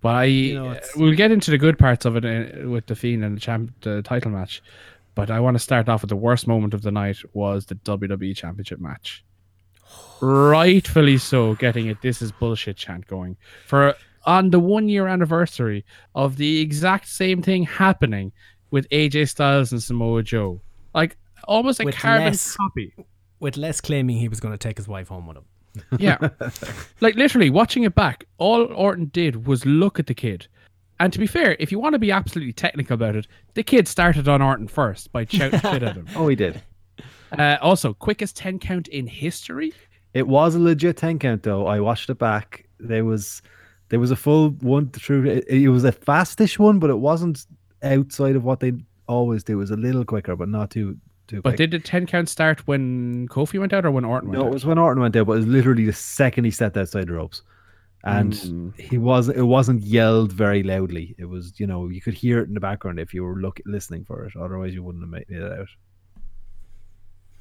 [0.00, 3.24] but I know, we'll get into the good parts of it uh, with the Fiend
[3.24, 4.62] and the champ, the title match.
[5.14, 7.74] But I want to start off with the worst moment of the night was the
[7.76, 9.24] WWE Championship match.
[10.20, 12.02] Rightfully so, getting it.
[12.02, 13.36] This is bullshit chant going
[13.66, 13.94] for
[14.24, 15.84] on the one year anniversary
[16.14, 18.32] of the exact same thing happening
[18.72, 20.60] with AJ Styles and Samoa Joe,
[20.94, 22.92] like almost a With carbon less- copy.
[23.40, 25.44] With Les claiming he was going to take his wife home with him.
[25.98, 26.30] Yeah.
[27.02, 30.46] like literally watching it back, all Orton did was look at the kid.
[30.98, 33.86] And to be fair, if you want to be absolutely technical about it, the kid
[33.86, 36.06] started on Orton first by shouting shit at him.
[36.16, 36.62] Oh, he did.
[37.36, 39.74] Uh, also, quickest 10 count in history.
[40.14, 41.66] It was a legit ten count though.
[41.66, 42.64] I watched it back.
[42.80, 43.42] There was
[43.90, 45.26] there was a full one through.
[45.26, 47.44] It, it was a fastish one, but it wasn't
[47.82, 48.72] outside of what they
[49.08, 49.52] always do.
[49.52, 50.96] It was a little quicker, but not too
[51.28, 51.56] too But quick.
[51.56, 54.50] did the 10 count start when Kofi went out or when Orton went no, out?
[54.50, 57.06] it was when Orton went out, but it was literally the second he stepped outside
[57.08, 57.42] the ropes,
[58.04, 58.78] and Mm.
[58.80, 61.14] he was it wasn't yelled very loudly.
[61.18, 63.60] It was you know you could hear it in the background if you were look
[63.66, 64.34] listening for it.
[64.36, 65.68] Otherwise, you wouldn't have made it out.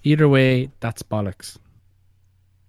[0.03, 1.57] Either way, that's bollocks.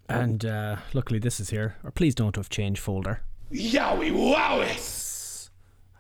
[0.08, 1.76] And uh, luckily, this is here.
[1.84, 3.20] Or please don't have change folder.
[3.52, 4.76] Yowie wowie!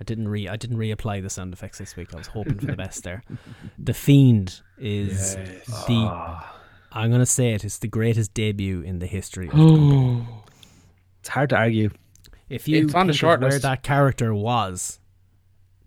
[0.00, 2.12] I didn't re I didn't reapply the sound effects this week.
[2.14, 3.22] I was hoping for the best there.
[3.78, 6.52] The Fiend is the ah.
[6.92, 7.64] I'm gonna say it.
[7.64, 9.46] It's the greatest debut in the history.
[9.48, 10.28] Of the company.
[11.20, 11.90] It's hard to argue.
[12.48, 13.62] If you It's on the short where list.
[13.62, 15.00] that character was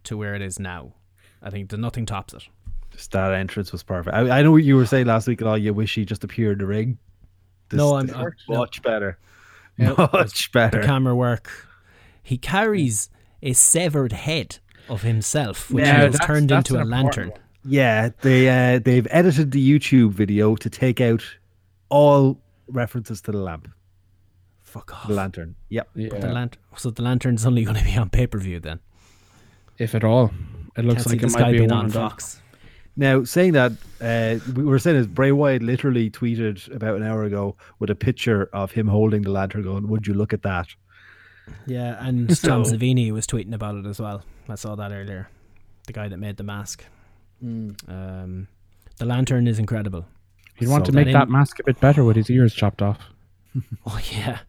[0.03, 0.95] to where it is now,
[1.41, 2.43] I think nothing tops it.
[2.91, 4.13] Just that entrance was perfect.
[4.13, 6.25] I, I know what you were saying last week, and all you wish he just
[6.25, 6.97] appeared in the ring.
[7.69, 8.57] This, No, I'm- this I'm- worked no.
[8.57, 9.17] much better.
[9.77, 10.81] No, much better.
[10.81, 11.49] The camera work.
[12.21, 13.09] He carries
[13.41, 14.57] a severed head
[14.89, 17.29] of himself, which Yeah, he has turned that's into a lantern.
[17.29, 17.39] one.
[17.65, 21.23] Yeah, they uh, they've edited the YouTube video to take out
[21.89, 23.67] all references to the lamp.
[24.63, 25.07] Fuck off.
[25.07, 25.55] The lantern.
[25.69, 25.89] Yep.
[25.95, 28.79] But the lant- so the lantern's only going to be on pay per view then.
[29.77, 30.31] If at all.
[30.77, 31.93] It looks Can't like it might be a one on and.
[31.93, 32.41] Fox.
[32.95, 33.71] Now, saying that,
[34.01, 37.95] uh, we were saying is Bray Wyatt literally tweeted about an hour ago with a
[37.95, 40.67] picture of him holding the lantern, going, "Would you look at that?"
[41.67, 44.23] Yeah, and Tom So- Savini was tweeting about it as well.
[44.47, 45.29] I saw that earlier.
[45.87, 46.83] The guy that made the mask.
[47.41, 48.47] Um,
[48.97, 50.05] the lantern is incredible.
[50.55, 52.81] He'd want So to make in- that mask a bit better with his ears chopped
[52.81, 52.99] off.
[53.85, 54.39] Oh yeah,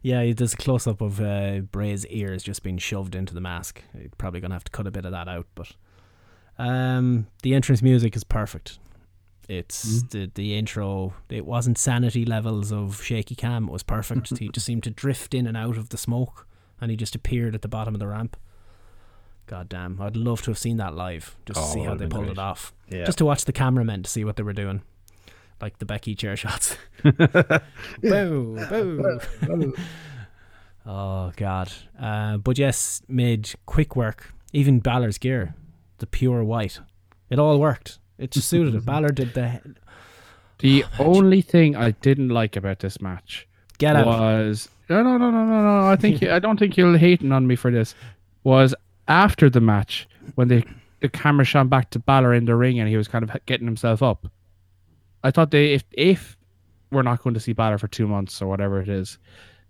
[0.00, 0.32] yeah.
[0.32, 3.82] There's a close up of uh, Bray's ears just being shoved into the mask.
[3.94, 5.72] You're probably gonna have to cut a bit of that out, but
[6.58, 8.78] um, the entrance music is perfect.
[9.58, 11.12] It's the the intro.
[11.28, 13.68] It wasn't sanity levels of shaky cam.
[13.68, 14.38] It was perfect.
[14.38, 16.46] he just seemed to drift in and out of the smoke,
[16.80, 18.36] and he just appeared at the bottom of the ramp.
[19.46, 20.00] God damn!
[20.00, 22.32] I'd love to have seen that live, just to Oh, see how they pulled great.
[22.32, 22.72] it off.
[22.88, 23.04] Yeah.
[23.04, 24.82] Just to watch the cameramen to see what they were doing,
[25.60, 26.76] like the Becky chair shots.
[27.02, 27.60] boo,
[28.00, 29.74] boo.
[30.86, 31.72] oh god.
[32.00, 34.32] Uh, but yes, made quick work.
[34.52, 35.54] Even Balor's gear,
[35.98, 36.80] the pure white,
[37.28, 37.98] it all worked.
[38.22, 38.84] It just suited it.
[38.84, 39.60] Balor did the
[40.58, 43.48] The ah, only thing I didn't like about this match
[43.78, 44.06] Get out.
[44.06, 45.88] was no, no, no, no, no, no.
[45.88, 47.96] I think I don't think you're hating on me for this.
[48.44, 48.76] Was
[49.08, 50.64] after the match when the
[51.00, 53.66] the camera shone back to Balor in the ring and he was kind of getting
[53.66, 54.28] himself up.
[55.24, 56.36] I thought they if if
[56.92, 59.18] we're not going to see Balor for two months or whatever it is,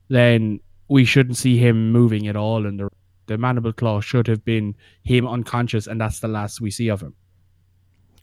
[0.08, 2.66] then we shouldn't see him moving at all.
[2.66, 2.90] And the
[3.28, 7.00] the mandible claw should have been him unconscious, and that's the last we see of
[7.00, 7.14] him.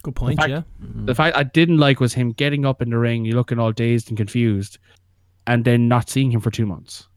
[0.04, 0.62] Good point, fact- yeah.
[0.80, 3.72] The fact I didn't like was him getting up in the ring, you looking all
[3.72, 4.78] dazed and confused,
[5.48, 7.08] and then not seeing him for two months.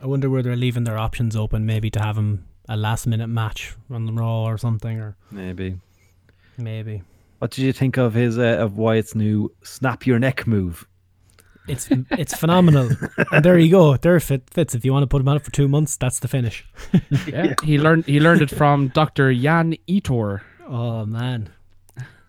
[0.00, 3.26] I wonder where they're leaving their options open, maybe to have him a last minute
[3.28, 5.78] match on the Raw or something, or Maybe.
[6.58, 7.02] maybe
[7.38, 10.86] What did you think of his uh, of Wyatt's new snap your neck move?
[11.68, 12.90] it's it's phenomenal.
[13.32, 13.96] and there you go.
[13.96, 14.74] There it fit, fits.
[14.76, 16.64] If you want to put him out for two months, that's the finish.
[17.26, 20.42] Yeah, he learned he learned it from Doctor Jan Etor.
[20.68, 21.50] Oh man,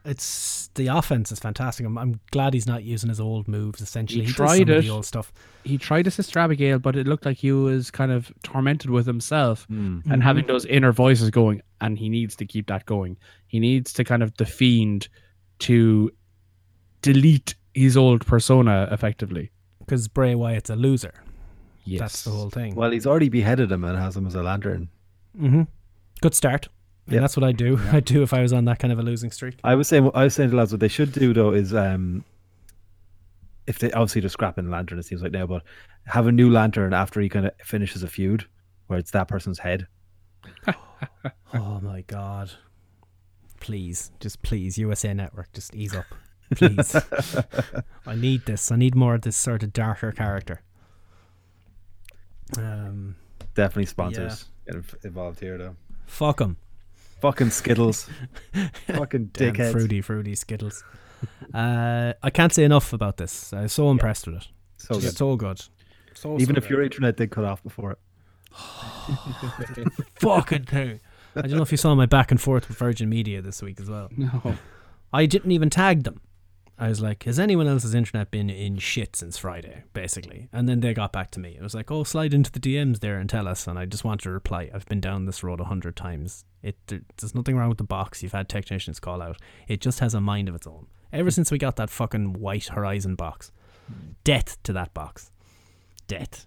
[0.08, 1.86] it's the offense is fantastic.
[1.86, 3.82] I'm, I'm glad he's not using his old moves.
[3.82, 4.82] Essentially, He does tried some of it.
[4.84, 5.32] the old stuff.
[5.64, 9.06] He tried to assist Abigail, but it looked like he was kind of tormented with
[9.06, 10.00] himself Hmm.
[10.10, 11.62] and having those inner voices going.
[11.82, 13.18] And he needs to keep that going.
[13.48, 15.10] He needs to kind of the fiend
[15.60, 16.12] to
[17.02, 19.52] delete his old persona effectively.
[19.80, 21.14] Because Bray Wyatt's a loser.
[21.86, 22.00] Yes.
[22.00, 22.76] That's the whole thing.
[22.76, 24.90] Well, he's already beheaded him and has him as a lantern.
[25.38, 25.64] hmm
[26.22, 26.68] Good start.
[27.08, 27.20] And Yeah.
[27.22, 27.80] that's what I'd do.
[27.92, 29.56] I'd do if I was on that kind of a losing streak.
[29.64, 32.24] I was saying, I was saying to lads, what they should do though is, um,
[33.66, 35.64] if they obviously they're scrapping the lantern, it seems like now, but
[36.06, 38.46] have a new lantern after he kind of finishes a feud,
[38.88, 39.88] where it's that person's head.
[41.54, 42.52] Oh my god.
[43.60, 46.06] Please, just please, USA Network, just ease up.
[46.56, 46.96] Please.
[48.08, 48.72] I need this.
[48.72, 50.62] I need more of this sort of darker character.
[52.58, 53.16] Um
[53.54, 55.76] Definitely sponsors inv- involved here though.
[56.06, 56.58] fuck him.
[57.22, 58.10] Fucking Skittles,
[58.88, 59.72] fucking Damn dickheads.
[59.72, 60.84] fruity, fruity Skittles.
[61.54, 63.52] Uh, I can't say enough about this.
[63.54, 64.48] I was so impressed with it.
[64.78, 65.18] So Just good.
[65.18, 65.62] so good.
[66.14, 68.00] So, Even so if your internet did cut off before it.
[70.20, 71.00] fucking thing.
[71.36, 73.80] I don't know if you saw my back and forth with Virgin Media this week
[73.80, 74.10] as well.
[74.16, 74.56] No.
[75.14, 76.22] I didn't even tag them.
[76.80, 80.48] I was like, has anyone else's internet been in shit since Friday, basically?
[80.54, 81.56] And then they got back to me.
[81.58, 83.66] It was like, oh, slide into the DMs there and tell us.
[83.68, 84.70] And I just want to reply.
[84.74, 86.46] I've been down this road a hundred times.
[86.68, 88.22] It there- There's nothing wrong with the box.
[88.24, 89.38] You've had technicians call out.
[89.68, 90.88] It just has a mind of its own.
[91.14, 93.52] Ever since we got that fucking white Horizon box.
[94.24, 95.32] Death to that box.
[96.08, 96.46] Death.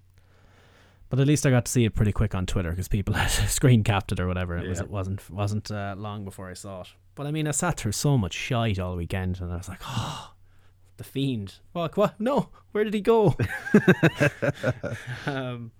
[1.09, 3.29] But at least I got to see it pretty quick on Twitter because people had
[3.31, 4.57] screen capped it or whatever.
[4.59, 6.89] It was it wasn't wasn't uh, long before I saw it.
[7.15, 9.81] But I mean, I sat through so much shite all weekend, and I was like,
[9.87, 10.33] oh,
[10.99, 11.55] the fiend.
[11.75, 12.21] Fuck what?
[12.21, 13.35] No, where did he go?
[15.27, 15.73] um,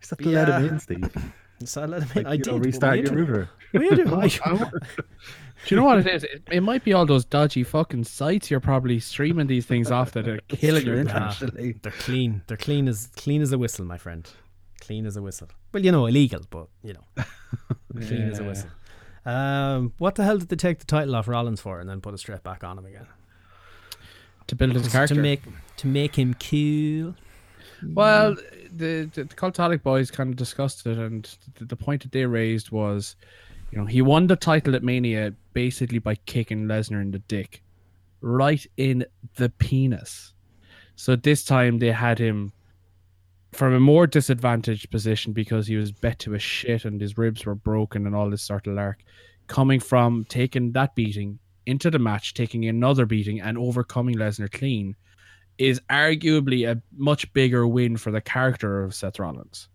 [0.00, 0.70] Just have to let him Yeah.
[0.72, 1.32] in, Steve.
[1.66, 2.24] So I let him in.
[2.24, 2.52] Like, I you did.
[2.52, 3.48] know, restart your internet- router.
[3.72, 4.06] We did.
[4.12, 4.28] I-
[5.66, 6.24] Do you know what it is?
[6.24, 10.10] It, it might be all those dodgy fucking sites you're probably streaming these things off
[10.12, 11.82] that are killing your Nah, internet.
[11.82, 12.42] they're clean.
[12.48, 14.28] They're clean as clean as a whistle, my friend.
[14.80, 15.48] Clean as a whistle.
[15.72, 17.24] Well, you know, illegal, but you know,
[17.94, 18.70] clean as a whistle.
[19.24, 22.12] Um, what the hell did they take the title off Rollins for and then put
[22.12, 23.06] it straight back on him again?
[24.48, 25.14] To build his Just character.
[25.14, 25.42] to make
[25.76, 27.14] to make him cool.
[27.94, 28.34] Well,
[28.76, 32.70] the, the, the boys kind of discussed it, and the, the point that they raised
[32.70, 33.16] was,
[33.70, 37.62] you know, he won the title at Mania basically by kicking Lesnar in the dick,
[38.20, 39.04] right in
[39.36, 40.32] the penis.
[40.96, 42.52] So this time they had him
[43.52, 47.44] from a more disadvantaged position because he was bet to a shit and his ribs
[47.44, 49.02] were broken and all this sort of lark,
[49.46, 54.96] coming from taking that beating into the match, taking another beating and overcoming Lesnar clean
[55.58, 59.68] is arguably a much bigger win for the character of Seth Rollins.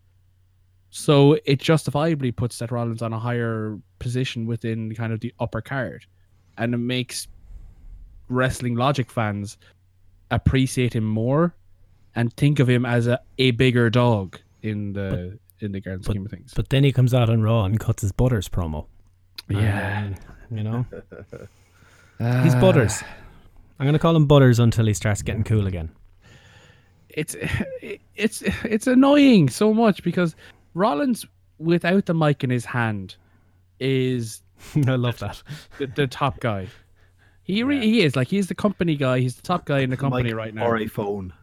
[0.89, 5.61] So it justifiably puts Seth Rollins on a higher position within kind of the upper
[5.61, 6.05] card.
[6.57, 7.27] And it makes
[8.29, 9.57] wrestling logic fans
[10.31, 11.55] appreciate him more
[12.15, 16.25] and think of him as a, a bigger dog in the in the grand scheme
[16.25, 16.53] of things.
[16.53, 18.87] But then he comes out on Raw and cuts his Butters promo.
[19.49, 20.07] Yeah.
[20.07, 20.15] Um,
[20.57, 20.85] you know,
[22.43, 23.03] he's Butters.
[23.79, 25.89] I'm gonna call him Butters until he starts getting cool again.
[27.09, 27.35] it's
[28.15, 30.35] it's it's annoying so much because
[30.73, 31.25] Rollins
[31.57, 33.15] without the mic in his hand
[33.79, 34.41] is
[34.87, 35.41] I love that.
[35.77, 36.67] the, the top guy.
[37.43, 39.19] He re- he is like he's the company guy.
[39.19, 40.65] He's the top guy in the company Mic right now.
[40.67, 41.33] Or a phone.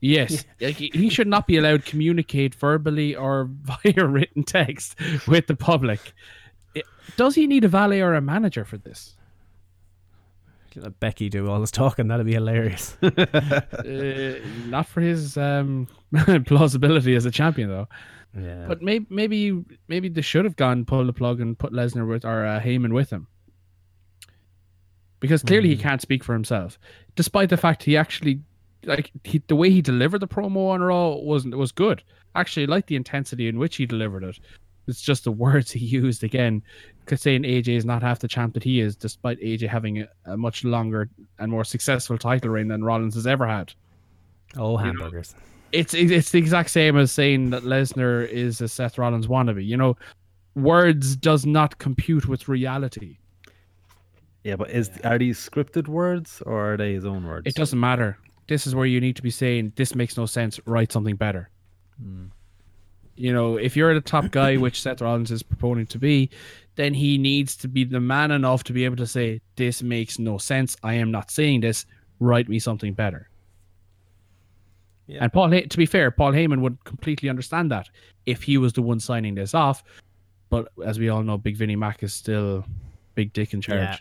[0.00, 3.48] Yes, like, he, he should not be allowed to communicate verbally or
[3.84, 4.96] via written text
[5.28, 6.00] with the public.
[7.16, 9.16] Does he need a valet or a manager for this?
[10.76, 12.08] Let Becky do all this talking.
[12.08, 12.96] That'd be hilarious.
[13.02, 15.88] uh, not for his um,
[16.46, 17.88] plausibility as a champion, though.
[18.38, 18.66] Yeah.
[18.68, 22.24] But maybe maybe maybe they should have gone pull the plug and put Lesnar with
[22.24, 23.26] or uh, Heyman with him,
[25.18, 26.78] because clearly he can't speak for himself,
[27.16, 28.40] despite the fact he actually
[28.84, 32.02] like he, the way he delivered the promo on Raw wasn't was good.
[32.34, 34.38] Actually, I like the intensity in which he delivered it.
[34.86, 36.62] It's just the words he used again,
[37.18, 40.36] saying AJ is not half the champ that he is, despite AJ having a, a
[40.36, 41.08] much longer
[41.38, 43.72] and more successful title reign than Rollins has ever had
[44.56, 45.34] oh, hamburgers.
[45.72, 49.64] it's it's the exact same as saying that Lesnar is a Seth Rollins wannabe.
[49.64, 49.96] You know,
[50.54, 53.18] words does not compute with reality.
[54.44, 57.46] Yeah, but is are these scripted words or are they his own words?
[57.46, 58.16] It doesn't matter.
[58.48, 60.58] This is where you need to be saying this makes no sense.
[60.66, 61.50] Write something better.
[62.02, 62.26] Hmm.
[63.16, 66.30] You know, if you're the top guy, which Seth Rollins is purporting to be,
[66.80, 70.18] then he needs to be the man enough to be able to say, "This makes
[70.18, 70.76] no sense.
[70.82, 71.86] I am not saying this.
[72.18, 73.28] Write me something better."
[75.06, 75.24] Yeah.
[75.24, 77.88] And Paul, Hey- to be fair, Paul Heyman would completely understand that
[78.26, 79.82] if he was the one signing this off.
[80.50, 82.64] But as we all know, Big Vinnie Mac is still
[83.14, 83.80] big dick in charge.
[83.80, 83.96] Yeah.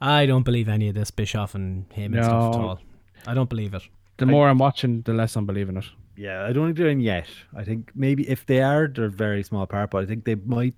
[0.00, 2.80] I don't believe any of this Bischoff and him and stuff at all.
[3.26, 3.82] I don't believe it.
[4.18, 5.84] The more I'm watching, the less I'm believing it.
[6.16, 7.26] Yeah, I don't think they're in yet.
[7.56, 10.34] I think maybe if they are, they're a very small part, but I think they
[10.34, 10.74] might,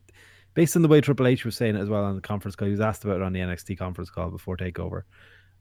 [0.55, 2.67] based on the way Triple H was saying it as well on the conference call,
[2.67, 5.03] he was asked about it on the NXT conference call before Takeover.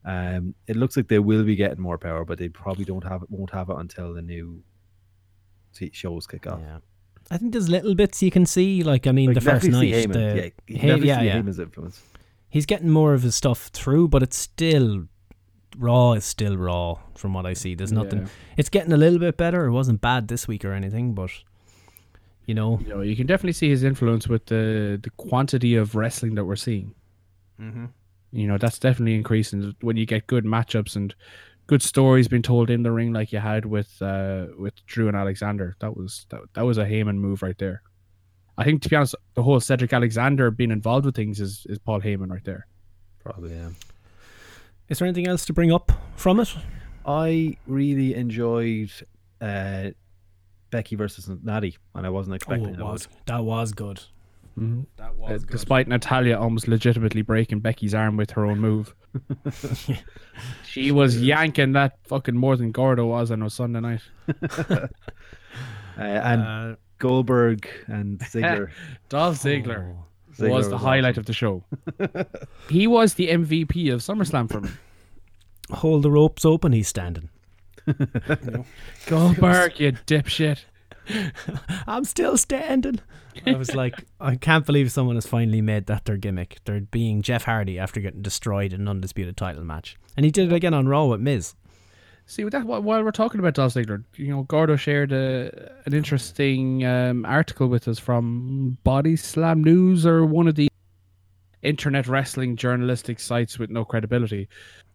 [0.04, 3.22] Um, it looks like they will be getting more power, but they probably don't have
[3.22, 4.62] it, won't have it until the new
[5.74, 6.60] t- shows kick off.
[6.62, 6.78] Yeah.
[7.30, 8.82] I think there's little bits you can see.
[8.82, 11.36] Like I mean, Like, the first night, Heyman, the yeah, you yeah, yeah.
[11.40, 12.02] Heyman's influence.
[12.50, 15.06] He's getting more of his stuff through, but it's still
[15.78, 16.12] raw.
[16.12, 17.74] Is still raw from what I see.
[17.74, 18.20] There's nothing.
[18.20, 18.28] Yeah.
[18.58, 19.64] It's getting a little bit better.
[19.64, 21.30] It wasn't bad this week or anything, but
[22.46, 25.94] you know, You know, you can definitely see his influence with the the quantity of
[25.94, 26.94] wrestling that we're seeing.
[27.60, 27.90] Mhm.
[28.32, 31.14] You know, that's definitely increasing when you get good matchups and
[31.66, 35.16] good stories being told in the ring, like you had with uh, with Drew and
[35.16, 35.76] Alexander.
[35.80, 37.82] That was that, that was a Heyman move right there.
[38.56, 41.78] I think, to be honest, the whole Cedric Alexander being involved with things is, is
[41.78, 42.66] Paul Heyman right there.
[43.22, 43.70] Probably, yeah.
[44.88, 46.54] is there anything else to bring up from it?
[47.04, 48.92] I really enjoyed
[49.40, 49.90] uh,
[50.74, 53.06] Becky versus Natty, and I wasn't Oh, expecting it I was.
[53.26, 54.00] That was good.
[54.56, 55.52] That Uh, was good.
[55.52, 58.92] despite Natalya almost legitimately breaking Becky's arm with her own move.
[60.64, 64.02] she was yanking that fucking more than Gordo was on a Sunday night.
[65.96, 68.70] Uh, and Uh, Goldberg and Ziggler.
[69.08, 70.04] Dolph Ziggler Oh.
[70.36, 71.20] Ziggler was the was highlight awesome.
[71.20, 71.64] of the show.
[72.68, 74.70] he was the MVP of SummerSlam for me.
[75.70, 76.72] hold the ropes open.
[76.72, 77.28] He's standing.
[79.06, 80.60] Goldberg, you dipshit.
[81.86, 83.00] I'm still standing.
[83.46, 86.58] I was like, I can't believe someone has finally made that their gimmick.
[86.64, 90.50] They're being Jeff Hardy after getting destroyed in an undisputed title match, and he did
[90.50, 91.54] it again on Raw with Miz.
[92.26, 95.92] See, with that while we're talking about Dolph Ziggler, you know, Gordo shared a, an
[95.92, 100.68] interesting um, article with us from Body Slam News or one of the
[101.62, 104.48] internet wrestling journalistic sites with no credibility.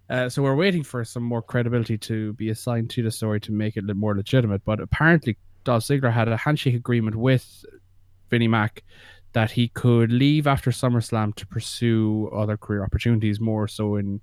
[0.09, 3.51] Uh, so we're waiting for some more credibility to be assigned to the story to
[3.51, 4.63] make it more legitimate.
[4.65, 7.63] But apparently, Dolph Ziggler had a handshake agreement with
[8.29, 8.83] Vinnie Mac
[9.33, 14.19] that he could leave after SummerSlam to pursue other career opportunities, more so in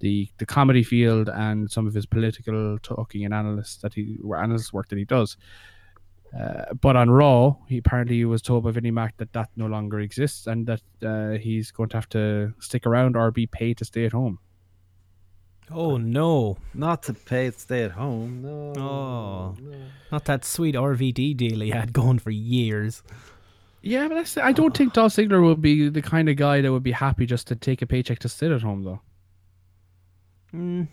[0.00, 4.74] the the comedy field and some of his political talking and analysts that he analyst
[4.74, 5.38] work that he does.
[6.38, 10.00] Uh, but on Raw, he apparently was told by Vinnie Mac that that no longer
[10.00, 13.84] exists and that uh, he's going to have to stick around or be paid to
[13.84, 14.38] stay at home.
[15.74, 16.58] Oh no!
[16.74, 18.42] Not to pay it, stay at home.
[18.42, 18.72] No.
[18.80, 19.56] Oh,
[20.10, 23.02] not that sweet RVD deal he had going for years.
[23.82, 26.70] Yeah, but that's, I don't think Dolph Ziggler would be the kind of guy that
[26.70, 29.00] would be happy just to take a paycheck to sit at home, though.
[30.54, 30.86] Mm.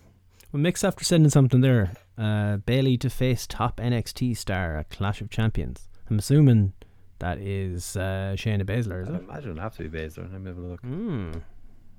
[0.50, 1.92] Well, Mick's after sending something there.
[2.18, 5.88] Uh, Bayley to face top NXT star at Clash of Champions.
[6.10, 6.72] I'm assuming
[7.20, 9.22] that is uh, Shayna Baszler, is I it?
[9.22, 10.30] imagine it'd have to be Baszler.
[10.32, 10.80] Let me have a look.
[10.80, 11.32] Hmm.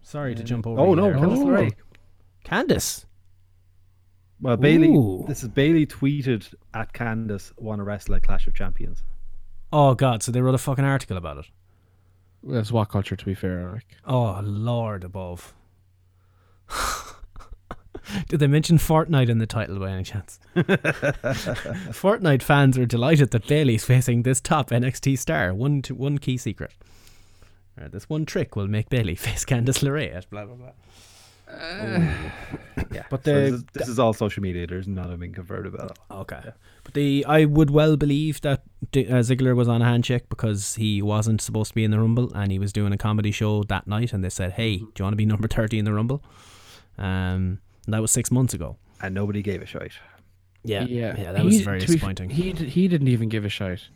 [0.02, 0.82] Sorry to jump over.
[0.82, 1.14] Oh no, there.
[1.14, 1.74] Candice LeRae.
[2.44, 3.06] Candice.
[4.40, 4.90] Well, Bayley.
[4.90, 5.24] Ooh.
[5.28, 9.04] This is Bayley tweeted at Candice want to wrestle at Clash of Champions.
[9.72, 10.24] Oh god!
[10.24, 11.46] So they wrote a fucking article about it.
[12.44, 13.60] That's what culture, to be fair.
[13.60, 13.86] Eric.
[14.06, 15.54] Oh lord above.
[18.28, 20.40] Did they mention Fortnite in the title by any chance?
[20.56, 25.54] Fortnite fans are delighted that Bayley's facing this top NXT star.
[25.54, 26.74] One t- one key secret.
[27.80, 30.16] Uh, this one trick will make Bayley face Candice LeRae.
[30.16, 30.72] at Blah blah blah.
[32.92, 34.68] Yeah, But so the- this, is, this is all social media.
[34.68, 35.98] There's nothing being confirmed about it.
[36.12, 36.42] Okay.
[36.84, 40.76] But the I would well believe that D- uh, Ziggler was on a handshake because
[40.76, 43.64] he wasn't supposed to be in the Rumble and he was doing a comedy show
[43.64, 45.94] that night and they said, "Hey, do you want to be number 30 in the
[45.94, 46.22] Rumble?"
[46.98, 48.78] Um and that was 6 months ago.
[49.02, 49.94] And nobody gave a shite.
[50.64, 50.84] Yeah.
[50.84, 52.30] yeah, Yeah, that was He- very to be f- disappointing.
[52.32, 53.88] He d- he didn't even give a shite.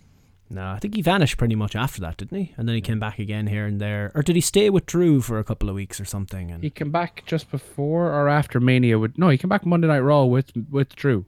[0.49, 2.53] No, I think he vanished pretty much after that, didn't he?
[2.55, 4.11] And then he came back again here and there.
[4.13, 6.51] Or did he stay with Drew for a couple of weeks or something?
[6.51, 8.99] And He came back just before or after Mania.
[8.99, 11.25] With no, he came back Monday Night Raw with with Drew.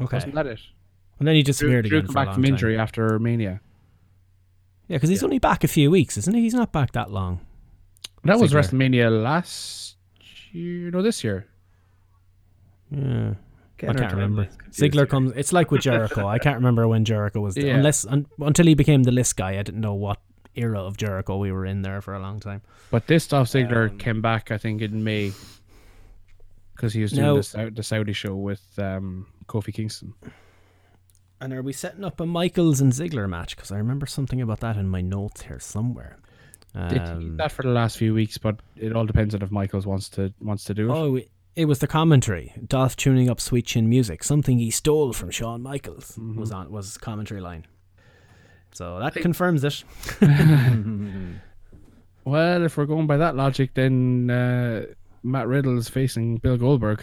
[0.00, 0.16] okay.
[0.18, 0.60] Wasn't that it?
[1.18, 2.52] And then he disappeared Drew again came for a back from time.
[2.52, 3.60] injury after Mania.
[4.86, 6.40] Yeah, because he's only back a few weeks, isn't he?
[6.42, 7.40] He's not back that long.
[8.24, 9.96] That was WrestleMania last
[10.52, 10.90] year.
[10.90, 11.46] No, this year.
[12.90, 13.34] Yeah.
[13.80, 14.44] Getting I can't remember.
[14.44, 14.72] timelines.
[14.72, 15.32] Ziggler comes.
[15.36, 16.26] It's like with Jericho.
[16.28, 17.56] I can't remember when Jericho was.
[17.56, 17.74] Yeah.
[17.76, 20.18] Unless un, until he became the list guy, I didn't know what
[20.54, 22.60] era of Jericho we were in there for a long time.
[22.90, 25.32] But this Dolph Ziggler Um, came back, I think, in May
[26.74, 30.14] because he was doing Now- the, the Saudi show with um, Kofi Kingston.
[31.40, 33.56] And are we setting up a Michaels and Ziggler match?
[33.56, 36.18] Because I remember something about that in my notes here somewhere.
[36.74, 39.50] They teased Um, that for the last few weeks, but it all depends on if
[39.50, 40.94] Michaels wants to wants to do it.
[40.94, 41.18] oh,
[41.56, 42.54] it was the commentary.
[42.66, 46.40] Dolph tuning up sweet chin music, something he stole from Shawn Michaels, Mm-hmm.
[46.40, 47.66] was on was commentary line.
[48.72, 49.82] So that confirms it.
[52.24, 54.84] Well, if we're going by that logic, then uh,
[55.22, 57.02] Matt Riddle is facing Bill Goldberg.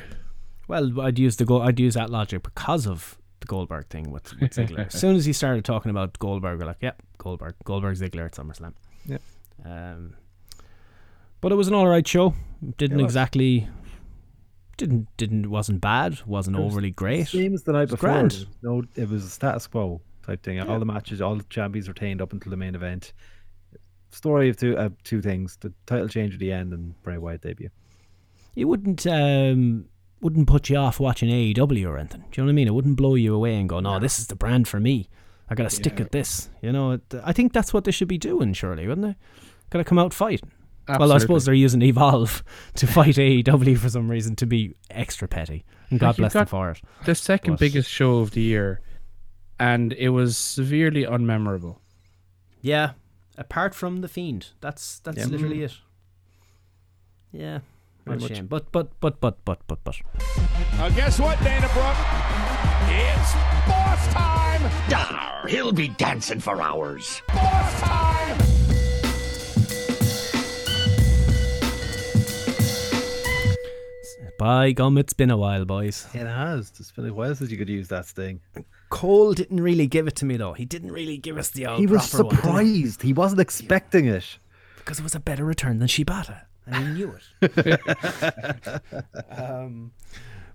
[0.68, 4.40] Well, I'd use the go- I'd use that logic because of the Goldberg thing with,
[4.40, 4.86] with Ziggler.
[4.94, 8.34] as soon as he started talking about Goldberg, we're like, yep, Goldberg, Goldberg Ziggler at
[8.34, 8.74] SummerSlam.
[9.06, 9.22] Yep.
[9.66, 10.14] Um,
[11.42, 12.36] but it was an all right show.
[12.78, 13.68] Didn't exactly
[14.78, 16.20] didn't didn't wasn't bad.
[16.26, 17.28] Wasn't It was overly great.
[17.28, 18.10] Same as the night before.
[18.10, 18.46] grand.
[18.62, 20.60] No, it was a status quo type thing.
[20.60, 23.14] All the matches, all the champions retained up until the main event.
[24.10, 27.42] Story of two uh, two things: the title change at the end and Bray Wyatt
[27.42, 27.70] debut.
[28.56, 29.86] It wouldn't um
[30.22, 32.22] wouldn't put you off watching AEW or anything.
[32.32, 32.68] Do you know what I mean?
[32.68, 35.10] It wouldn't blow you away and go, no, this is the brand for me.
[35.50, 36.00] I gotta stick Yeah.
[36.04, 36.50] with this.
[36.62, 39.16] You know, it, I think that's what they should be doing, surely, wouldn't they?
[39.70, 40.52] Gotta come out fighting.
[40.88, 42.44] Well, I suppose they're using Evolve
[42.76, 46.46] to fight AEW for some reason to be extra petty, and God Like, bless them
[46.46, 46.82] for it.
[47.06, 48.82] The second But- biggest show of the year,
[49.60, 51.78] and it was severely unmemorable.
[52.62, 52.92] Yeah,
[53.38, 55.26] apart from the Fiend, that's that's Yeah.
[55.26, 55.66] literally mm.
[55.66, 55.78] it.
[57.32, 57.60] Yeah,
[58.06, 58.48] what a shame.
[58.48, 59.96] But but but but but but but.
[60.74, 61.98] Now, guess what, Dana Brooke?
[62.90, 63.34] It's
[63.68, 64.62] boss time!
[64.90, 67.22] Dar, he'll be dancing for hours.
[67.28, 68.17] Boss time!
[74.38, 76.08] By gum, it's been a while, boys.
[76.14, 76.72] It has.
[76.80, 78.40] It's been a while since you could use that sting.
[78.90, 80.54] Cole didn't really give it to me though.
[80.54, 82.82] He didn't really give us the old He was proper one, he?
[82.84, 83.02] surprised.
[83.02, 84.38] He wasn't expecting it.
[84.78, 88.82] because it was a better return than Shibata, and he knew it.
[89.32, 89.92] um,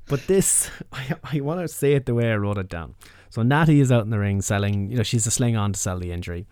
[0.06, 2.94] but this, I, I want to say it the way I wrote it down.
[3.30, 5.78] So Natty is out in the ring selling, you know, she's a sling on to
[5.80, 6.46] sell the injury.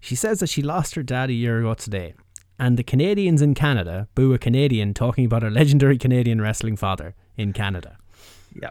[0.00, 2.14] She says that she lost her dad a year ago today,
[2.60, 7.14] and the Canadians in Canada boo a Canadian talking about her legendary Canadian wrestling father
[7.36, 7.96] in Canada.
[8.56, 8.70] Uh, yeah.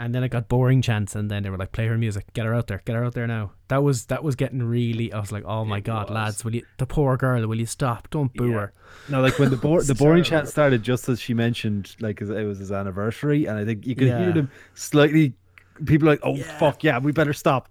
[0.00, 2.46] And then it got boring chants, and then they were like, "Play her music, get
[2.46, 5.12] her out there, get her out there now." That was that was getting really.
[5.12, 6.64] I was like, "Oh my god, lads, will you?
[6.76, 8.08] The poor girl, will you stop?
[8.10, 8.72] Don't boo her."
[9.08, 10.46] No, like when the bo- the boring terrible.
[10.46, 13.96] chat started, just as she mentioned, like it was his anniversary, and I think you
[13.96, 14.20] could Yeah.
[14.22, 15.32] hear them slightly.
[15.84, 17.68] People like, oh fuck yeah, we better stop.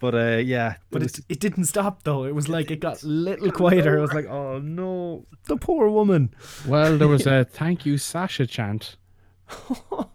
[0.00, 2.24] But uh, yeah, But it it, it didn't stop though.
[2.24, 3.98] It was like it got a little quieter.
[3.98, 6.32] I was like, "Oh no, the poor woman."
[6.66, 8.96] Well, there was a thank you Sasha chant.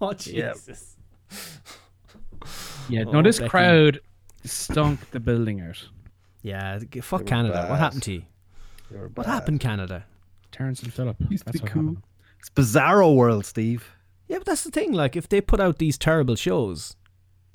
[0.01, 0.95] oh Jesus!
[2.89, 3.49] Yeah, Oh, no, this Becky.
[3.49, 3.99] crowd
[4.43, 5.87] stunk the building out.
[6.41, 7.67] Yeah, fuck They were Canada.
[7.69, 8.23] What happened to you?
[9.15, 10.05] What happened, Canada?
[10.51, 11.17] Terrance and Phillip.
[11.29, 11.81] Used to That's be cool.
[11.81, 12.03] happened.
[12.39, 13.89] It's bizarro world, Steve.
[14.27, 14.91] Yeah, but that's the thing.
[14.93, 16.95] Like, if they put out these terrible shows,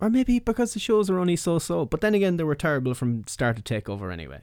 [0.01, 3.27] or maybe because the shows are only so-so, but then again, they were terrible from
[3.27, 4.41] start to takeover anyway.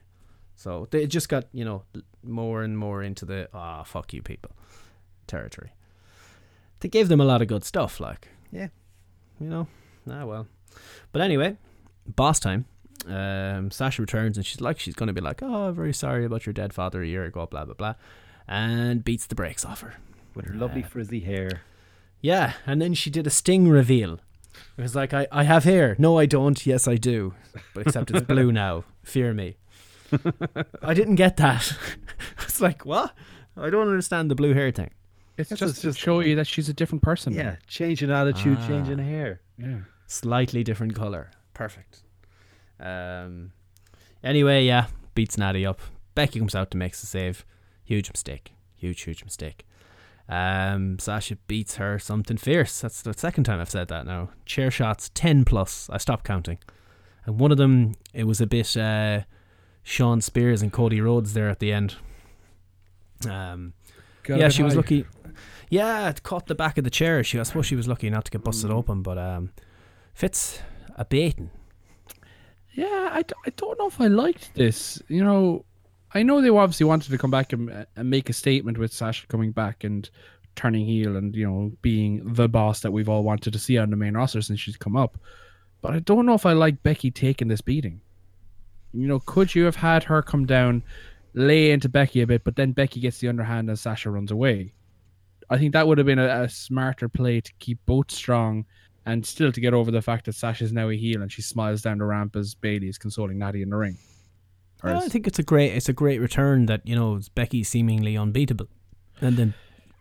[0.56, 1.84] So they just got you know
[2.24, 4.52] more and more into the ah fuck you people
[5.28, 5.72] territory.
[6.80, 8.68] They gave them a lot of good stuff, like Yeah.
[9.40, 9.68] you know.
[10.10, 10.48] Ah well,
[11.12, 11.58] but anyway,
[12.06, 12.66] boss time.
[13.08, 16.54] Um, Sasha returns and she's like she's gonna be like, oh, very sorry about your
[16.54, 17.96] dead father a year ago, blah blah blah,
[18.48, 19.96] and beats the brakes off her.
[20.36, 21.62] With her lovely frizzy hair.
[22.22, 24.20] Yeah, and then she did a sting reveal.
[24.78, 25.96] It was like, I, I have hair.
[25.98, 26.66] No, I don't.
[26.66, 27.34] Yes, I do.
[27.74, 28.84] But except it's blue now.
[29.04, 29.58] Fear me.
[30.82, 31.72] I didn't get that.
[32.44, 33.14] it's like, what?
[33.58, 34.92] I don't understand the blue hair thing.
[35.38, 37.34] It's just, just- to show you that she's a different person.
[37.34, 37.42] now.
[37.44, 38.68] Yeah, changing attitude, Ah.
[38.68, 39.42] changing hair.
[39.58, 39.80] Yeah.
[40.08, 41.32] Slightly different color.
[41.54, 42.04] Perfect.
[42.80, 43.52] Um.
[44.24, 45.80] Anyway, yeah, beats Natty up.
[46.16, 47.46] Becky comes out to make the save.
[47.84, 48.54] Huge mistake.
[48.76, 49.66] Huge, huge mistake.
[50.28, 52.82] Um, Sasha beats her something fierce.
[52.82, 54.30] That's the second time I've said that now.
[54.46, 55.90] Chair shots, 10 plus.
[55.92, 56.58] I stopped counting.
[57.26, 59.22] And one of them, it was a bit uh,
[59.84, 61.96] Shawn Spears and Cody Rhodes there at the end.
[63.30, 63.74] Um,
[64.24, 65.06] Got yeah, she was lucky.
[65.70, 67.24] Yeah, it caught the back of the chair.
[67.24, 69.52] She, I suppose she was lucky not to get busted open, but um,
[70.14, 70.60] Fitz
[70.96, 71.52] a baiting.
[72.74, 75.02] Yeah, I, d- I don't know if I liked this.
[75.08, 75.66] You know,
[76.16, 79.28] I know they obviously wanted to come back and, and make a statement with Sasha
[79.28, 80.10] coming back and
[80.56, 83.90] turning heel and, you know, being the boss that we've all wanted to see on
[83.90, 85.18] the main roster since she's come up.
[85.82, 88.00] But I don't know if I like Becky taking this beating.
[88.94, 90.84] You know, could you have had her come down,
[91.34, 94.74] lay into Becky a bit, but then Becky gets the underhand and Sasha runs away?
[95.50, 98.64] I think that would have been a, a smarter play to keep both strong
[99.06, 101.82] and still to get over the fact that Sasha's now a heel and she smiles
[101.82, 103.98] down the ramp as Bayley is consoling Natty in the ring.
[104.86, 108.18] Well, I think it's a great it's a great return that you know Becky seemingly
[108.18, 108.68] unbeatable,
[109.22, 109.54] and then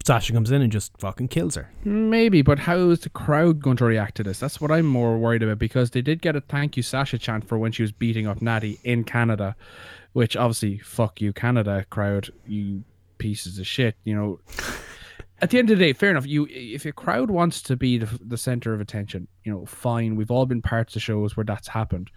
[0.04, 1.70] Sasha comes in and just fucking kills her.
[1.84, 4.38] Maybe, but how is the crowd going to react to this?
[4.38, 7.48] That's what I'm more worried about because they did get a thank you Sasha chant
[7.48, 9.56] for when she was beating up Natty in Canada,
[10.12, 12.84] which obviously fuck you Canada crowd, you
[13.16, 13.96] pieces of shit.
[14.04, 14.40] You know,
[15.40, 16.26] at the end of the day, fair enough.
[16.26, 20.16] You if a crowd wants to be the, the center of attention, you know, fine.
[20.16, 22.10] We've all been parts of shows where that's happened,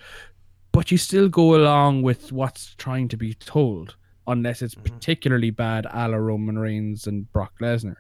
[0.78, 3.96] but you still go along with what's trying to be told,
[4.28, 4.94] unless it's mm-hmm.
[4.94, 7.96] particularly bad, a la Roman Reigns and Brock Lesnar.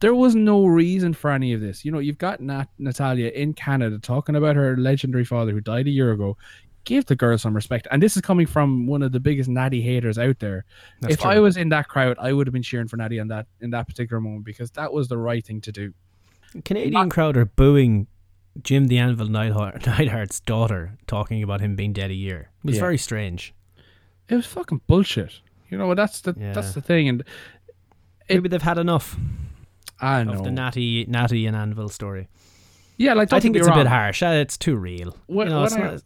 [0.00, 1.84] There was no reason for any of this.
[1.84, 5.86] You know, you've got Nat- Natalya in Canada talking about her legendary father who died
[5.86, 6.38] a year ago.
[6.84, 7.86] Give the girl some respect.
[7.90, 10.64] And this is coming from one of the biggest Natty haters out there.
[11.02, 13.28] That's if I was in that crowd, I would have been cheering for Natty on
[13.28, 15.92] that in that particular moment because that was the right thing to do.
[16.64, 18.06] Canadian crowd are booing
[18.62, 22.50] Jim the Anvil Neidhart, Neidhart's daughter, talking about him being dead a year.
[22.62, 22.80] It was Yeah.
[22.82, 23.54] very strange.
[24.28, 25.40] It was fucking bullshit.
[25.70, 27.08] You know, that's the that's the thing.
[27.08, 27.24] And
[28.28, 29.16] Maybe they've had enough
[30.00, 30.32] I know.
[30.32, 32.28] of the Natty, Natty and Anvil story.
[32.98, 34.22] yeah, like I think it's me a bit harsh.
[34.22, 35.16] Uh, It's too real.
[35.26, 36.02] When- you know, I- not-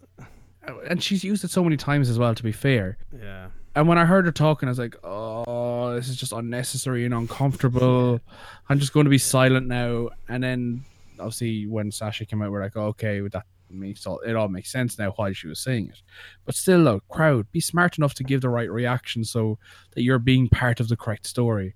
[0.88, 2.34] and she's used it so many times as well.
[2.34, 3.48] To be fair, yeah.
[3.74, 7.12] And when I heard her talking, I was like, "Oh, this is just unnecessary and
[7.14, 8.20] uncomfortable.
[8.68, 10.84] I'm just going to be silent now." And then,
[11.22, 14.98] obviously, when Sasha came out, we're like, "Okay, that makes all it all makes sense
[14.98, 16.02] now why she was saying it."
[16.44, 19.58] But still, look, crowd, be smart enough to give the right reaction so
[19.92, 21.74] that you're being part of the correct story.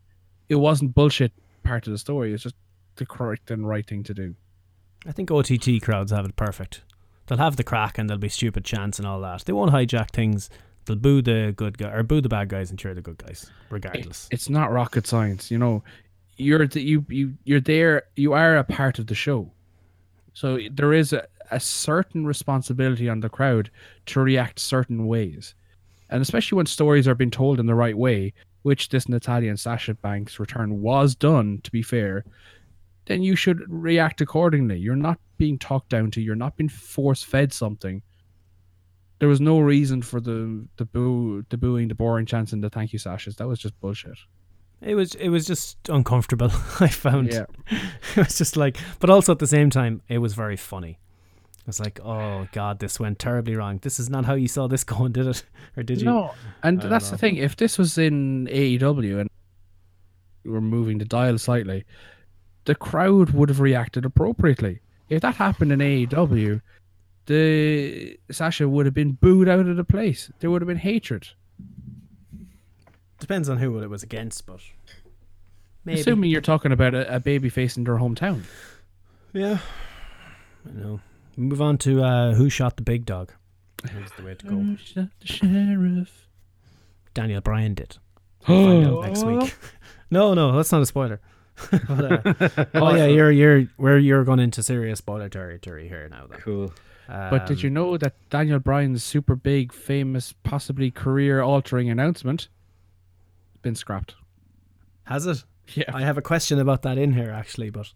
[0.49, 1.33] It wasn't bullshit
[1.65, 2.33] part of the story.
[2.33, 2.57] It's just
[2.97, 4.35] the correct and right thing to do.
[5.07, 6.83] I think OTT crowds have it perfect.
[7.27, 9.45] They'll have the crack and there'll be stupid chants and all that.
[9.45, 10.49] They won't hijack things.
[10.85, 13.51] They'll boo the good guy or boo the bad guys and cheer the good guys,
[13.71, 14.29] regardless.
[14.31, 15.83] It's not rocket science, you know.
[16.37, 18.05] You're th- you you you're there.
[18.17, 19.51] You are a part of the show,
[20.35, 23.71] so there is a, a certain responsibility on the crowd
[24.07, 25.55] to react certain ways,
[26.11, 29.59] and especially when stories are being told in the right way, which this Natalya and
[29.59, 31.61] Sasha Banks return was done.
[31.63, 32.25] To be fair,
[33.07, 34.79] then you should react accordingly.
[34.79, 36.21] You're not being talked down to.
[36.21, 38.03] You're not being force fed something.
[39.19, 42.69] There was no reason for the the boo the booing, the boring chants, and the
[42.69, 43.37] thank you Sashas.
[43.37, 44.19] That was just bullshit.
[44.81, 46.51] It was it was just uncomfortable.
[46.81, 47.47] I found Yeah.
[47.71, 50.99] it was just like, but also at the same time, it was very funny.
[51.61, 53.79] It was like, oh god, this went terribly wrong.
[53.83, 55.45] This is not how you saw this going, did it?
[55.77, 56.05] Or did you?
[56.07, 57.37] No, and that's the thing.
[57.37, 59.31] If this was in AEW and
[60.45, 61.85] we're moving the dial slightly,
[62.67, 64.81] the crowd would have reacted appropriately.
[65.09, 66.61] If that happened in AEW,
[67.27, 70.31] the Sasha would have been booed out of the place.
[70.41, 71.29] There would have been hatred.
[73.19, 74.61] Depends on who it was against, but
[75.85, 76.01] maybe.
[76.01, 78.43] Assuming you're talking about a, a baby face in their hometown.
[79.33, 79.59] Yeah.
[80.69, 81.01] I know.
[81.37, 83.33] Move on to uh, who shot the big dog.
[83.83, 84.55] That's the way to go.
[84.57, 86.29] Who shot the sheriff?
[87.15, 87.99] Daniel Bryan did.
[88.49, 89.55] We'll find out next week.
[90.09, 91.21] No, no, that's not a spoiler.
[91.89, 96.27] But, uh, oh yeah, you're you're where you're going into serious spoiler territory here now.
[96.29, 96.39] Then.
[96.41, 96.73] Cool.
[97.09, 102.49] But did Um, you know that Daniel Bryan's super big, famous, possibly career-altering announcement
[103.67, 104.15] been scrapped?
[105.05, 105.43] Has it?
[105.75, 105.91] Yeah.
[105.93, 107.93] I have a question about that in here actually, but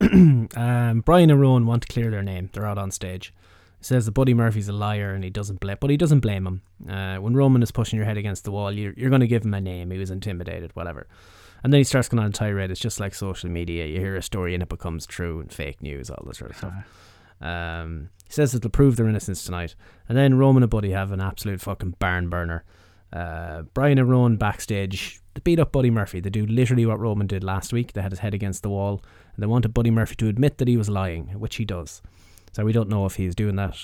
[0.00, 2.48] um, Bryan and Rowan want to clear their name.
[2.50, 3.34] They're out on stage.
[3.78, 6.46] He says that Buddy Murphy's a liar and he doesn't blame, but he doesn't blame
[6.46, 6.62] him.
[6.88, 9.44] Uh, when Roman is pushing your head against the wall, you're, you're going to give
[9.44, 9.90] him a name.
[9.90, 11.06] He was intimidated, whatever.
[11.62, 12.70] And then he starts going on a tirade.
[12.70, 13.84] It's just like social media.
[13.84, 16.56] You hear a story and it becomes true and fake news, all this sort of
[16.56, 16.74] stuff.
[17.42, 19.74] Um, he says that they'll prove their innocence tonight.
[20.08, 22.64] And then Roman and Buddy have an absolute fucking barn burner.
[23.12, 26.20] Uh, Bryan and Rowan backstage, they beat up Buddy Murphy.
[26.20, 27.92] They do literally what Roman did last week.
[27.92, 29.02] They had his head against the wall,
[29.34, 32.00] and they wanted Buddy Murphy to admit that he was lying, which he does.
[32.52, 33.76] So we don't know if he's doing that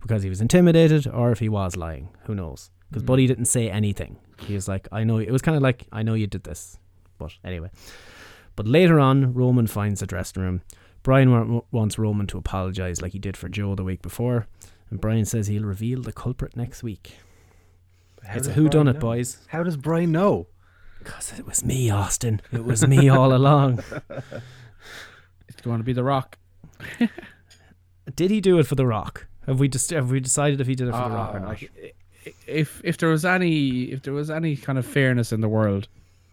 [0.00, 2.10] because he was intimidated or if he was lying.
[2.24, 2.70] Who knows?
[2.88, 3.06] Because Mm.
[3.06, 4.18] Buddy didn't say anything.
[4.38, 6.78] He was like, "I know." It was kind of like, "I know you did this,"
[7.18, 7.70] but anyway.
[8.54, 10.62] But later on, Roman finds the dressing room.
[11.02, 14.46] Bryan wants Roman to apologize like he did for Joe the week before,
[14.90, 17.16] and Bryan says he'll reveal the culprit next week.
[18.28, 19.38] How it's a does who done it, boys.
[19.48, 20.46] How does Bryan know?
[20.98, 22.40] Because it was me, Austin.
[22.52, 23.82] It was me all along.
[25.48, 26.38] It's going to be The Rock.
[28.14, 29.26] Did he do it for The Rock?
[29.46, 31.40] Have we just have we decided if he did it for The Rock or Uh,
[31.40, 31.62] not?
[32.46, 35.86] If if there was any if there was any kind of fairness in the world,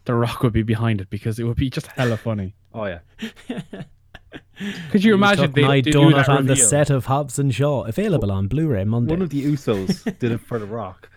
[0.06, 2.56] The Rock would be behind it because it would be just hella funny.
[2.76, 3.00] Oh yeah.
[4.92, 7.06] Could you He imagine took they, my they do donut that on the set of
[7.06, 9.12] Hobbs and Shaw, available on Blu-ray Monday.
[9.14, 11.08] One of the Usos did it for The Rock.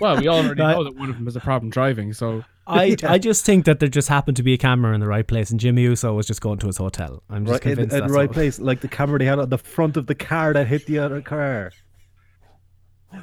[0.00, 2.96] Well, we already I- know that one of them has a problem driving, so I
[3.04, 5.50] I just think that there just happened to be a camera in the right place,
[5.50, 7.22] and Jimmy Uso was just going to his hotel.
[7.30, 8.34] I'm just Right, in, in convinced the that's right all.
[8.34, 10.98] place, like the camera they had on the front of the car that hit the
[10.98, 11.72] other car.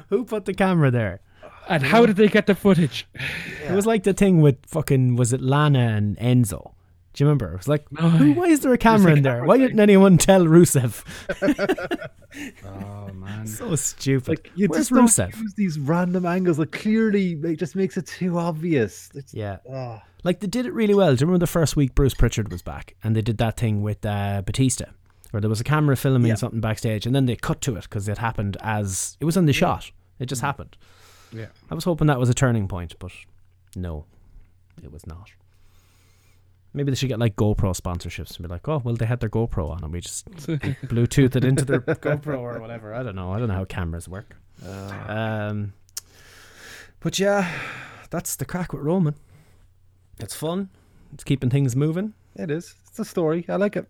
[0.08, 1.20] Who put the camera there?
[1.68, 3.06] And how did they get the footage?
[3.68, 6.72] It was like the thing with fucking was it Lana and Enzo?
[7.14, 7.52] Do you remember?
[7.52, 9.32] It was like, who, why is there a camera in there?
[9.34, 11.04] camera Why didn't anyone tell Rusev?
[12.64, 13.46] Oh man.
[13.46, 14.28] so stupid.
[14.28, 15.36] Like you Where's just Rusev?
[15.38, 16.58] use these random angles.
[16.58, 19.10] Like clearly, it just makes it too obvious.
[19.14, 19.58] It's, Yeah.
[19.70, 20.00] oh.
[20.24, 21.14] Like they did it really well.
[21.14, 23.82] Do you remember the first week Bruce Pritchard was back and they did that thing
[23.82, 24.86] with uh, Batista,
[25.30, 26.36] where there was a camera filming Yeah.
[26.36, 29.44] something backstage and then they cut to it because it happened as it was in
[29.46, 29.90] the shot.
[30.18, 30.76] It just happened.
[31.32, 31.46] Yeah.
[31.70, 33.12] I was hoping that was a turning point, but
[33.76, 34.06] no,
[34.82, 35.30] it was not.
[36.74, 39.28] Maybe they should get like GoPro sponsorships and be like, oh, well, they had their
[39.28, 42.94] GoPro on and we just Bluetooth it into their GoPro or whatever.
[42.94, 43.30] I don't know.
[43.32, 44.36] I don't know how cameras work.
[45.06, 45.74] Um,
[47.00, 47.50] but yeah,
[48.10, 49.14] that's the crack with Roman.
[50.18, 50.70] It's fun.
[51.12, 52.14] It's keeping things moving.
[52.36, 52.74] It is.
[52.88, 53.44] It's a story.
[53.48, 53.86] I like it.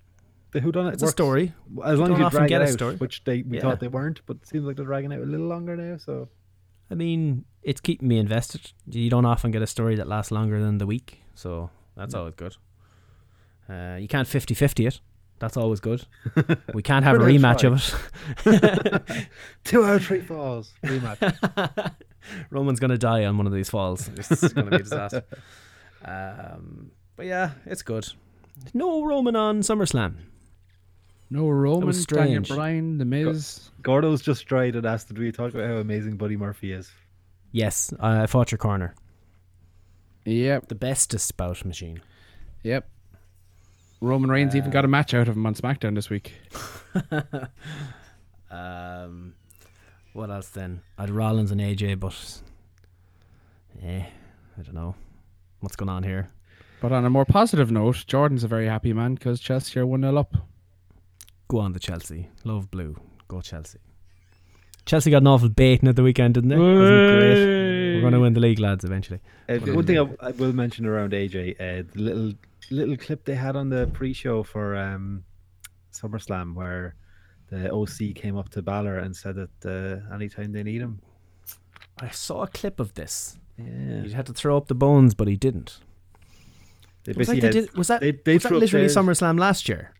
[0.53, 0.95] The Who Done It.
[0.95, 1.53] It's a story.
[1.85, 2.97] As long Don't as you often drag get it a story.
[2.97, 3.63] which they we Yeah.
[3.63, 5.97] thought they weren't, but it seems like they're dragging out a little longer now.
[5.99, 6.29] So
[6.91, 8.73] I mean, it's keeping me invested.
[8.87, 12.35] You don't often get a story that lasts longer than the week, so that's always
[12.35, 12.57] good.
[13.69, 15.01] Uh, you can't 50 50 it.
[15.39, 16.07] That's always good.
[16.75, 19.29] We can't have a Brilliant rematch of it.
[19.65, 21.95] two out of three falls rematch.
[22.51, 24.07] Roman's going to die on one of these falls.
[24.07, 25.25] This is going to be a disaster.
[26.05, 28.09] Um, but yeah, it's good.
[28.73, 30.15] No Roman on SummerSlam.
[31.31, 32.49] No Roman, was Daniel strange.
[32.59, 33.71] Bryan, The Miz.
[33.81, 36.91] Gordo's just tried and asked, "Did we talk about how amazing Buddy Murphy is?"
[37.53, 38.95] Yes, I fought your corner.
[40.25, 40.69] Yep.
[40.69, 42.01] The bestest bout machine.
[42.63, 42.89] Yep.
[44.03, 46.35] Roman Reigns even got a match out of him on SmackDown this week.
[48.53, 49.33] Um,
[50.13, 50.83] what else then?
[50.99, 52.43] I'd Rollins and AJ, but
[53.83, 54.05] eh,
[54.59, 54.95] I don't know
[55.61, 56.29] what's going on here.
[56.83, 60.03] But on a more positive note, Jordan's a very happy man because Chelsea are 1
[60.03, 60.37] 0 up.
[61.49, 62.29] Go on, the Chelsea.
[62.45, 62.97] Love blue.
[63.27, 63.79] Go Chelsea.
[64.85, 66.57] Chelsea got an awful baiting at the weekend, didn't they?
[68.03, 68.05] Wasn't it great?
[68.05, 69.21] We're going to win the league, lads, eventually.
[69.49, 72.33] Uh, one thing um, I, I will mention around AJ, uh, the little
[72.71, 75.25] little clip they had on the pre-show for um,
[75.93, 76.95] SummerSlam where
[77.51, 79.67] the OC came up to Balor and said that
[80.11, 81.01] uh, anytime they need him,
[82.01, 83.39] I saw a clip of this.
[83.59, 85.79] yeah, He had to throw up the bones, but he didn't.
[87.05, 89.39] they Was that, basically they did, was that, they, they was that literally theirs- SummerSlam
[89.39, 89.93] last year?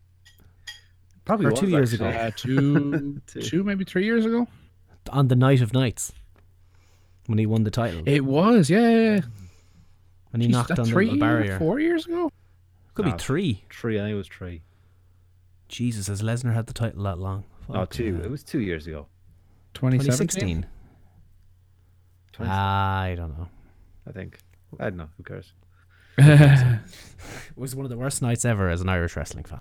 [1.25, 2.07] Probably or was, two years ago?
[2.07, 4.47] Uh, two, two, maybe three years ago?
[5.11, 6.11] On the night of nights.
[7.33, 8.03] When he won the title.
[8.05, 8.79] It was, yeah.
[8.81, 9.21] yeah, yeah.
[10.29, 11.57] when he Jeez, knocked that on the three, little barrier.
[11.57, 12.29] four years ago?
[12.93, 13.63] Could Nah, be three.
[13.71, 14.61] Three, I think it was three.
[15.67, 17.43] Jesus, has Lesnar had the title that long?
[17.67, 18.17] No, Fuck two.
[18.19, 18.25] yeah.
[18.25, 19.07] It was two years ago.
[19.73, 20.67] 2017?
[22.33, 22.47] 2016.
[22.47, 23.47] I don't know.
[24.07, 24.37] I think.
[24.79, 25.09] I don't know.
[25.17, 25.53] Who cares?
[26.19, 26.79] It
[27.55, 29.59] was one of the worst nights ever as an Irish wrestling fan.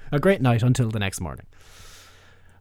[0.12, 1.44] a great night until the next morning.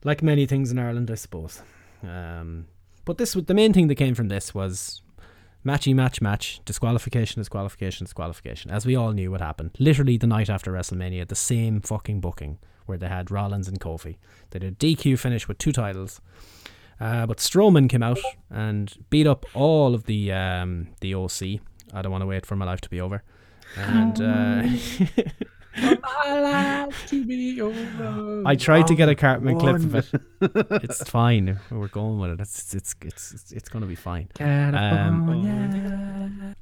[0.04, 1.62] Like many things in Ireland, I suppose.
[2.04, 2.66] Um,
[3.06, 5.02] but this was the main thing that came from this was
[5.66, 8.72] matchy match match disqualification disqualification disqualification.
[8.72, 9.72] As we all knew what happened.
[9.80, 14.18] Literally the night after WrestleMania the same fucking booking where they had Rollins and Kofi.
[14.50, 16.22] They did a DQ finish with two titles.
[17.00, 18.20] Uh, but Strowman came out
[18.50, 21.62] and beat up all of the um, the OC
[21.94, 23.24] I don't want to wait for my life to be over.
[23.76, 24.64] And uh,
[28.46, 30.10] I tried to get a Cartman clip of it.
[30.84, 31.60] It's fine.
[31.70, 32.40] We're going with it.
[32.42, 34.30] It's it's it's it's, it's going to be fine.
[34.40, 36.56] Um,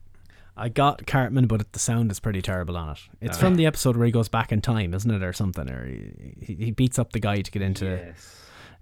[0.60, 3.00] I got Cartman, but the sound is pretty terrible on it.
[3.22, 5.70] It's from the episode where he goes back in time, isn't it, or something?
[5.70, 7.86] Or he, he he beats up the guy to get into.
[7.86, 8.34] Yes.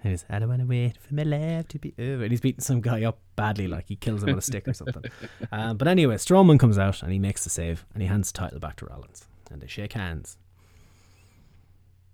[0.03, 2.24] And he's, I don't want to wait for my life to be over.
[2.24, 4.74] And he's beating some guy up badly, like he kills him with a stick or
[4.74, 5.03] something.
[5.52, 8.38] Um, but anyway, Strowman comes out and he makes the save and he hands the
[8.38, 9.26] title back to Rollins.
[9.51, 10.38] And they shake hands.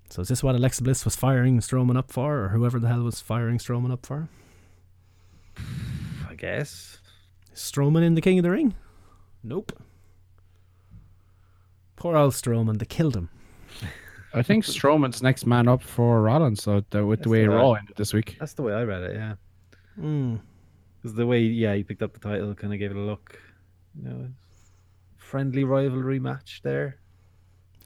[0.09, 3.03] So is this what Alexa Bliss was firing Strowman up for, or whoever the hell
[3.03, 4.27] was firing Strowman up for?
[6.29, 6.99] I guess.
[7.55, 8.75] Strowman in the King of the Ring?
[9.43, 9.71] Nope.
[11.95, 13.29] Poor old Strowman, they killed him.
[14.33, 17.55] I think Strowman's next man up for Rollins, so the, with the way the way-
[17.57, 18.37] Raw ended this week.
[18.39, 19.15] That's the way I read it.
[19.15, 19.35] Yeah.
[19.99, 20.39] Mm.
[21.01, 23.39] Because the way, yeah, he picked up the title, kind of gave it a look.
[23.95, 24.27] You know,
[25.17, 26.97] friendly rivalry match there.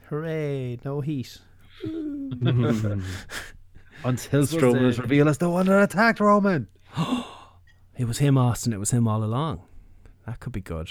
[0.10, 1.38] Hooray, no heat.
[1.84, 3.00] Until
[4.42, 6.68] This was Strowman is the- revealed as the one that attacked Roman.
[7.98, 8.74] It was him, Austin.
[8.74, 9.62] It was him all along.
[10.28, 10.90] That could be good.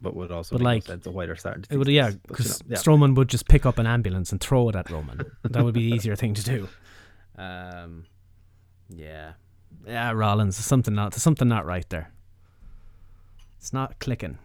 [0.00, 1.86] But would also But make no like, sense of why they're starting to it would,
[1.86, 2.76] yeah, this, but, you because know, yeah.
[2.78, 5.20] Strowman would just pick up an ambulance and throw it at Roman.
[5.44, 6.68] that would be the easier thing to do.
[7.38, 8.06] Um,
[8.88, 9.34] yeah,
[9.86, 10.56] yeah, Rollins.
[10.56, 12.10] There's something not, there's something not right there.
[13.58, 14.38] It's not clicking.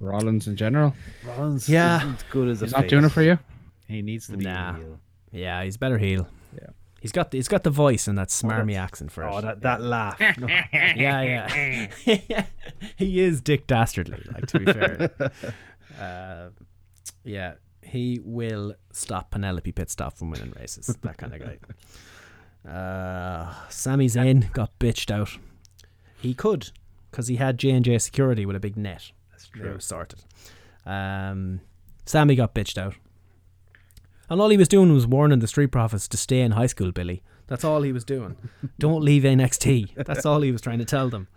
[0.00, 0.94] Rollins in general.
[1.26, 1.98] Rollins Yeah.
[1.98, 3.38] isn't good as a He's not doing it for you?
[3.86, 4.70] He needs to be Nah.
[4.70, 5.00] a heel.
[5.32, 6.28] Yeah, he's better heel.
[6.54, 6.68] Yeah.
[7.00, 9.30] He's got the, he's got the voice and that smarmy that's- accent for it.
[9.32, 10.18] Oh, that, that laugh.
[10.38, 10.46] No.
[10.48, 11.48] yeah,
[12.06, 12.44] yeah.
[12.96, 15.10] he is Dick Dastardly, like to be fair.
[16.00, 16.48] uh,
[17.24, 20.86] yeah, he will stop Penelope Pitstop from winning races.
[21.02, 21.58] That kind of guy.
[22.70, 25.38] Uh, Sami Zayn got bitched out.
[26.20, 26.70] He could,
[27.10, 29.12] because he had J and J Security with a big net.
[29.54, 29.70] True.
[29.70, 30.20] It was sorted.
[30.86, 31.60] Um,
[32.06, 32.94] Sami got bitched out.
[34.30, 36.92] And all he was doing was warning the Street Profits to stay in high school,
[36.92, 37.22] Billy.
[37.46, 38.36] That's all he was doing.
[38.78, 39.94] Don't leave NXT.
[40.04, 41.28] That's all he was trying to tell them.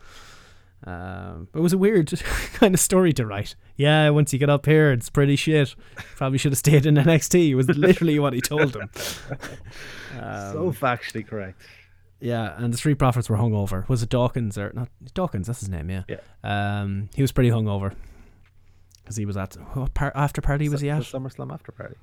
[0.83, 2.11] Um, it was a weird
[2.53, 3.55] kind of story to write.
[3.77, 5.75] Yeah, once you get up here, it's pretty shit.
[6.15, 7.49] Probably should have stayed in NXT.
[7.49, 8.89] It was literally what he told them.
[10.13, 11.61] Um, so factually correct.
[12.22, 13.88] Yeah, and the Street Profits were hungover.
[13.89, 14.89] Was it Dawkins or not?
[15.14, 15.89] Dawkins, that's his name.
[15.89, 16.03] Yeah.
[16.07, 16.19] Yeah.
[16.43, 17.93] Um, he was pretty hungover
[19.02, 21.02] because he was at what par- after party was he The at?
[21.03, 21.95] SummerSlam after party.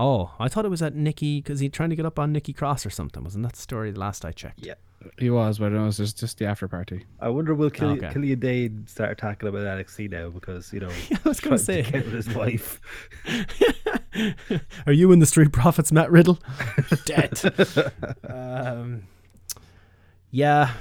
[0.00, 2.52] Oh, I thought it was at Nikki because he trying to get up on Nikki
[2.52, 3.24] Cross or something.
[3.24, 4.60] Wasn't that the story the last I checked?
[4.64, 4.74] Yeah.
[5.18, 7.04] He was, but it was just, just the after party.
[7.20, 8.10] I wonder will Kill- Okay.
[8.12, 10.88] Killian Dain start attacking about NXT now because you know
[11.24, 11.82] I was gonna trying say.
[11.82, 12.80] get with his wife.
[14.86, 16.38] Are you in the Street Profits, Matt Riddle?
[17.04, 17.40] Dead.
[18.28, 19.02] um,
[20.30, 20.72] yeah,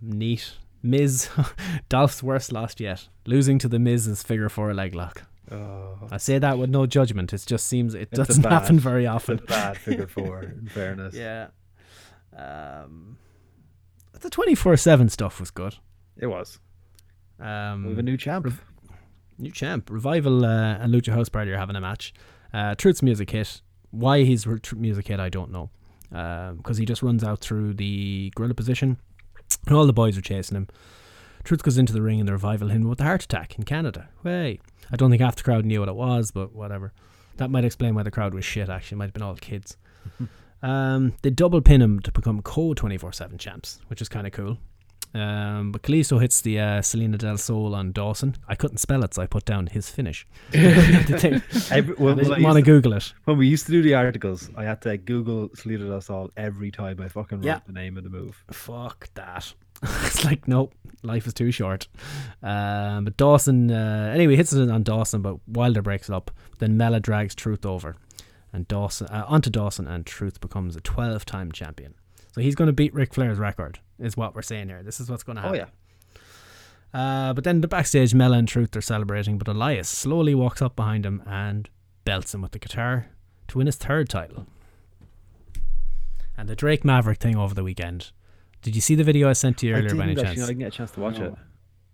[0.00, 0.52] neat.
[0.84, 1.28] Miz,
[1.88, 3.08] Dolph's worst loss yet.
[3.26, 5.22] Losing to the Miz's figure four leg lock.
[5.50, 7.32] Oh, I say that with no judgment.
[7.32, 9.34] It just seems it It's doesn't bad- happen very often.
[9.38, 11.14] it's a bad figure four, in fairness.
[11.14, 11.48] Yeah.
[12.36, 13.18] Um,
[14.20, 15.76] the twenty four seven stuff was good.
[16.16, 16.58] It was.
[17.38, 18.52] Um, We have a new champ.
[19.38, 19.90] New champ.
[19.90, 20.48] Revival uh,
[20.78, 22.12] and Lucha House Party are having a match.
[22.52, 23.60] Uh, Truth's music hit.
[23.90, 25.70] Why he's music hit, I don't know.
[26.12, 28.98] Because he just runs out through the gorilla position,
[29.66, 30.68] and all the boys are chasing him.
[31.44, 34.08] Truth goes into the ring, and the revival him with a heart attack in Canada.
[34.22, 34.60] Way.
[34.92, 36.92] I don't think half the crowd knew what it was, but whatever.
[37.38, 38.68] That might explain why the crowd was shit.
[38.68, 39.76] Actually, it might have been all kids.
[40.62, 44.26] um, they double pin him to become co twenty four seven champs, which is kind
[44.26, 44.58] of cool.
[45.14, 48.34] Um, but Kalisto hits the uh, Salida del Sol on Dawson.
[48.48, 50.26] I couldn't spell it, so I put down his finish.
[50.54, 53.12] Every, I when, didn't when I want to Google it.
[53.24, 56.70] When we used to do the articles, I had to Google Salida del Sol every
[56.70, 57.60] time I fucking wrote Yeah.
[57.66, 58.42] the name of the move.
[58.50, 59.52] Fuck that.
[59.82, 60.72] it's like, nope,
[61.02, 61.88] life is too short.
[62.42, 66.30] Um, but Dawson, uh, anyway, hits it on Dawson, but Wilder breaks it up.
[66.58, 67.96] Then Mela drags Truth over,
[68.52, 71.94] and Dawson uh, onto Dawson, and Truth becomes a 12 time champion.
[72.32, 74.82] So he's going to beat Ric Flair's record, is what we're saying here.
[74.82, 75.60] This is what's going to happen.
[75.60, 75.68] Oh yeah.
[76.94, 80.76] Uh, but then the backstage, Mela and Truth are celebrating, but Elias slowly walks up
[80.76, 81.68] behind him and
[82.04, 83.06] belts him with the guitar
[83.48, 84.46] to win his third title.
[86.36, 88.10] And the Drake Maverick thing over the weekend.
[88.62, 90.30] Did you see the video I sent to you I earlier by any didn't chance?
[90.40, 91.34] actually, I didn't get a chance to watch it.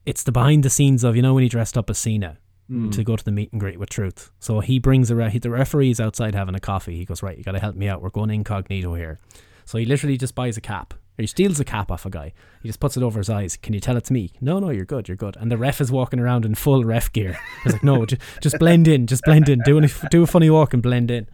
[0.07, 2.39] It's the behind the scenes of, you know, when he dressed up as Cena
[2.71, 2.93] Mm.
[2.93, 4.31] to go to the meet and greet with Truth.
[4.41, 6.97] So he brings a re- he, the referee's outside having a coffee.
[6.97, 8.03] He goes, Right, you got to help me out.
[8.03, 9.19] We're going incognito here.
[9.69, 10.95] So he literally just buys a cap.
[10.95, 12.33] Or he steals a cap off a guy.
[12.63, 13.55] He just puts it over his eyes.
[13.59, 14.33] Can you tell it's me?
[14.41, 15.37] No, no, you're good, you're good.
[15.37, 17.39] And the ref is walking around in full ref gear.
[17.65, 19.61] He's like, no, just, just blend in, just blend in.
[19.67, 21.27] Do, an, do a funny walk and blend in.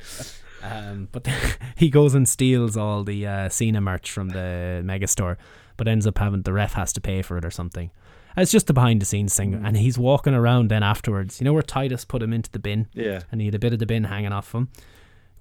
[0.65, 1.29] Um, but
[1.77, 5.39] he goes and steals all the uh, Cena merch from the mega store,
[5.77, 7.93] but ends up having the ref has to pay for it or something.
[8.35, 11.41] And It's just the behind the scenes thing, and he's walking around then afterwards.
[11.41, 13.21] You know where Titus put him into the bin, Yeah.
[13.31, 14.71] and he had a bit of the bin hanging off him.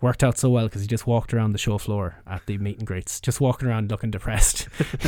[0.03, 2.77] Worked out so well because he just walked around the show floor at the meet
[2.77, 4.67] and greets, just walking around looking depressed.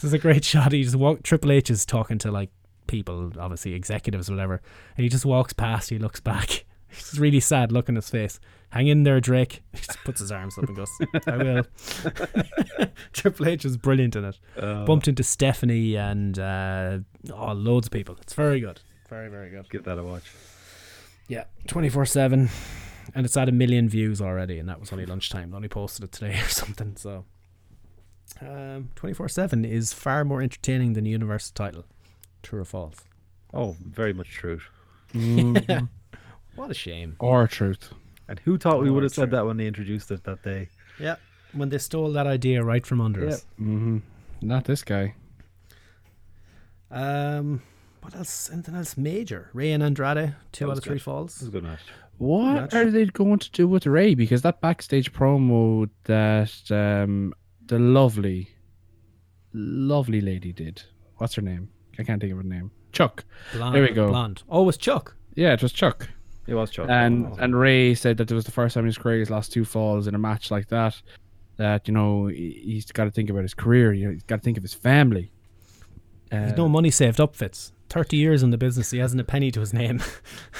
[0.00, 0.70] There's a great shot.
[0.70, 1.24] He just walked.
[1.24, 2.50] Triple H is talking to like
[2.86, 4.62] people, obviously executives, whatever,
[4.96, 5.90] and he just walks past.
[5.90, 6.64] He looks back.
[6.88, 8.38] He's just really sad look on his face.
[8.70, 9.60] Hang in there, Drake.
[9.72, 10.90] He just puts his arms up and goes,
[11.26, 11.66] I will.
[13.12, 14.38] Triple H is brilliant in it.
[14.56, 14.84] Oh.
[14.84, 16.98] Bumped into Stephanie and uh,
[17.34, 18.16] oh, loads of people.
[18.22, 18.80] It's very good.
[19.08, 19.68] Very, very good.
[19.68, 20.30] Give that a watch.
[21.26, 22.48] Yeah, 24 7.
[23.14, 25.52] And it's at a million views already, and that was only lunchtime.
[25.54, 26.96] I only posted it today or something.
[26.96, 27.24] So,
[28.40, 31.84] um, 24 7 is far more entertaining than the Universal title.
[32.42, 32.96] True or false?
[33.54, 34.60] Oh, very much true.
[36.58, 37.14] What a shame.
[37.20, 37.92] Or truth.
[38.26, 39.22] And who thought we would have true.
[39.22, 40.68] said that when they introduced it that day?
[40.98, 41.14] Yeah,
[41.52, 43.46] when they stole that idea right from under us.
[43.60, 43.98] Mm-hmm.
[44.42, 45.14] Not this guy.
[46.90, 47.62] Um,
[48.00, 48.50] what else?
[48.52, 49.50] Anything else major?
[49.52, 51.02] Rey and Andrade, two out was of three good.
[51.02, 51.34] falls.
[51.34, 51.80] This is a good match.
[52.18, 52.74] What Match.
[52.74, 54.14] are they going to do with Rey?
[54.14, 57.32] Because that backstage promo that um,
[57.66, 58.48] the lovely,
[59.52, 60.82] lovely lady did.
[61.16, 61.68] What's her name?
[61.98, 62.70] I can't think of her name.
[62.92, 63.24] Chuck.
[63.52, 64.08] Blonde, there we go.
[64.08, 64.42] Blonde.
[64.48, 65.14] Oh, it was Chuck.
[65.34, 66.08] Yeah, it was Chuck.
[66.46, 66.88] It was Chuck.
[66.88, 67.36] And Oh.
[67.38, 69.64] and Rey said that it was the first time in his career he's lost two
[69.64, 71.00] falls in a match like that.
[71.56, 73.92] That you know he- he's got to think about his career.
[73.92, 75.30] You know, he's got to think of his family.
[76.30, 77.72] There's Uh, no money saved up, Fitz.
[77.90, 79.98] 30 years in the business, he hasn't a penny to his name.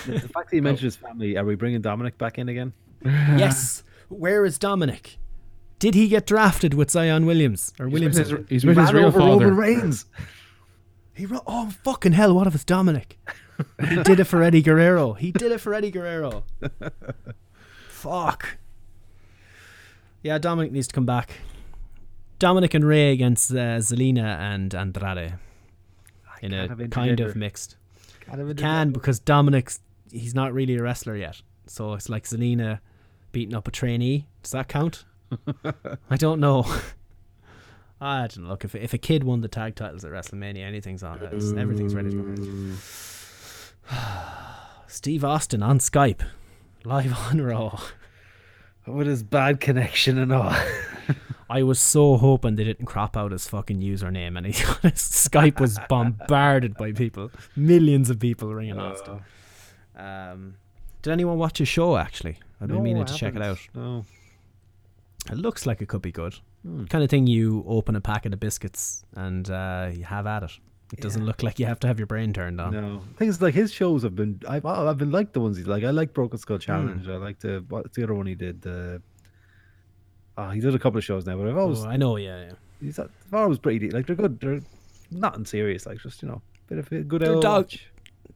[0.07, 2.73] the the fact that he mentioned his family, are we bringing Dominic back in again?
[3.05, 3.83] yes.
[4.09, 5.19] Where is Dominic?
[5.79, 8.19] Did he get drafted with Zion Williams or He's Williams?
[8.19, 9.45] with his- he's with his real over father.
[9.47, 10.07] Roman Reigns.
[11.15, 12.33] He ro- oh fucking hell!
[12.33, 13.19] What if it's Dominic?
[13.89, 15.15] he did it for Eddie Guerrero.
[15.15, 16.45] He did it for Eddie Guerrero.
[17.89, 18.59] Fuck.
[20.23, 21.41] Yeah, Dominic needs to come back.
[22.39, 25.35] Dominic and Rey against uh, Zelina and Andrade
[26.43, 27.77] in a kind of mixed.
[28.21, 32.81] Can't have Can because Dominic's he's not really a wrestler yet, so it's like Zelina
[33.33, 34.27] beating up a trainee.
[34.43, 35.05] Does that count?
[36.11, 36.65] I don't know.
[38.01, 38.51] I don't know.
[38.51, 41.21] Look, if if a kid won the tag titles at WrestleMania, anything's on.
[41.33, 42.77] It's, everything's ready to go.
[44.87, 46.23] Steve Austin on Skype,
[46.85, 47.81] live on Raw.
[48.87, 50.55] With his bad connection and all.
[51.51, 54.53] I was so hoping they didn't crop out his fucking username, and he,
[54.83, 59.21] his Skype was bombarded by people, millions of people ringing Austin.
[59.97, 60.55] Um,
[61.03, 61.97] did anyone watch his show?
[61.97, 63.59] Actually, I've been No, meaning to check it out.
[63.75, 64.05] No.
[65.31, 66.35] It looks like it could be good.
[66.63, 66.85] Hmm.
[66.87, 70.53] Kind of thing you open a packet of biscuits and uh, you have at it.
[70.93, 72.73] It doesn't look like you have to have your brain turned on.
[72.73, 74.41] No, things like his shows have been.
[74.49, 75.85] I've I've been like the ones he's like.
[75.85, 76.39] I like Broken.
[76.39, 77.07] Skull Challenge.
[77.09, 78.63] I like the what's the other one he did?
[78.63, 79.03] The
[80.39, 82.17] Ah, oh, he did a couple of shows now, but I've always Oh, I know,
[82.17, 82.53] yeah, yeah.
[82.81, 84.39] he's they've always pretty de- like they're good.
[84.39, 84.61] They're
[85.11, 87.71] nothing serious, like just you know, bit of a good They're old dog,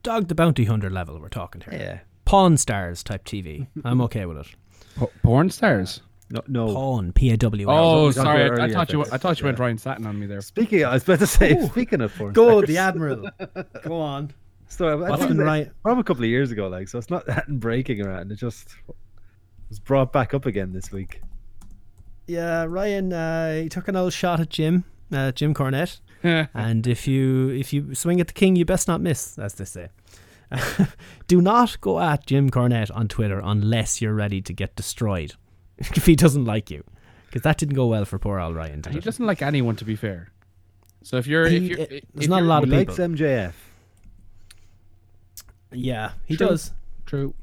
[0.03, 1.79] dog the bounty hunter level we're talking here.
[1.79, 1.99] Yeah.
[2.25, 3.67] Pawn stars type TV.
[3.85, 4.47] I'm okay with it.
[4.97, 6.01] Po- porn stars.
[6.29, 6.73] No, no.
[6.73, 7.69] Pawn, P A W.
[7.69, 7.75] N.
[7.77, 8.49] Oh, sorry.
[8.49, 8.99] I, I thought you.
[9.03, 9.13] Fitz.
[9.13, 10.41] I thought you went Ryan Satin on me there.
[10.41, 11.53] Speaking, of, I was about to say.
[11.53, 11.67] Ooh.
[11.67, 13.29] Speaking of porn, Go stars, the admiral.
[13.83, 14.31] Go on.
[14.67, 15.71] So I What's think been right?
[15.83, 18.31] From a couple of years ago, like so, it's not that breaking around.
[18.31, 18.75] It just
[19.69, 21.21] was brought back up again this week.
[22.27, 23.11] Yeah, Ryan.
[23.13, 25.99] Uh, he took an old shot at Jim, uh, Jim Cornette.
[26.23, 29.65] and if you if you swing at the king, you best not miss, as they
[29.65, 29.89] say.
[31.27, 35.33] Do not go at Jim Cornette on Twitter unless you're ready to get destroyed.
[35.77, 36.83] if he doesn't like you,
[37.27, 38.79] because that didn't go well for poor old Ryan.
[38.81, 39.03] Did He it?
[39.03, 40.29] doesn't like anyone, to be fair.
[41.01, 42.77] So if you're, He- if you're, it- if there's not a you're- lot He of
[42.77, 43.15] likes people.
[43.15, 43.53] MJF.
[45.71, 46.47] Yeah, he True.
[46.47, 46.71] does.
[47.05, 47.33] True.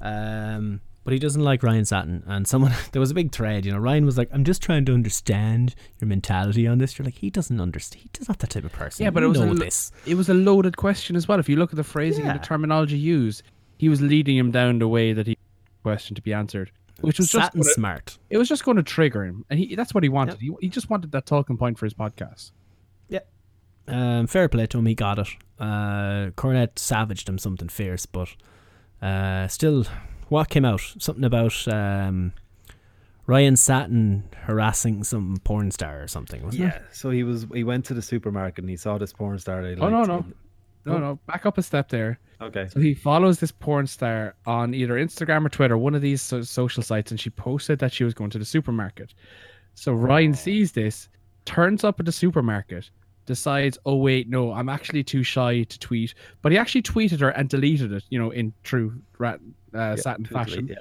[0.00, 2.22] Um, but he doesn't like Ryan Satin.
[2.26, 3.64] And someone there was a big thread.
[3.64, 7.04] You know, Ryan was like, "I'm just trying to understand your mentality on this." You're
[7.04, 8.08] like, he doesn't understand.
[8.18, 9.04] He's not that type of person.
[9.04, 9.92] Yeah, but You it was a this.
[10.06, 11.38] It was a loaded question as well.
[11.38, 13.42] If you look at the phrasing and the terminology used,
[13.78, 15.36] he was leading him down the way that he
[15.82, 16.70] question to be answered,
[17.02, 18.18] which was just gonna- smart.
[18.30, 20.40] It was just going to trigger him, and he, that's what he wanted.
[20.40, 22.52] He, he just wanted that talking point for his podcast.
[23.08, 23.20] Yeah.
[23.86, 25.28] Um, fair play to him, he got it.
[25.60, 28.34] Uh, Cornette savaged him something fierce, but
[29.02, 29.84] uh, still,
[30.28, 30.80] what came out?
[30.98, 32.32] Something about um,
[33.26, 36.74] Ryan Satin harassing some porn star or something, wasn't Yeah.
[36.76, 36.82] it?
[36.92, 37.46] So he was.
[37.54, 39.62] He went to the supermarket and he saw this porn star.
[39.62, 40.34] that Oh no no, and-
[40.84, 41.18] no no!
[41.26, 42.18] Back up a step there.
[42.40, 42.68] Okay.
[42.68, 46.42] So he follows this porn star on either Instagram or Twitter, one of these so-
[46.42, 49.14] social sites, and she posted that she was going to the supermarket.
[49.74, 51.08] So Ryan sees this,
[51.46, 52.90] turns up at the supermarket,
[53.26, 56.14] decides, oh wait, no, I'm actually too shy to tweet.
[56.42, 59.40] But he actually tweeted her and deleted it, you know, in true rat,
[59.72, 60.66] uh, satin totally, fashion.
[60.68, 60.76] yeah.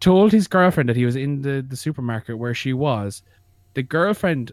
[0.00, 3.22] Told his girlfriend that he was in the, the supermarket where she was.
[3.74, 4.52] The girlfriend,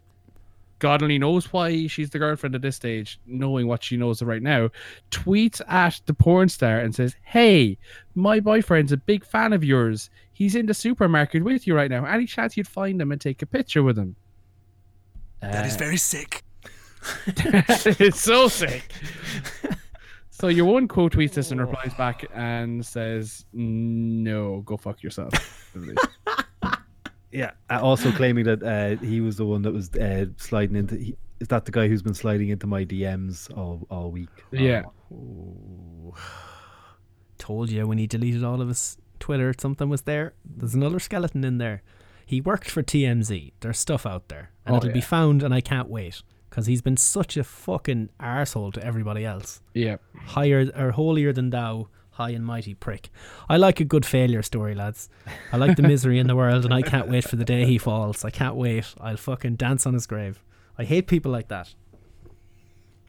[0.79, 4.41] God only knows why she's the girlfriend at this stage, knowing what she knows right
[4.41, 4.69] now,
[5.11, 7.77] tweets at the porn star and says, Hey,
[8.15, 10.09] my boyfriend's a big fan of yours.
[10.33, 12.05] He's in the supermarket with you right now.
[12.05, 14.15] Any chance you'd find him and take a picture with him?
[15.41, 16.41] That is Uh, very sick.
[17.27, 18.91] it's so sick.
[20.29, 25.33] so your one quote tweets this and replies back and says, "No, go fuck yourself."
[27.31, 27.49] Yeah.
[27.67, 30.95] uh, Also claiming that uh, he was the one that was uh, sliding into.
[30.97, 34.29] He, is that the guy who's been sliding into my DMs all all week?
[34.51, 34.83] yeah.
[37.39, 40.33] Told you when he deleted all of his Twitter, something was there.
[40.45, 41.81] There's another skeleton in there.
[42.25, 43.51] He worked for TMZ.
[43.59, 46.21] There's stuff out there, and Oh, it'll be found, and I can't wait
[46.53, 49.59] because he's been such a fucking arsehole to everybody else.
[49.73, 49.95] Yeah.
[50.13, 53.09] higher or holier than thou, high and mighty prick.
[53.49, 55.09] I like a good failure story, lads.
[55.51, 57.79] I like the misery in the world, and I can't wait for the day he
[57.79, 58.23] falls.
[58.23, 58.85] I can't wait.
[59.01, 60.43] I'll fucking dance on his grave.
[60.77, 61.73] I hate people like that.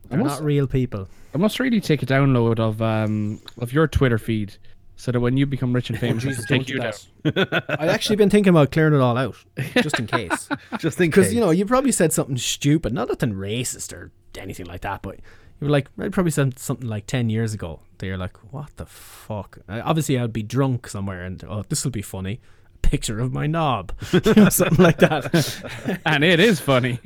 [0.08, 1.06] They're must- not real people.
[1.34, 4.56] I must really take a download of um of your Twitter feed
[4.96, 7.34] so that when you become rich and famous, I Jesus, can don't take do you
[7.34, 7.56] that.
[7.58, 7.76] down.
[7.80, 9.36] I've actually been thinking about clearing it all out,
[9.82, 10.48] just in case.
[10.78, 14.66] Just in Because you know, you probably said something stupid, not nothing racist or anything
[14.66, 15.16] like that, but
[15.60, 17.80] you were like, I probably said something like ten years ago.
[17.98, 19.58] That you're like, what the fuck?
[19.68, 22.40] Uh, obviously, I'd be drunk somewhere, and oh, this will be funny.
[22.74, 26.00] A picture of my knob, You know, something like that.
[26.06, 26.98] and it is funny.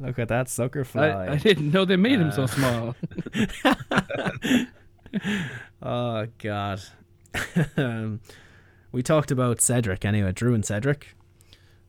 [0.00, 1.08] Look at that sucker fly.
[1.08, 2.96] I, I didn't know they made him so Uh, small.
[5.82, 6.80] oh God.
[7.76, 8.20] um,
[8.92, 10.32] we talked about Cedric anyway.
[10.32, 11.14] Drew and Cedric.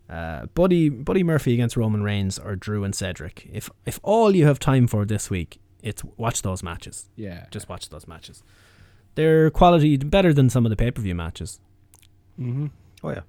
[0.10, 3.48] Uh, Buddy Buddy Murphy against Roman Reigns or Drew and Cedric.
[3.52, 7.10] If if all you have time for this week, it's watch those matches.
[7.16, 7.46] Yeah.
[7.52, 8.42] Just watch those matches.
[9.16, 11.60] They're quality better than some of the pay per view matches.
[12.40, 12.68] Mm-hmm.
[13.04, 13.22] Oh yeah.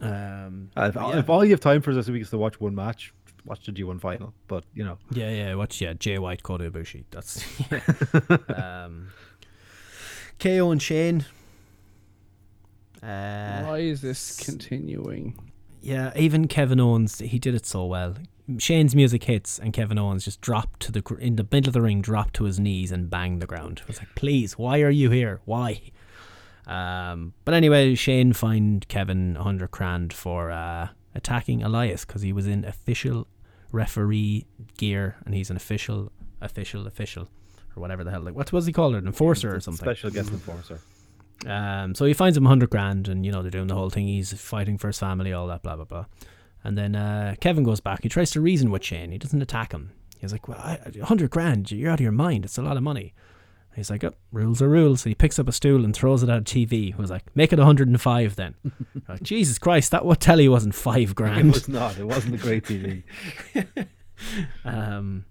[0.00, 1.18] Um, Uh, if, yeah.
[1.18, 3.12] if all you have time for this week is to watch one match,
[3.44, 4.34] watch the G1 final.
[4.48, 5.54] But you know, Yeah, yeah.
[5.54, 7.04] Watch yeah, Jay White, Kota Ibushi.
[7.10, 7.44] That's
[8.58, 9.08] um,
[10.38, 11.24] KO and Shane.
[13.02, 15.38] Uh, Why is this continuing?
[15.82, 18.14] Yeah, even Kevin Owens, he did it so well.
[18.58, 21.74] Shane's music hits, and Kevin Owens just dropped to the gr- in the middle of
[21.74, 23.82] the ring, dropped to his knees, and banged the ground.
[23.84, 25.40] I was like, please, why are you here?
[25.44, 25.80] Why?
[26.66, 32.32] Um, but anyway, Shane fined Kevin a hundred grand for uh, attacking Elias because he
[32.32, 33.26] was in official
[33.74, 34.46] referee
[34.78, 37.28] gear, and he's an official, official, official,
[37.76, 38.22] or whatever the hell.
[38.22, 38.94] Like, what was he called?
[38.94, 39.84] An enforcer or something?
[39.84, 40.80] special guest enforcer.
[41.46, 44.06] Um, so he finds him 100 grand, and you know, they're doing the whole thing.
[44.06, 46.06] He's fighting for his family, all that, blah, blah, blah.
[46.62, 48.02] And then uh, Kevin goes back.
[48.02, 49.10] He tries to reason with Shane.
[49.10, 49.92] He doesn't attack him.
[50.18, 52.46] He's like, well, I, 100 grand, you're out of your mind.
[52.46, 53.12] It's a lot of money.
[53.74, 55.02] He's like, oh, rules are rules.
[55.02, 56.86] So he picks up a stool and throws it at a TV.
[56.86, 58.54] He was like, make it 105 then.
[59.08, 61.48] like, Jesus Christ, that what telly wasn't five grand.
[61.48, 61.98] It was not.
[61.98, 63.02] It wasn't a great TV.
[64.64, 65.24] um,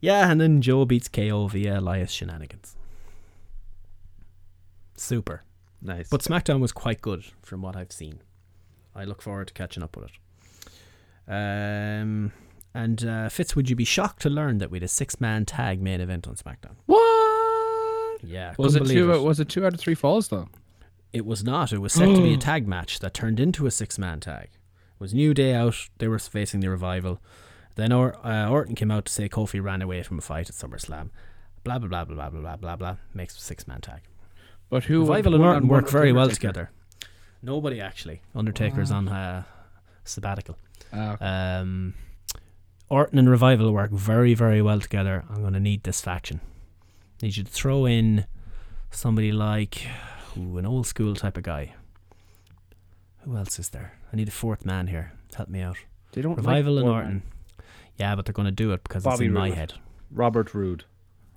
[0.00, 2.76] yeah, and then Joe beats KO via Elias shenanigans.
[4.94, 5.42] Super.
[5.82, 6.08] Nice.
[6.08, 8.20] But SmackDown was quite good from what I've seen.
[8.94, 10.12] I look forward to catching up with it.
[11.28, 12.32] Um,
[12.76, 15.46] and uh, Fitz, would you be shocked to learn that we had a six man
[15.46, 16.74] tag main event on SmackDown?
[16.84, 18.22] What?
[18.22, 18.54] Yeah.
[18.58, 19.12] Was it two?
[19.12, 19.22] It.
[19.22, 20.48] Was it two out of three falls though?
[21.10, 21.72] It was not.
[21.72, 24.48] It was set to be a tag match that turned into a six man tag.
[24.52, 25.88] It was New Day out.
[25.96, 27.18] They were facing the revival.
[27.76, 30.54] Then or- uh, Orton came out to say Kofi ran away from a fight at
[30.54, 31.08] SummerSlam.
[31.64, 32.96] Blah blah blah blah blah blah blah blah.
[33.14, 34.02] Makes six man tag.
[34.68, 36.70] But who Revival and Orton work very well together.
[37.42, 38.20] Nobody actually.
[38.34, 38.96] Undertaker's wow.
[38.96, 38.98] Ah.
[38.98, 39.42] on uh,
[40.04, 40.58] sabbatical.
[40.92, 41.16] Oh.
[41.22, 41.94] Um,
[42.88, 45.24] Orton and Revival work very very well together.
[45.30, 46.40] I'm going to need this faction.
[47.22, 48.26] Need you to throw in
[48.90, 49.86] somebody like
[50.38, 51.74] ooh, an old school type of guy.
[53.22, 53.94] Who else is there?
[54.12, 55.12] I need a fourth man here.
[55.34, 55.76] Help me out.
[56.12, 57.22] They don't like Revival and four Orton.
[57.96, 59.74] Yeah, but they're going to do it because Bobby it's in my head.
[60.10, 60.84] Robert Roode.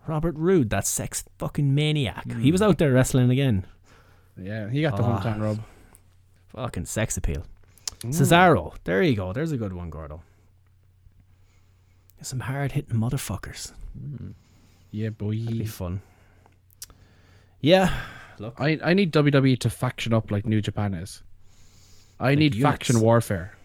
[0.07, 2.29] Robert Roode, that sex fucking maniac.
[2.31, 3.65] He was out there wrestling again.
[4.37, 5.07] Yeah, he got the Oh.
[5.07, 5.59] hometown rub.
[6.49, 7.45] Fucking sex appeal.
[8.01, 8.09] Mm.
[8.13, 8.75] Cesaro.
[8.83, 9.33] There you go.
[9.33, 10.21] There's a good one, Gordo.
[12.21, 13.71] Some hard hitting motherfuckers.
[14.91, 15.37] Yeah, boy.
[15.37, 16.01] That'd be fun.
[17.61, 17.93] Yeah.
[18.39, 18.55] Look.
[18.59, 21.23] I I need WWE to faction up like New Japan is.
[22.19, 22.69] I Like need units.
[22.71, 23.55] faction warfare.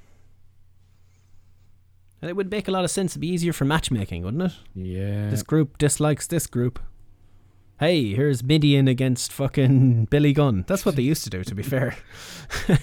[2.22, 3.12] And it would make a lot of sense.
[3.12, 4.52] It'd be easier for matchmaking, wouldn't it?
[4.74, 5.28] Yeah.
[5.30, 6.78] This group dislikes this group.
[7.80, 10.64] Hey, here's Midian against fucking Billy Gunn.
[10.66, 11.96] That's what they used to do, to be fair.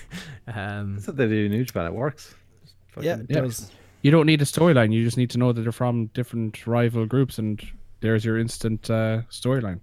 [0.48, 1.88] um, That's what they do in New Japan.
[1.88, 2.36] It works.
[3.02, 3.72] yeah, Fucking- it does.
[4.02, 4.92] You don't need a storyline.
[4.94, 7.62] You just need to know that they're from different rival groups, and
[8.00, 9.82] there's your instant uh, storyline.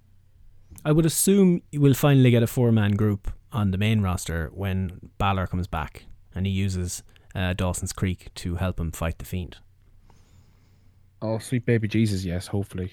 [0.85, 5.11] I would assume we'll finally get a four man group on the main roster when
[5.19, 6.05] Balor comes back
[6.35, 7.03] and he uses
[7.35, 9.57] uh, Dawson's Creek to help him fight the Fiend.
[11.21, 12.93] Oh, sweet baby Jesus, yes, hopefully.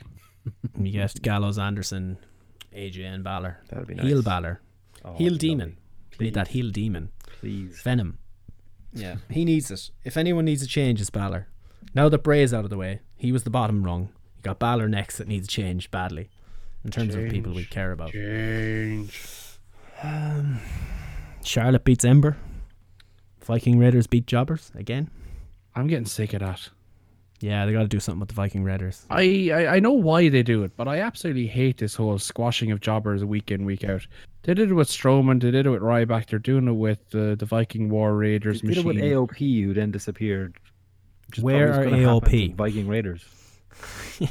[0.73, 2.18] And you get Gallows, Anderson,
[2.76, 3.60] AJ, and Balor.
[3.69, 4.23] That'd be Heel nice.
[4.26, 4.61] Balor.
[5.03, 5.77] Oh, heel Demon.
[6.11, 6.26] lovely.
[6.26, 7.11] Need that heel demon.
[7.39, 7.81] Please.
[7.84, 8.18] Venom.
[8.95, 9.91] Yeah, he needs it.
[10.03, 11.47] If anyone needs a change, it's Balor.
[11.93, 14.09] Now that Bray's out of the way, he was the bottom rung.
[14.38, 16.30] You got Balor next that needs change badly
[16.84, 18.11] in terms of people we care about.
[18.11, 19.30] Change.
[20.01, 20.59] Um,
[21.43, 22.38] Charlotte beats Ember.
[23.43, 25.09] Viking Raiders beat Jobbers again.
[25.76, 26.69] I'm getting sick of that.
[27.41, 29.06] Yeah, they got to do something with the Viking Raiders.
[29.10, 32.72] I, I I know why they do it, but I absolutely hate this whole squashing
[32.72, 34.07] of jobbers week in week out.
[34.44, 37.36] They did it with Strowman, they did it with Ryback, they're doing it with uh,
[37.36, 38.95] the Viking War Raiders They did it with.
[38.98, 40.56] AOP, who then disappeared.
[41.41, 42.56] Where are what's gonna happen AOP?
[42.56, 43.24] Viking Raiders.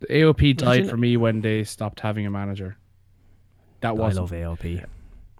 [0.00, 2.76] The AOP died Imagine- for me when they stopped having a manager.
[3.80, 4.84] That wasn't love AOP.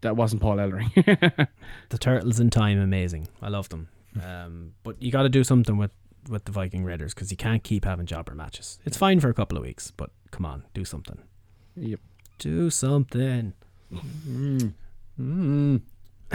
[0.01, 1.49] that wasn't Paul Ellering.
[1.91, 3.29] The Turtles in Time, amazing.
[3.43, 3.89] I love them.
[4.23, 5.93] Um, but you got to do something with
[6.29, 8.79] with the Viking Raiders because you can't keep having jobber matches.
[8.87, 11.19] It's fine for a couple of weeks, but come on, do something.
[11.77, 12.01] yep.
[12.39, 13.53] Do something.
[13.93, 14.73] Mm.
[15.21, 15.81] Mm.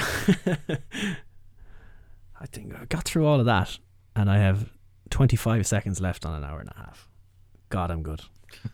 [2.40, 3.78] I think I got through all of that,
[4.16, 4.72] and I have
[5.10, 7.10] 25 seconds left on an hour and a half.
[7.70, 8.22] God, I'm good.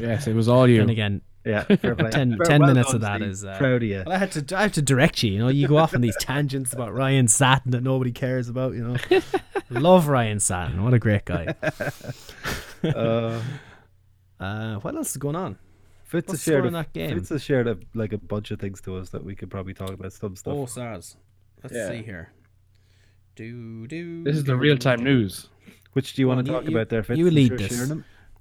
[0.00, 0.80] Yes, it was all you.
[0.80, 2.10] And again, Yeah, fair play.
[2.10, 3.28] 10, Fair- 10 well minutes done, of that Steve.
[3.30, 3.44] is.
[3.44, 4.02] Uh, Proud of you.
[4.04, 4.58] Well, I had to.
[4.58, 5.32] I have to direct you.
[5.32, 8.74] You know, you go off on these tangents about Ryan Satin that nobody cares about.
[8.74, 9.20] You know,
[9.70, 10.82] love Ryan Satin.
[10.84, 11.54] What a great guy.
[12.84, 13.40] Uh,
[14.38, 15.56] Uh, what else is going on?
[16.04, 17.14] Fitz What's has the score shared in a, that game?
[17.16, 19.72] Fitz has shared a, like a bunch of things to us that we could probably
[19.72, 20.54] talk about some stuff.
[20.54, 21.16] Oh, SARS.
[21.62, 21.88] Let's Yeah.
[21.88, 22.32] see here.
[23.34, 24.24] Do do.
[24.24, 25.48] This is the real time news.
[25.94, 27.18] Which do you want to you- talk you- about there, Fitz?
[27.18, 27.92] you lead you're this.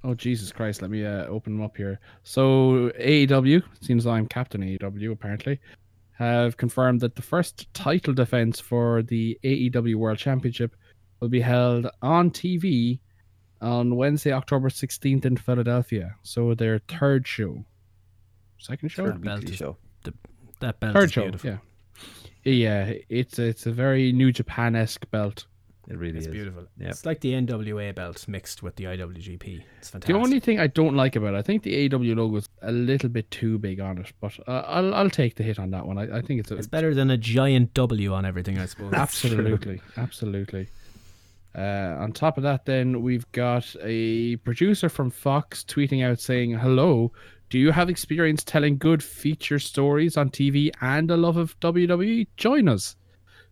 [0.06, 0.12] Sharing them?
[0.12, 0.82] Oh Jesus Christ!
[0.82, 2.00] Let me uh, open them up here.
[2.24, 5.60] So AEW seems I'm Captain AEW apparently
[6.14, 10.76] have confirmed that the first title defense for the AEW World Championship
[11.20, 13.00] will be held on TV
[13.62, 16.16] on Wednesday, October 16th in Philadelphia.
[16.24, 17.66] So their third show,
[18.60, 19.78] second show, Third belt weekly is- show.
[20.62, 21.22] That belt third is show.
[21.24, 21.60] beautiful.
[22.44, 22.94] Yeah, yeah.
[23.10, 25.48] It's it's a very New Japan esque belt.
[25.88, 26.34] It really It's is.
[26.34, 26.66] beautiful.
[26.80, 26.90] Yeah.
[26.90, 29.62] It's like the NWA belt mixed with the IWGP.
[29.78, 30.16] It's fantastic.
[30.16, 32.72] The only thing I don't like about it, I think the AW logo is a
[32.72, 35.86] little bit too big on it, but uh, I'll I'll take the hit on that
[35.86, 35.98] one.
[36.00, 38.94] I, I think it's a, It's better than a giant W on everything, I suppose.
[38.94, 40.70] absolutely, absolutely.
[41.56, 46.52] Uh, on top of that, then we've got a producer from Fox tweeting out saying,
[46.52, 47.12] "Hello,
[47.50, 52.28] do you have experience telling good feature stories on TV and a love of WWE?
[52.38, 52.96] Join us."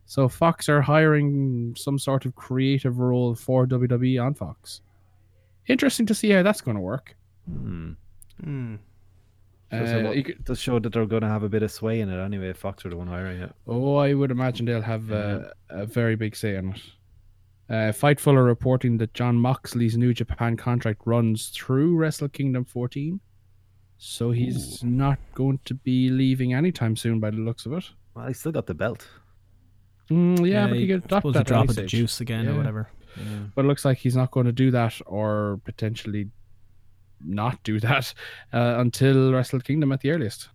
[0.06, 4.80] So Fox are hiring some sort of creative role for WWE on Fox.
[5.66, 7.16] Interesting to see how that's going to work.
[7.48, 7.92] Hmm.
[8.42, 8.76] Hmm.
[9.70, 11.62] So, so Uh, what- you could- does show that they're going to have a bit
[11.62, 12.50] of sway in it anyway.
[12.50, 13.52] if Fox are the one hiring it.
[13.66, 16.82] Oh, I would imagine they'll have uh, a very big say in it.
[17.70, 23.20] Uh, Fightful are reporting that Jon Moxley's New Japan contract runs through Wrestle Kingdom 14,
[23.96, 27.84] so he's not going to be leaving anytime soon by the looks of it.
[28.14, 29.08] Well, he still got the belt.
[30.10, 32.56] Mm, yeah, but I he could drop that drop of the juice again or Yeah.
[32.58, 32.88] whatever.
[33.54, 36.28] But it looks like he's not going to do that or potentially
[37.24, 38.12] not do that
[38.52, 40.48] uh, until Wrestle Kingdom at the earliest.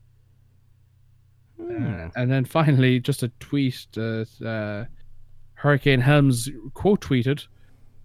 [1.59, 4.89] Uh, and then finally, just a tweet that uh,
[5.53, 7.45] Hurricane Helms quote tweeted.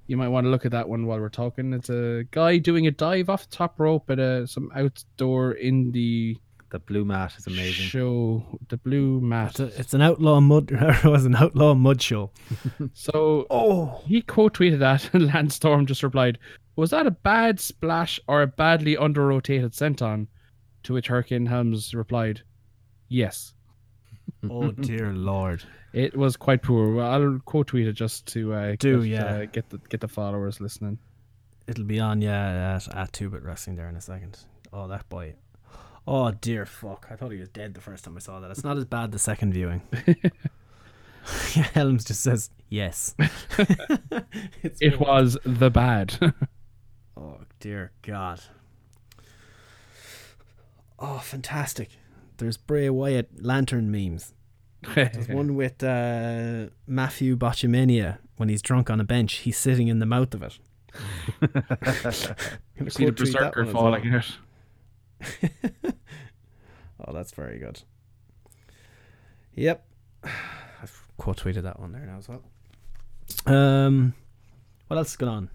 [0.06, 1.72] You might want to look at that one while we're talking.
[1.72, 6.40] It's a guy doing a dive off the top rope at a, some outdoor indie
[6.74, 7.86] The blue mat is amazing.
[7.86, 8.58] show.
[8.68, 9.50] The blue mat.
[9.50, 10.70] It's, a, it's an outlaw mud.
[10.72, 12.32] it was an outlaw mud show.
[12.94, 16.36] So oh, he quote tweeted that, and Lance Storm just replied,
[16.74, 20.26] "Was that a bad splash or a badly under rotated senton?"
[20.82, 22.42] To which Hurricane Helms replied,
[23.08, 23.54] "Yes."
[24.50, 25.62] Oh dear lord!
[25.92, 27.00] It was quite poor.
[27.00, 29.24] I'll quote tweet it just to uh, Do, get, yeah.
[29.24, 30.98] uh, get the get the followers listening.
[31.68, 34.40] It'll be on yeah at, at Two Bit Wrestling there in a second.
[34.72, 35.36] Oh that boy.
[36.06, 37.06] Oh dear fuck!
[37.10, 38.50] I thought he was dead the first time I saw that.
[38.50, 39.82] It's not as bad the second viewing.
[41.72, 43.14] Helms just says yes.
[44.80, 46.34] It was the bad.
[47.16, 48.40] Oh dear God.
[50.98, 51.90] Oh, fantastic!
[52.36, 54.34] There's Bray Wyatt lantern memes.
[54.94, 59.34] There's one with uh, Matthew Botchamania when he's drunk on a bench.
[59.36, 60.58] He's sitting in the mouth of it.
[61.40, 62.26] Gonna See
[62.76, 64.18] the quote tweet that berserker falling well.
[64.18, 64.38] out.
[67.06, 67.82] Oh, that's very good.
[69.56, 69.84] Yep.
[70.24, 72.42] I've quote tweeted that one there now as well.
[73.46, 74.14] Um,
[74.86, 75.50] what else is going on?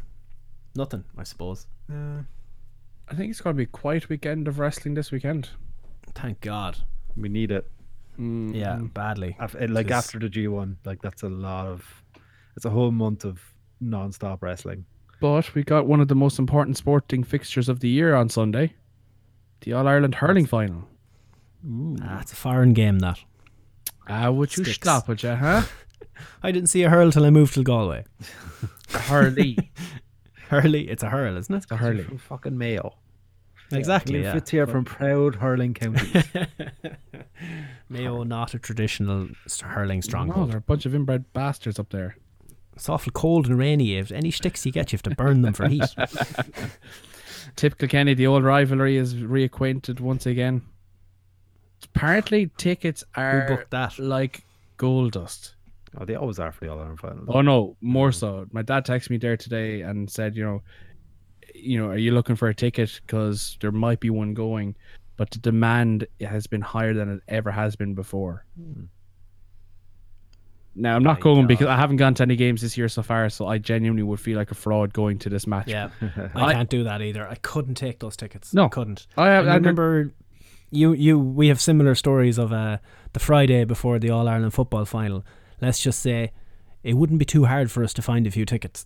[0.75, 1.65] Nothing, I suppose.
[1.91, 5.49] I think it's going to be quite a quiet weekend of wrestling this weekend.
[6.13, 6.77] Thank God.
[7.17, 7.67] We need it.
[8.19, 9.35] Yeah, badly.
[9.39, 12.03] Af- eh, like 'Cause- after the G1, like that's a lot of.
[12.57, 13.41] It's a whole month of
[13.79, 14.85] non-stop wrestling.
[15.21, 18.73] But we got one of the most important sporting fixtures of the year on Sunday,
[19.61, 20.87] the All Ireland hurling final.
[22.01, 23.19] Ah, it's a foreign game that.
[24.07, 24.77] Ah, would you Sticks.
[24.77, 25.63] stop it, you, huh?
[26.43, 28.05] I didn't see a hurl till I moved to Galway.
[28.89, 29.57] Hurley.
[30.49, 31.63] Hurley, it's a hurl, isn't it?
[31.63, 32.03] It's a hurley.
[32.03, 32.95] From fucking Mayo.
[33.71, 34.15] Exactly.
[34.19, 34.33] Liam Yeah.
[34.33, 36.23] Fitz here from proud hurling county.
[37.87, 40.49] Mayo, not a traditional s- hurling No, stronghold.
[40.49, 42.17] they're a bunch of inbred bastards up there.
[42.75, 43.95] It's awful cold and rainy.
[43.97, 45.83] If any sticks you get, you have to burn them for heat.
[47.59, 50.61] Typical Kenny, the old rivalry is reacquainted once again.
[51.83, 53.99] Apparently, tickets are booked that?
[53.99, 54.45] like
[54.77, 55.55] gold dust.
[55.97, 57.25] oh, they always are for the All Ireland final.
[57.27, 58.45] Oh no, more so.
[58.53, 60.61] My dad texted me there today and said, you know,
[61.53, 63.01] you know, are you looking for a ticket?
[63.05, 64.77] Because there might be one going,
[65.17, 68.45] but the demand has been higher than it ever has been before.
[68.57, 68.83] Hmm.
[70.79, 71.47] Now I'm not My going God.
[71.47, 74.19] because I haven't gone to any games this year so far, so I genuinely would
[74.19, 75.67] feel like a fraud going to this match.
[75.67, 75.89] Yeah,
[76.35, 77.27] I, I- can't do that either.
[77.27, 78.53] I couldn't take those tickets.
[78.53, 78.65] No.
[78.65, 79.07] I couldn't.
[79.17, 80.11] I have- I I remember
[80.71, 80.93] you.
[80.93, 81.19] You.
[81.19, 82.77] We have similar stories of uh,
[83.13, 85.25] the Friday before the All Ireland football final.
[85.61, 86.31] Let's just say
[86.83, 88.85] it wouldn't be too hard for us to find a few tickets.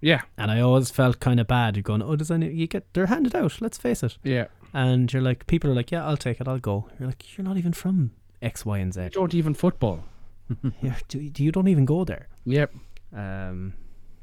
[0.00, 1.74] Yeah, And I always felt kind of bad.
[1.76, 2.84] You're going, oh, does any you get?
[2.94, 3.60] They're handed out.
[3.60, 4.16] Let's face it.
[4.22, 4.46] yeah.
[4.72, 6.46] And you're like, people are like, yeah, I'll take it.
[6.46, 6.88] I'll go.
[7.00, 9.02] You're like, you're not even from X, Y, and Z.
[9.02, 10.04] You don't even football.
[11.08, 12.28] Do, you don't even go there.
[12.46, 12.72] Yep.
[13.14, 13.74] Um,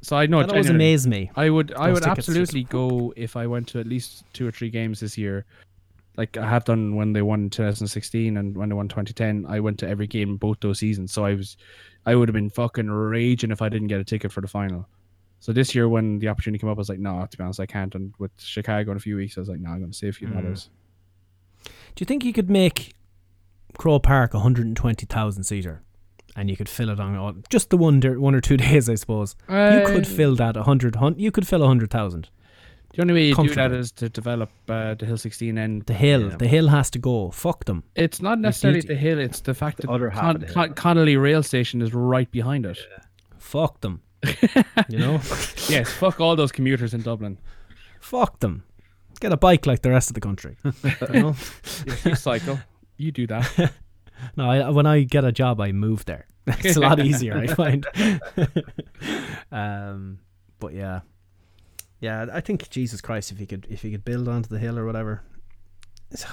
[0.02, 1.32] So I know that always amazed me.
[1.36, 4.70] I would I would absolutely go if I went to at least two or three
[4.70, 5.46] games this year.
[6.18, 9.46] like I have done when they won 2016 and when they won 2010.
[9.48, 11.58] I went to every game both those seasons, so I was,
[12.06, 14.88] I would have been fucking raging if I didn't get a ticket for the final.
[15.42, 17.60] So this year, when the opportunity came up, I was like, no, to be honest,
[17.60, 17.94] I can't.
[17.96, 20.12] And with Chicago in a few weeks, I was like, no, I'm going to save
[20.12, 20.34] a few Mm.
[20.42, 20.70] dollars.
[21.66, 22.94] Do you think you could make
[23.78, 25.82] Croke Park hundred and twenty thousand seater,
[26.36, 28.90] and you could fill it on all, just the one der- one or two days,
[28.90, 29.36] I suppose?
[29.50, 30.96] you Uh, could fill that a hundred.
[31.18, 32.30] You could fill a hundred thousand.
[32.94, 33.88] The only way you do that Comfortably.
[33.98, 37.30] to develop uh, the Hill 16 and The hill, the hill has to go.
[37.30, 37.84] Fuck them.
[37.94, 40.54] It's not necessarily you- the hill; it's the fact that other half Con- of the.
[40.54, 42.78] Con- Connolly rail station is right behind it.
[43.38, 44.02] Fuck them.
[44.90, 45.14] you know.
[45.70, 47.38] yes, fuck all those commuters in Dublin.
[48.00, 48.64] Fuck them.
[49.20, 50.56] Get a bike like the rest of the country.
[50.64, 51.36] you know?
[52.06, 52.60] you cycle.
[52.98, 53.74] You do that.
[54.36, 56.28] No, I, when I get a job, I move there.
[56.48, 57.88] It's a lot easier, I find.
[59.52, 60.20] um,
[60.60, 61.00] but yeah,
[62.00, 62.28] yeah.
[62.32, 64.86] I think Jesus Christ, if you could, if you could build onto the hill or
[64.86, 65.24] whatever,
[66.12, 66.26] it's,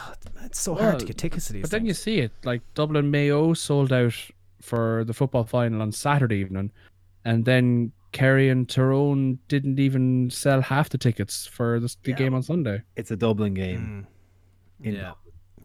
[0.45, 1.63] it's so hard to get tickets to these.
[1.63, 4.15] But then you see it, like Dublin Mayo sold out
[4.61, 6.73] for the football final on Saturday evening,
[7.25, 12.35] and then Kerry and Tyrone didn't even sell half the tickets for the, the game
[12.35, 12.83] on Sunday.
[12.97, 14.07] It's a Dublin game.
[14.83, 15.13] in yeah.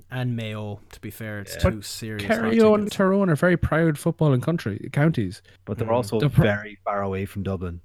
[0.10, 2.24] And Mayo, to be fair, it's But too serious.
[2.26, 2.96] Kerry not and tickets.
[2.96, 5.92] Tyrone are very proud football and country counties, But they're Mm.
[5.94, 7.82] also The pro- very far away from Dublin.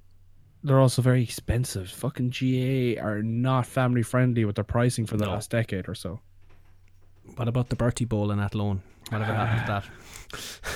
[0.63, 1.89] they're also very expensive.
[1.89, 6.21] Fucking GAA are not family friendly with their pricing for the last decade or so.
[7.35, 8.81] What about the Bertie Bowl in Athlone?
[9.09, 9.89] Whatever happened to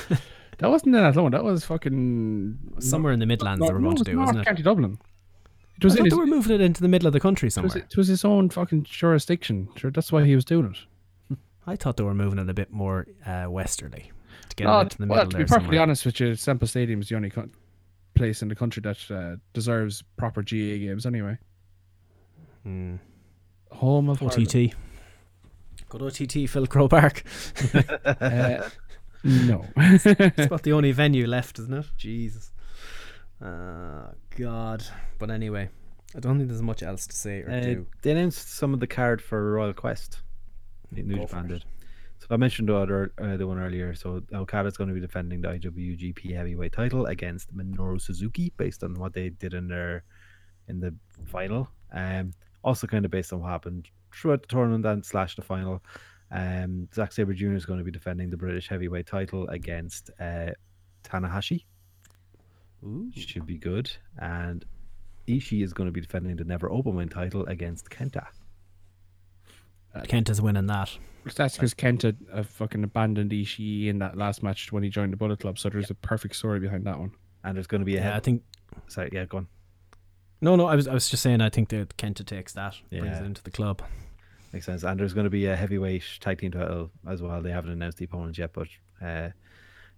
[0.09, 0.21] that?
[0.59, 1.31] That wasn't in Athlone.
[1.33, 4.39] That was fucking Somewhere in the Midlands they were no, going to it do, wasn't
[4.39, 4.45] it?
[4.45, 4.97] County Dublin.
[5.77, 7.45] It I was thought his, they were moving it into the middle of the country
[7.45, 7.77] it was, somewhere.
[7.77, 9.69] it was his own fucking jurisdiction.
[9.75, 10.77] Sure, that's why he was doing it.
[11.67, 14.11] I thought they were moving it a bit more uh, westerly
[14.49, 15.81] to get No, it into the well, middle to be there perfectly somewhere.
[15.81, 17.49] honest with you, Semple Stadium is the only co-
[18.15, 21.37] place in the country that uh, deserves proper GAA games anyway.
[22.63, 22.95] Hmm.
[23.71, 24.73] Home of OTT.
[25.89, 27.23] Good OTT, Phil Croke Park.
[28.05, 28.69] Uh,
[29.23, 29.65] no.
[29.75, 31.85] it's about the only venue left, isn't it?
[31.97, 32.51] Jesus.
[33.41, 34.83] Uh, God.
[35.19, 35.69] But anyway,
[36.15, 37.87] I don't think there's much else to say or Uh, do.
[38.03, 40.21] they announced some of the card for Royal Quest.
[40.91, 41.65] New Go Japan did.
[42.19, 43.93] So I mentioned the other uh, the one earlier.
[43.93, 48.95] So Okada's going to be defending the IWGP Heavyweight title against Minoru Suzuki, based on
[48.95, 50.03] what they did in their
[50.67, 50.93] in the
[51.25, 51.69] final.
[51.93, 52.33] Um,
[52.63, 55.83] also kind of based on what happened throughout the tournament and slash the final.
[56.31, 57.53] Um, Zack Sabre Jr.
[57.53, 60.51] is going to be defending the British Heavyweight title against uh,
[61.03, 61.63] Tanahashi.
[63.15, 63.89] Should be good.
[64.17, 64.65] And
[65.27, 68.25] Ishii is going to be defending the Never Openweight title against Kenta.
[70.07, 70.91] Kent is winning that.
[71.35, 75.11] That's because Kent had uh, fucking abandoned Ishii in that last match when he joined
[75.11, 75.59] the Bullet Club.
[75.59, 77.11] So there's a perfect story behind that one.
[77.43, 78.43] And there's going to be a Yeah, I think.
[78.87, 79.47] Sorry, yeah, go on.
[80.39, 81.41] No, no, I was, I was just saying.
[81.41, 83.81] I think that Kenta takes that, brings it into the club.
[84.53, 84.83] Makes sense.
[84.83, 87.41] And there's going to be a heavyweight tag team title as well.
[87.41, 88.67] They haven't announced the opponents yet, but
[89.01, 89.29] uh,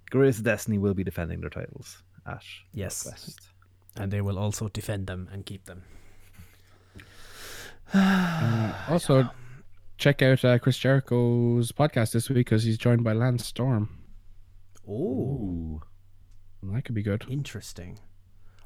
[0.09, 2.43] Guerrillas of Destiny will be defending their titles at
[2.73, 3.05] Yes.
[3.05, 3.41] West.
[3.97, 5.83] And they will also defend them and keep them.
[7.91, 9.27] Uh, also,
[9.99, 13.89] check out uh, Chris Jericho's podcast this week because he's joined by Lance Storm.
[14.87, 15.81] Oh,
[16.63, 17.25] that could be good.
[17.29, 17.99] Interesting.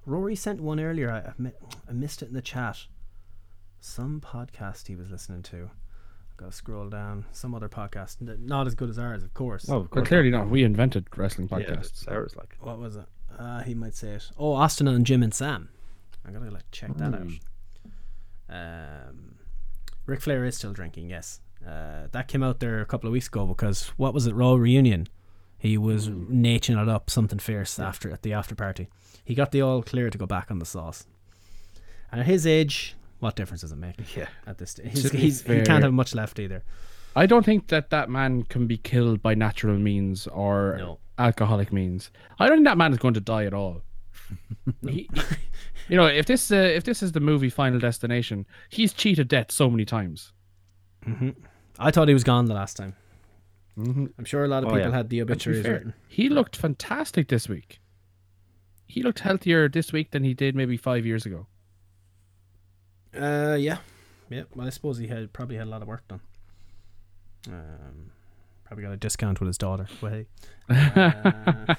[0.05, 1.11] Rory sent one earlier.
[1.11, 1.51] I, I,
[1.89, 2.77] I missed it in the chat.
[3.79, 5.69] Some podcast he was listening to.
[6.31, 7.25] I've got to scroll down.
[7.31, 8.17] Some other podcast.
[8.39, 9.67] Not as good as ours, of course.
[9.69, 10.07] Oh, of Well, course.
[10.07, 10.49] clearly not.
[10.49, 11.89] We invented wrestling podcasts.
[11.91, 12.55] it's ours, like.
[12.61, 13.05] What was it?
[13.37, 14.29] Uh, he might say it.
[14.37, 15.69] Oh, Austin and Jim and Sam.
[16.25, 17.27] I gotta like check that out.
[18.49, 19.35] Um,
[20.05, 21.09] Ric Flair is still drinking.
[21.09, 24.33] Yes, uh, that came out there a couple of weeks ago because what was it?
[24.35, 25.07] Raw reunion.
[25.57, 28.89] He was naching it up something fierce after at the after party.
[29.23, 31.05] He got the all clear to go back on the sauce.
[32.11, 33.95] And at his age, what difference does it make?
[34.17, 34.27] Yeah.
[34.45, 36.63] At this stage, he's, he's, he can't have much left either.
[37.15, 40.99] I don't think that that man can be killed by natural means or No.
[41.17, 42.11] alcoholic means.
[42.39, 43.83] I don't think that man is going to die at all.
[44.81, 45.09] He-
[45.89, 49.51] you know, if this uh, if this is the movie Final Destination, he's cheated death
[49.51, 50.31] so many times.
[51.03, 51.29] hmm
[51.79, 52.95] I thought he was gone the last time.
[53.77, 54.05] Mm-hmm.
[54.19, 54.95] I'm sure a lot of Oh, people yeah.
[54.95, 55.93] had the But obituaries fair, written.
[56.07, 57.79] he looked fantastic this week.
[58.85, 61.47] He looked healthier this week than he did maybe five years ago.
[63.19, 63.77] Uh, yeah,
[64.29, 64.43] yeah.
[64.55, 66.21] Well, I suppose he had probably had a lot of work done.
[67.47, 68.11] Um,
[68.73, 69.85] probably got a discount with his daughter.
[70.01, 70.25] Well, hey.
[70.67, 71.75] Uh,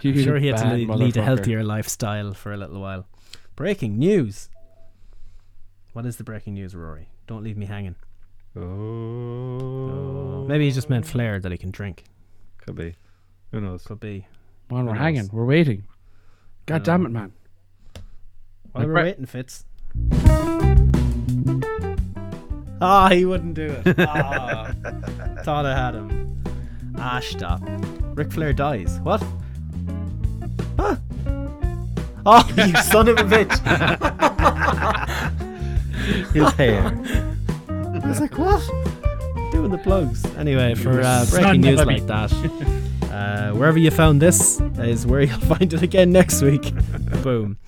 [0.00, 2.80] You I'm sure he had to bad lead, lead a healthier lifestyle for a little
[2.80, 3.06] while.
[3.54, 4.48] Breaking news.
[5.92, 7.08] What is the breaking news, Rory?
[7.26, 7.96] Don't leave me hanging.
[8.56, 10.46] Oh.
[10.48, 12.04] Maybe he just meant Flair that he can drink.
[12.58, 12.94] Could be.
[13.50, 13.82] Who knows?
[13.84, 14.26] Could be.
[14.70, 15.22] Man, we're Who hanging.
[15.22, 15.32] knows?
[15.32, 15.84] We're waiting.
[16.64, 17.32] God I damn it, man.
[18.72, 19.66] While we're Brett- waiting, Fitz.
[22.84, 23.94] Ah, he wouldn't do it.
[23.96, 24.72] Ah,
[25.44, 26.42] thought I had him.
[26.98, 27.62] Ah, stop.
[28.16, 28.98] Ric Flair dies.
[29.04, 29.22] What?
[30.76, 30.96] Huh?
[32.26, 33.54] Oh, you son of a bitch!
[36.32, 36.82] His hair.
[37.68, 38.60] I was like, what?
[39.52, 40.24] Doing the plugs.
[40.34, 42.32] Anyway, for uh, breaking news like that,
[43.12, 46.74] uh, wherever you found this is where you'll find it again next week.
[47.22, 47.58] Boom.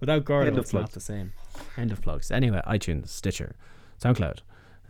[0.00, 1.34] Without Gordon, it's not the same.
[1.76, 2.30] End of plugs.
[2.30, 3.56] Anyway, iTunes, Stitcher,
[4.02, 4.38] SoundCloud,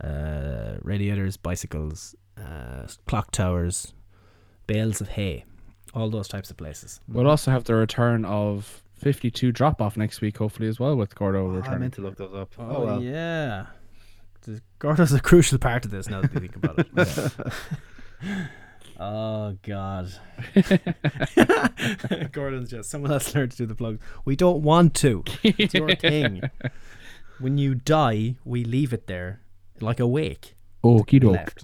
[0.03, 3.93] uh, radiators, bicycles, uh, clock towers,
[4.67, 5.45] bales of hay,
[5.93, 6.99] all those types of places.
[7.07, 11.13] We'll also have the return of 52 drop off next week, hopefully, as well, with
[11.15, 12.53] Gordo Oh, I meant to look those up.
[12.57, 13.01] Oh, Oh, well.
[13.03, 13.65] yeah.
[14.43, 17.31] The- Gordo's a crucial part of this now that you think about it.
[18.99, 20.11] oh God.
[22.31, 23.99] Gordon's just someone else learned to do the plugs.
[24.25, 25.23] We don't want to.
[25.43, 26.41] It's your thing.
[27.41, 29.41] When you die, we leave it there
[29.79, 30.55] like a wake.
[30.83, 31.33] Okie doke.
[31.33, 31.63] Left.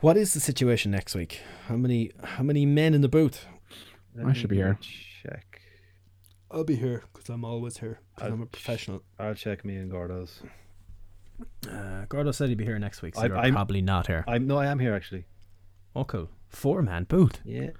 [0.00, 1.40] What is the situation next week?
[1.66, 3.46] How many how many men in the booth?
[4.24, 4.78] I should be here.
[5.22, 5.60] Check.
[6.50, 8.00] I'll be here because I'm always here.
[8.16, 9.02] 'cause I'm a professional.
[9.18, 10.40] I'll check me and Gordo's.
[11.70, 14.24] Uh, Gordo said he'd be here next week, so I'm- you're I'm- probably not here.
[14.26, 15.26] I'm no, I am here actually.
[15.94, 16.28] Oh, cool.
[16.48, 17.40] Four man booth.
[17.44, 17.70] Yeah.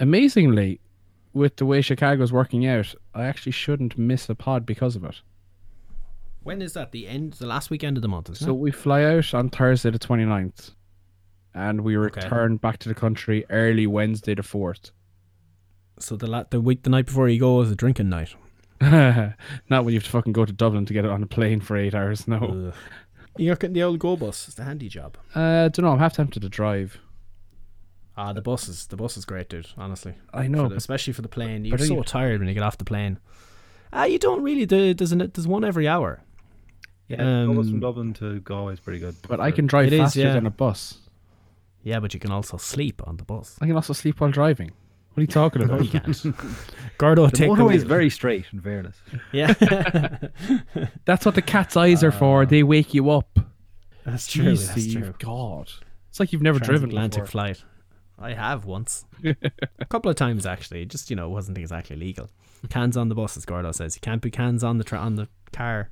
[0.00, 0.80] Amazingly,
[1.32, 5.20] with the way Chicago's working out, I actually shouldn't miss a pod because of it.
[6.42, 6.92] When is that?
[6.92, 8.58] The end, the last weekend of the month, isn't So it?
[8.58, 10.72] we fly out on Thursday the 29th,
[11.54, 14.90] and we return back to the country early Wednesday the 4th.
[15.98, 18.34] So the la- the week, the night before you go is a drinking night.
[18.80, 21.60] Not when you have to fucking go to Dublin to get it on a plane
[21.60, 22.72] for eight hours, no.
[23.38, 24.48] You're getting the old GoBus.
[24.48, 25.16] It's the handy job.
[25.34, 26.98] Uh, don't know, I'm half tempted to drive.
[28.16, 29.68] Ah, the bus is the bus is great, dude.
[29.78, 31.64] Honestly, I know, For the- especially for the plane.
[31.64, 33.18] You're so you- tired when you get off the plane.
[33.92, 34.66] Ah, you don't really.
[34.66, 36.20] do- There's an, there's one every hour.
[37.08, 37.16] Yeah,
[37.46, 39.14] the bus Um, from Dublin to Galway is pretty good.
[39.28, 40.32] But I can drive It is, faster yeah.
[40.34, 40.98] than a bus.
[41.82, 43.58] Yeah, but you can also sleep on the bus.
[43.60, 44.70] I can also sleep while driving.
[45.14, 45.82] What are you talking about?
[45.92, 46.34] you can't.
[46.96, 48.46] Gordo, The take motorway away- is very straight.
[48.52, 48.96] In fairness.
[49.32, 49.52] Yeah.
[51.04, 52.46] That's what the cat's eyes are for.
[52.46, 53.38] They wake you up.
[54.04, 54.44] That's true.
[54.52, 55.14] Jeez, That's Steve, true.
[55.18, 55.70] God.
[56.08, 57.30] It's like you've never driven Atlantic before.
[57.30, 57.64] flight.
[58.18, 60.84] I have once, a couple of times actually.
[60.86, 62.30] Just you know, it wasn't exactly legal.
[62.70, 63.96] Cans on the bus, as Gordo says.
[63.96, 65.90] You can't put cans on the tra- on the car.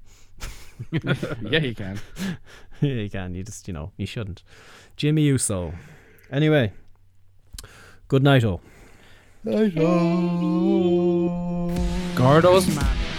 [0.93, 2.01] yeah, you can.
[2.81, 3.35] yeah, you can.
[3.35, 4.43] You just you know you shouldn't.
[4.97, 5.73] Jimmy Uso.
[6.31, 6.73] Anyway,
[8.09, 8.61] good night, oh.
[12.15, 13.10] Gordo's man.